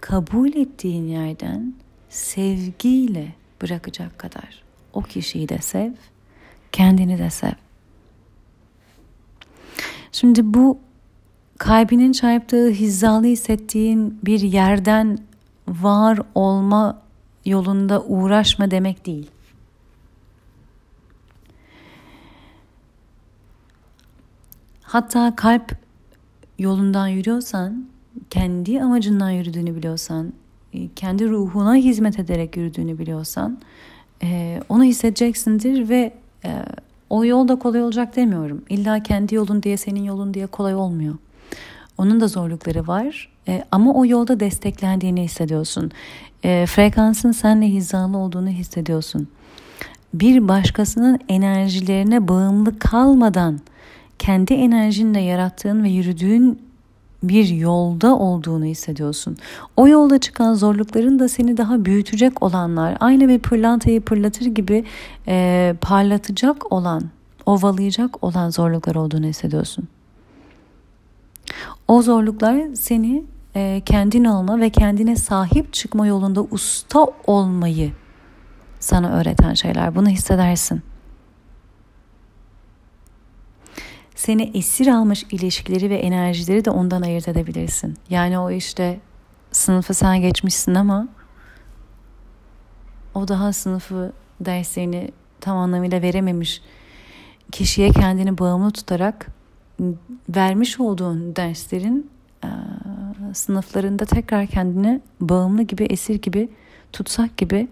kabul 0.00 0.54
ettiğin 0.54 1.08
yerden 1.08 1.74
sevgiyle 2.08 3.34
bırakacak 3.62 4.18
kadar 4.18 4.62
o 4.92 5.02
kişiyi 5.02 5.48
de 5.48 5.58
sev, 5.58 5.92
kendini 6.72 7.18
de 7.18 7.30
sev. 7.30 7.52
Şimdi 10.12 10.54
bu 10.54 10.78
kalbinin 11.58 12.12
çarptığı, 12.12 12.70
hizalı 12.70 13.24
hissettiğin 13.24 14.18
bir 14.24 14.40
yerden 14.40 15.18
var 15.68 16.20
olma 16.34 17.02
yolunda 17.44 18.02
uğraşma 18.02 18.70
demek 18.70 19.06
değil. 19.06 19.30
Hatta 24.82 25.36
kalp 25.36 25.76
yolundan 26.58 27.08
yürüyorsan, 27.08 27.88
kendi 28.30 28.82
amacından 28.82 29.30
yürüdüğünü 29.30 29.76
biliyorsan, 29.76 30.32
e, 30.74 30.88
kendi 30.96 31.28
ruhuna 31.28 31.74
hizmet 31.74 32.18
ederek 32.18 32.56
yürüdüğünü 32.56 32.98
biliyorsan, 32.98 33.58
e, 34.22 34.60
onu 34.68 34.84
hissedeceksindir 34.84 35.88
ve 35.88 36.12
e, 36.44 36.50
o 37.10 37.24
yol 37.24 37.48
da 37.48 37.56
kolay 37.58 37.82
olacak 37.82 38.16
demiyorum. 38.16 38.62
İlla 38.68 39.02
kendi 39.02 39.34
yolun 39.34 39.62
diye 39.62 39.76
senin 39.76 40.02
yolun 40.04 40.34
diye 40.34 40.46
kolay 40.46 40.74
olmuyor. 40.74 41.14
Onun 41.98 42.20
da 42.20 42.28
zorlukları 42.28 42.86
var 42.86 43.28
ama 43.70 43.94
o 43.94 44.06
yolda 44.06 44.40
desteklendiğini 44.40 45.22
hissediyorsun. 45.22 45.90
frekansın 46.42 47.32
seninle 47.32 47.66
hizalı 47.66 48.16
olduğunu 48.16 48.48
hissediyorsun. 48.48 49.28
Bir 50.14 50.48
başkasının 50.48 51.18
enerjilerine 51.28 52.28
bağımlı 52.28 52.78
kalmadan 52.78 53.60
kendi 54.18 54.54
enerjinle 54.54 55.20
yarattığın 55.20 55.84
ve 55.84 55.88
yürüdüğün 55.88 56.69
bir 57.22 57.48
yolda 57.48 58.16
olduğunu 58.16 58.64
hissediyorsun. 58.64 59.36
O 59.76 59.88
yolda 59.88 60.18
çıkan 60.18 60.54
zorlukların 60.54 61.18
da 61.18 61.28
seni 61.28 61.56
daha 61.56 61.84
büyütecek 61.84 62.42
olanlar, 62.42 62.96
aynı 63.00 63.28
bir 63.28 63.38
pırlantayı 63.38 64.00
pırlatır 64.00 64.46
gibi 64.46 64.84
e, 65.28 65.74
parlatacak 65.80 66.72
olan, 66.72 67.02
ovalayacak 67.46 68.24
olan 68.24 68.50
zorluklar 68.50 68.94
olduğunu 68.94 69.26
hissediyorsun. 69.26 69.88
O 71.88 72.02
zorluklar 72.02 72.74
seni 72.74 73.24
e, 73.56 73.82
kendin 73.86 74.24
olma 74.24 74.60
ve 74.60 74.70
kendine 74.70 75.16
sahip 75.16 75.72
çıkma 75.72 76.06
yolunda 76.06 76.42
usta 76.42 77.06
olmayı 77.26 77.92
sana 78.80 79.12
öğreten 79.12 79.54
şeyler. 79.54 79.94
Bunu 79.94 80.08
hissedersin. 80.08 80.82
Seni 84.20 84.50
esir 84.54 84.86
almış 84.86 85.26
ilişkileri 85.30 85.90
ve 85.90 85.96
enerjileri 85.96 86.64
de 86.64 86.70
ondan 86.70 87.02
ayırt 87.02 87.28
edebilirsin. 87.28 87.96
Yani 88.10 88.38
o 88.38 88.50
işte 88.50 89.00
sınıfı 89.52 89.94
sen 89.94 90.20
geçmişsin 90.20 90.74
ama 90.74 91.08
o 93.14 93.28
daha 93.28 93.52
sınıfı 93.52 94.12
derslerini 94.40 95.10
tam 95.40 95.56
anlamıyla 95.56 96.02
verememiş 96.02 96.62
kişiye 97.52 97.90
kendini 97.90 98.38
bağımlı 98.38 98.70
tutarak 98.70 99.26
vermiş 100.28 100.80
olduğun 100.80 101.36
derslerin 101.36 102.10
sınıflarında 103.32 104.04
tekrar 104.04 104.46
kendini 104.46 105.00
bağımlı 105.20 105.62
gibi 105.62 105.84
esir 105.84 106.22
gibi 106.22 106.48
tutsak 106.92 107.36
gibi 107.36 107.68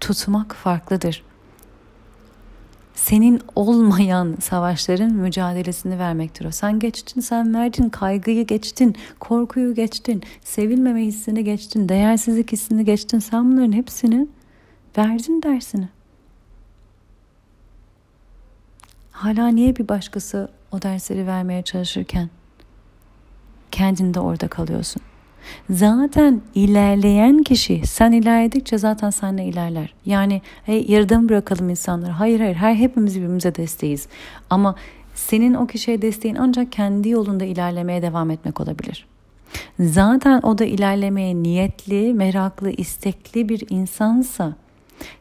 tutmak 0.00 0.54
farklıdır 0.54 1.22
senin 2.96 3.40
olmayan 3.54 4.36
savaşların 4.40 5.12
mücadelesini 5.12 5.98
vermektir 5.98 6.44
o. 6.44 6.50
Sen 6.50 6.78
geçtin, 6.78 7.20
sen 7.20 7.54
verdin, 7.54 7.88
kaygıyı 7.88 8.46
geçtin, 8.46 8.96
korkuyu 9.20 9.74
geçtin, 9.74 10.22
sevilmeme 10.44 11.02
hissini 11.02 11.44
geçtin, 11.44 11.88
değersizlik 11.88 12.52
hissini 12.52 12.84
geçtin. 12.84 13.18
Sen 13.18 13.52
bunların 13.52 13.72
hepsini 13.72 14.26
verdin 14.98 15.42
dersini. 15.42 15.88
Hala 19.10 19.48
niye 19.48 19.76
bir 19.76 19.88
başkası 19.88 20.48
o 20.72 20.82
dersleri 20.82 21.26
vermeye 21.26 21.62
çalışırken 21.62 22.30
kendinde 23.72 24.20
orada 24.20 24.48
kalıyorsun? 24.48 25.02
Zaten 25.70 26.40
ilerleyen 26.54 27.42
kişi 27.42 27.86
sen 27.86 28.12
ilerledikçe 28.12 28.78
zaten 28.78 29.10
seninle 29.10 29.44
ilerler. 29.44 29.94
Yani 30.06 30.42
hey, 30.64 30.84
yarıda 30.88 31.28
bırakalım 31.28 31.70
insanları? 31.70 32.10
Hayır 32.10 32.40
hayır 32.40 32.54
her 32.54 32.74
hepimiz 32.74 33.16
birbirimize 33.16 33.54
desteğiz. 33.54 34.08
Ama 34.50 34.74
senin 35.14 35.54
o 35.54 35.66
kişiye 35.66 36.02
desteğin 36.02 36.34
ancak 36.34 36.72
kendi 36.72 37.08
yolunda 37.08 37.44
ilerlemeye 37.44 38.02
devam 38.02 38.30
etmek 38.30 38.60
olabilir. 38.60 39.06
Zaten 39.80 40.40
o 40.42 40.58
da 40.58 40.64
ilerlemeye 40.64 41.34
niyetli, 41.34 42.14
meraklı, 42.14 42.70
istekli 42.70 43.48
bir 43.48 43.64
insansa 43.70 44.54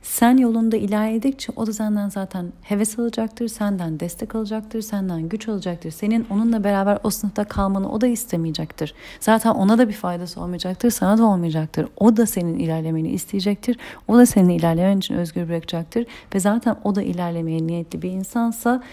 sen 0.01 0.37
yolunda 0.37 0.77
ilerledikçe 0.77 1.53
o 1.55 1.67
da 1.67 1.73
senden 1.73 2.09
zaten 2.09 2.53
heves 2.61 2.99
alacaktır, 2.99 3.47
senden 3.47 3.99
destek 3.99 4.35
alacaktır, 4.35 4.81
senden 4.81 5.29
güç 5.29 5.47
alacaktır. 5.47 5.91
Senin 5.91 6.27
onunla 6.29 6.63
beraber 6.63 6.99
o 7.03 7.09
sınıfta 7.09 7.43
kalmanı 7.43 7.91
o 7.91 8.01
da 8.01 8.07
istemeyecektir. 8.07 8.93
Zaten 9.19 9.51
ona 9.51 9.77
da 9.77 9.87
bir 9.87 9.93
faydası 9.93 10.41
olmayacaktır, 10.41 10.89
sana 10.89 11.17
da 11.17 11.25
olmayacaktır. 11.25 11.87
O 11.97 12.17
da 12.17 12.25
senin 12.25 12.59
ilerlemeni 12.59 13.09
isteyecektir. 13.09 13.77
O 14.07 14.17
da 14.17 14.25
senin 14.25 14.49
ilerlemen 14.49 14.97
için 14.97 15.15
özgür 15.15 15.47
bırakacaktır. 15.47 16.05
Ve 16.35 16.39
zaten 16.39 16.75
o 16.83 16.95
da 16.95 17.01
ilerlemeye 17.01 17.67
niyetli 17.67 18.01
bir 18.01 18.11
insansa 18.11 18.83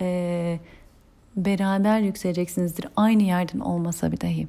e, 0.00 0.58
beraber 1.36 2.00
yükseleceksinizdir. 2.00 2.86
Aynı 2.96 3.22
yerden 3.22 3.60
olmasa 3.60 4.12
bir 4.12 4.20
dahi. 4.20 4.48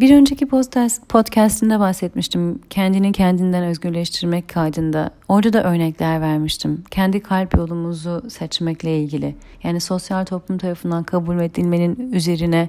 Bir 0.00 0.16
önceki 0.16 0.46
podcast, 0.46 1.08
podcastinde 1.08 1.80
bahsetmiştim. 1.80 2.60
Kendini 2.70 3.12
kendinden 3.12 3.64
özgürleştirmek 3.64 4.48
kaydında. 4.48 5.10
Orada 5.28 5.52
da 5.52 5.64
örnekler 5.64 6.20
vermiştim. 6.20 6.84
Kendi 6.90 7.20
kalp 7.20 7.56
yolumuzu 7.56 8.30
seçmekle 8.30 8.98
ilgili. 8.98 9.36
Yani 9.62 9.80
sosyal 9.80 10.24
toplum 10.24 10.58
tarafından 10.58 11.04
kabul 11.04 11.40
edilmenin 11.40 12.12
üzerine 12.12 12.68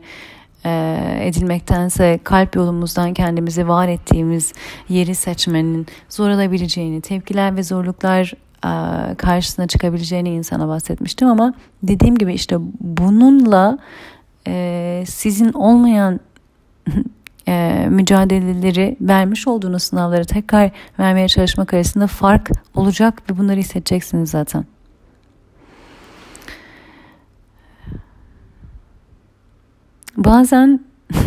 e, 0.66 1.20
edilmektense 1.22 2.20
kalp 2.24 2.56
yolumuzdan 2.56 3.14
kendimizi 3.14 3.68
var 3.68 3.88
ettiğimiz 3.88 4.54
yeri 4.90 5.16
seçmenin 5.16 5.88
zor 6.10 6.30
olabileceğini, 6.30 7.02
tepkiler 7.02 7.56
ve 7.56 7.64
zorluklar 7.64 8.34
e, 8.66 9.16
karşısına 9.16 9.68
çıkabileceğini 9.68 10.30
insana 10.30 10.68
bahsetmiştim 10.68 11.28
ama 11.28 11.54
dediğim 11.84 12.18
gibi 12.18 12.34
işte 12.34 12.58
bununla 12.80 13.78
e, 14.48 15.04
sizin 15.08 15.54
olmayan 15.54 16.20
e, 17.48 17.88
mücadeleleri 17.90 18.98
vermiş 19.02 19.48
olduğunuz 19.48 19.84
sınavları 19.84 20.26
tekrar 20.26 20.72
vermeye 21.00 21.28
çalışmak 21.28 21.74
arasında 21.74 22.08
fark 22.08 22.50
olacak 22.76 23.30
ve 23.30 23.38
bunları 23.38 23.60
hissedeceksiniz 23.60 24.30
zaten. 24.30 24.66
Bazen 30.18 30.80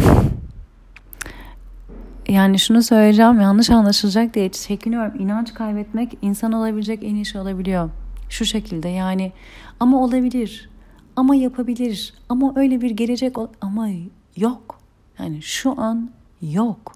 yani 2.28 2.58
şunu 2.58 2.82
söyleyeceğim 2.82 3.40
yanlış 3.40 3.70
anlaşılacak 3.70 4.34
diye 4.34 4.48
çekiniyorum. 4.48 5.20
İnanç 5.20 5.54
kaybetmek 5.54 6.18
insan 6.22 6.52
olabilecek 6.52 7.04
en 7.04 7.14
iyi 7.14 7.26
şey 7.26 7.40
olabiliyor. 7.40 7.90
Şu 8.28 8.44
şekilde 8.44 8.88
yani 8.88 9.32
ama 9.80 10.04
olabilir 10.04 10.70
ama 11.16 11.34
yapabilir 11.34 12.14
ama 12.28 12.52
öyle 12.56 12.80
bir 12.80 12.90
gelecek 12.90 13.36
ama 13.60 13.88
yok. 14.36 14.83
Yani 15.18 15.42
şu 15.42 15.80
an 15.80 16.10
yok. 16.42 16.92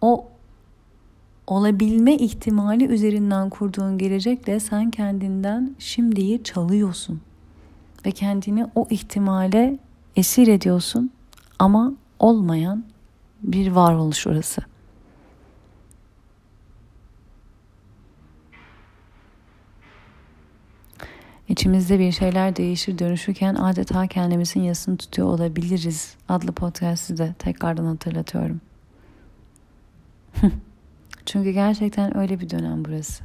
O 0.00 0.28
olabilme 1.46 2.14
ihtimali 2.14 2.84
üzerinden 2.84 3.50
kurduğun 3.50 3.98
gelecekle 3.98 4.60
sen 4.60 4.90
kendinden 4.90 5.76
şimdiyi 5.78 6.42
çalıyorsun. 6.42 7.20
Ve 8.06 8.10
kendini 8.10 8.66
o 8.74 8.86
ihtimale 8.90 9.78
esir 10.16 10.48
ediyorsun 10.48 11.10
ama 11.58 11.92
olmayan 12.18 12.84
bir 13.42 13.70
varoluş 13.70 14.26
orası. 14.26 14.62
İçimizde 21.48 21.98
bir 21.98 22.12
şeyler 22.12 22.56
değişir 22.56 22.98
dönüşürken 22.98 23.54
adeta 23.54 24.06
kendimizin 24.06 24.60
yasını 24.60 24.96
tutuyor 24.96 25.28
olabiliriz 25.28 26.16
adlı 26.28 26.52
podcast'ı 26.52 27.18
da 27.18 27.34
tekrardan 27.38 27.84
hatırlatıyorum. 27.84 28.60
Çünkü 31.26 31.50
gerçekten 31.50 32.16
öyle 32.16 32.40
bir 32.40 32.50
dönem 32.50 32.84
burası. 32.84 33.24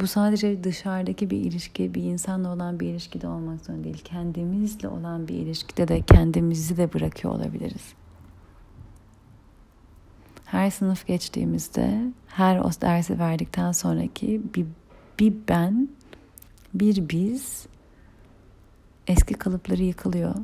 Bu 0.00 0.06
sadece 0.06 0.64
dışarıdaki 0.64 1.30
bir 1.30 1.38
ilişki, 1.38 1.94
bir 1.94 2.02
insanla 2.02 2.54
olan 2.54 2.80
bir 2.80 2.88
ilişkide 2.88 3.28
olmak 3.28 3.66
zorunda 3.66 3.84
değil. 3.84 4.02
Kendimizle 4.04 4.88
olan 4.88 5.28
bir 5.28 5.34
ilişkide 5.34 5.88
de 5.88 6.02
kendimizi 6.02 6.76
de 6.76 6.92
bırakıyor 6.92 7.34
olabiliriz. 7.34 7.94
Her 10.50 10.70
sınıf 10.70 11.06
geçtiğimizde, 11.06 12.00
her 12.28 12.58
o 12.58 12.70
dersi 12.80 13.18
verdikten 13.18 13.72
sonraki 13.72 14.42
bir, 14.54 14.66
bir 15.20 15.34
ben, 15.48 15.88
bir 16.74 17.08
biz 17.08 17.66
eski 19.06 19.34
kalıpları 19.34 19.82
yıkılıyor 19.82 20.34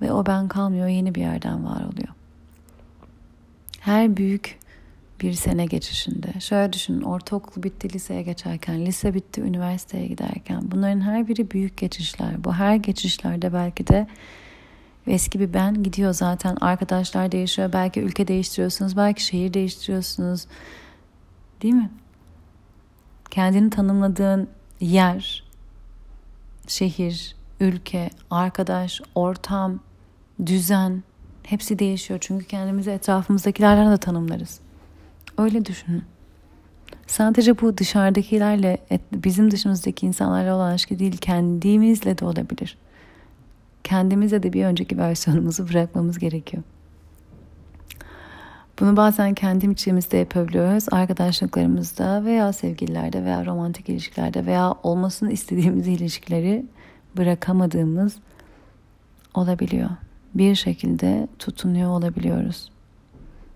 ve 0.00 0.12
o 0.12 0.26
ben 0.26 0.48
kalmıyor 0.48 0.88
yeni 0.88 1.14
bir 1.14 1.20
yerden 1.20 1.64
var 1.64 1.80
oluyor. 1.80 2.08
Her 3.80 4.16
büyük 4.16 4.58
bir 5.20 5.32
sene 5.32 5.66
geçişinde 5.66 6.40
şöyle 6.40 6.72
düşünün 6.72 7.02
ortaokul 7.02 7.62
bitti 7.62 7.92
liseye 7.92 8.22
geçerken 8.22 8.86
lise 8.86 9.14
bitti 9.14 9.40
üniversiteye 9.40 10.06
giderken 10.06 10.70
bunların 10.70 11.00
her 11.00 11.28
biri 11.28 11.50
büyük 11.50 11.76
geçişler 11.76 12.44
bu 12.44 12.54
her 12.54 12.76
geçişlerde 12.76 13.52
belki 13.52 13.86
de 13.86 14.06
eski 15.08 15.40
bir 15.40 15.54
ben 15.54 15.82
gidiyor 15.82 16.12
zaten. 16.12 16.56
Arkadaşlar 16.60 17.32
değişiyor. 17.32 17.72
Belki 17.72 18.00
ülke 18.00 18.28
değiştiriyorsunuz 18.28 18.96
belki 18.96 19.24
şehir 19.24 19.54
değiştiriyorsunuz. 19.54 20.46
Değil 21.62 21.74
mi? 21.74 21.90
Kendini 23.30 23.70
tanımladığın 23.70 24.48
yer 24.80 25.44
şehir 26.66 27.36
ülke 27.60 28.10
arkadaş 28.30 29.00
ortam 29.14 29.80
düzen 30.46 31.02
hepsi 31.42 31.78
değişiyor. 31.78 32.20
Çünkü 32.22 32.46
kendimizi 32.46 32.90
etrafımızdakilerden 32.90 33.92
de 33.92 33.96
tanımlarız. 33.96 34.60
Öyle 35.38 35.64
düşünün. 35.64 36.04
Sadece 37.06 37.60
bu 37.60 37.78
dışarıdakilerle, 37.78 38.78
bizim 39.12 39.50
dışımızdaki 39.50 40.06
insanlarla 40.06 40.54
olan 40.54 40.70
ilişki 40.70 40.98
değil, 40.98 41.16
kendimizle 41.16 42.18
de 42.18 42.24
olabilir. 42.24 42.78
Kendimize 43.88 44.42
de 44.42 44.52
bir 44.52 44.64
önceki 44.64 44.98
versiyonumuzu 44.98 45.68
bırakmamız 45.68 46.18
gerekiyor. 46.18 46.62
Bunu 48.80 48.96
bazen 48.96 49.34
kendim 49.34 49.70
içimizde 49.70 50.16
yapabiliyoruz. 50.16 50.86
Arkadaşlıklarımızda 50.90 52.24
veya 52.24 52.52
sevgililerde 52.52 53.24
veya 53.24 53.46
romantik 53.46 53.88
ilişkilerde 53.88 54.46
veya 54.46 54.74
olmasını 54.82 55.32
istediğimiz 55.32 55.88
ilişkileri 55.88 56.66
bırakamadığımız 57.16 58.16
olabiliyor. 59.34 59.90
Bir 60.34 60.54
şekilde 60.54 61.28
tutunuyor 61.38 61.90
olabiliyoruz. 61.90 62.72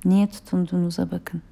Niye 0.04 0.26
tutunduğunuza 0.26 1.10
bakın. 1.10 1.42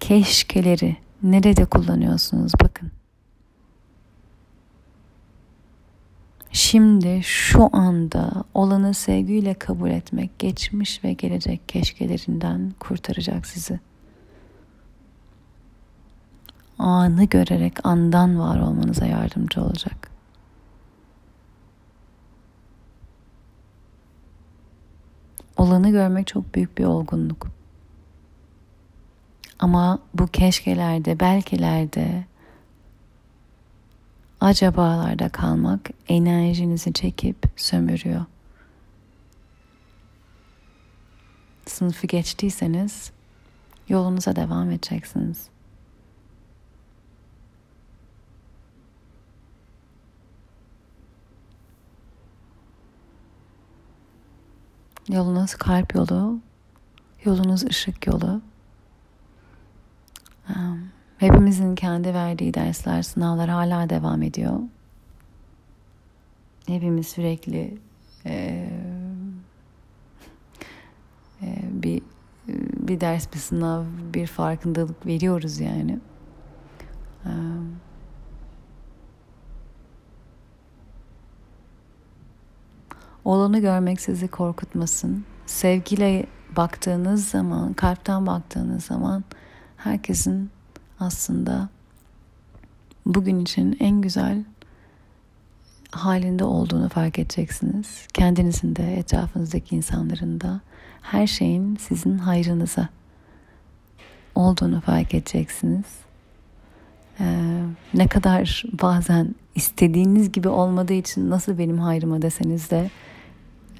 keşkeleri 0.00 0.96
nerede 1.22 1.64
kullanıyorsunuz 1.64 2.52
bakın. 2.62 2.92
Şimdi 6.52 7.20
şu 7.22 7.68
anda 7.72 8.44
olanı 8.54 8.94
sevgiyle 8.94 9.54
kabul 9.54 9.90
etmek 9.90 10.38
geçmiş 10.38 11.04
ve 11.04 11.12
gelecek 11.12 11.68
keşkelerinden 11.68 12.72
kurtaracak 12.80 13.46
sizi. 13.46 13.80
Anı 16.78 17.24
görerek 17.24 17.86
andan 17.86 18.40
var 18.40 18.60
olmanıza 18.60 19.06
yardımcı 19.06 19.62
olacak. 19.62 20.10
Olanı 25.56 25.90
görmek 25.90 26.26
çok 26.26 26.54
büyük 26.54 26.78
bir 26.78 26.84
olgunluk. 26.84 27.59
Ama 29.60 29.98
bu 30.14 30.26
keşkelerde, 30.26 31.20
belkilerde, 31.20 32.24
acabalarda 34.40 35.28
kalmak 35.28 35.90
enerjinizi 36.08 36.92
çekip 36.92 37.36
sömürüyor. 37.56 38.24
Sınıfı 41.66 42.06
geçtiyseniz 42.06 43.12
yolunuza 43.88 44.36
devam 44.36 44.70
edeceksiniz. 44.70 45.48
Yolunuz 55.08 55.54
kalp 55.54 55.94
yolu, 55.94 56.40
yolunuz 57.24 57.64
ışık 57.64 58.06
yolu. 58.06 58.40
Hepimizin 61.20 61.74
kendi 61.74 62.14
verdiği 62.14 62.54
dersler, 62.54 63.02
sınavlar 63.02 63.48
hala 63.48 63.90
devam 63.90 64.22
ediyor. 64.22 64.60
Hepimiz 66.66 67.08
sürekli 67.08 67.78
e, 68.26 68.68
e, 71.42 71.58
bir 71.70 72.02
bir 72.88 73.00
ders, 73.00 73.32
bir 73.34 73.38
sınav, 73.38 73.84
bir 74.14 74.26
farkındalık 74.26 75.06
veriyoruz 75.06 75.60
yani. 75.60 75.98
E, 77.24 77.32
olanı 83.24 83.60
görmek 83.60 84.00
sizi 84.00 84.28
korkutmasın. 84.28 85.24
Sevgiyle 85.46 86.26
baktığınız 86.56 87.28
zaman, 87.28 87.72
kalpten 87.72 88.26
baktığınız 88.26 88.84
zaman 88.84 89.24
herkesin 89.76 90.50
aslında 91.00 91.68
bugün 93.06 93.40
için 93.40 93.76
en 93.80 94.00
güzel 94.00 94.44
halinde 95.90 96.44
olduğunu 96.44 96.88
fark 96.88 97.18
edeceksiniz. 97.18 98.06
Kendinizin 98.14 98.76
de 98.76 98.96
etrafınızdaki 98.98 99.76
insanların 99.76 100.40
da 100.40 100.60
her 101.02 101.26
şeyin 101.26 101.76
sizin 101.76 102.18
hayrınıza 102.18 102.88
olduğunu 104.34 104.80
fark 104.80 105.14
edeceksiniz. 105.14 105.86
Ee, 107.20 107.62
ne 107.94 108.08
kadar 108.08 108.64
bazen 108.82 109.34
istediğiniz 109.54 110.32
gibi 110.32 110.48
olmadığı 110.48 110.92
için 110.92 111.30
nasıl 111.30 111.58
benim 111.58 111.78
hayrıma 111.78 112.22
deseniz 112.22 112.70
de 112.70 112.90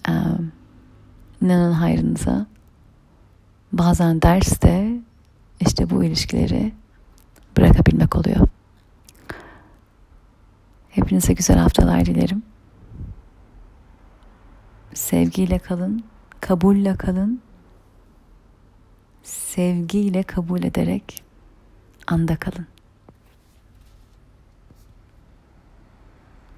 e, 0.08 0.12
inanın 1.42 1.72
hayrınıza. 1.72 2.46
Bazen 3.72 4.22
ders 4.22 4.62
de 4.62 5.00
işte 5.60 5.90
bu 5.90 6.04
ilişkileri 6.04 6.72
bırakabilmek 7.56 8.16
oluyor. 8.16 8.48
Hepinize 10.90 11.32
güzel 11.32 11.58
haftalar 11.58 12.06
dilerim. 12.06 12.42
Sevgiyle 14.94 15.58
kalın, 15.58 16.04
kabulle 16.40 16.96
kalın. 16.96 17.40
Sevgiyle 19.22 20.22
kabul 20.22 20.62
ederek 20.62 21.22
anda 22.06 22.36
kalın. 22.36 22.66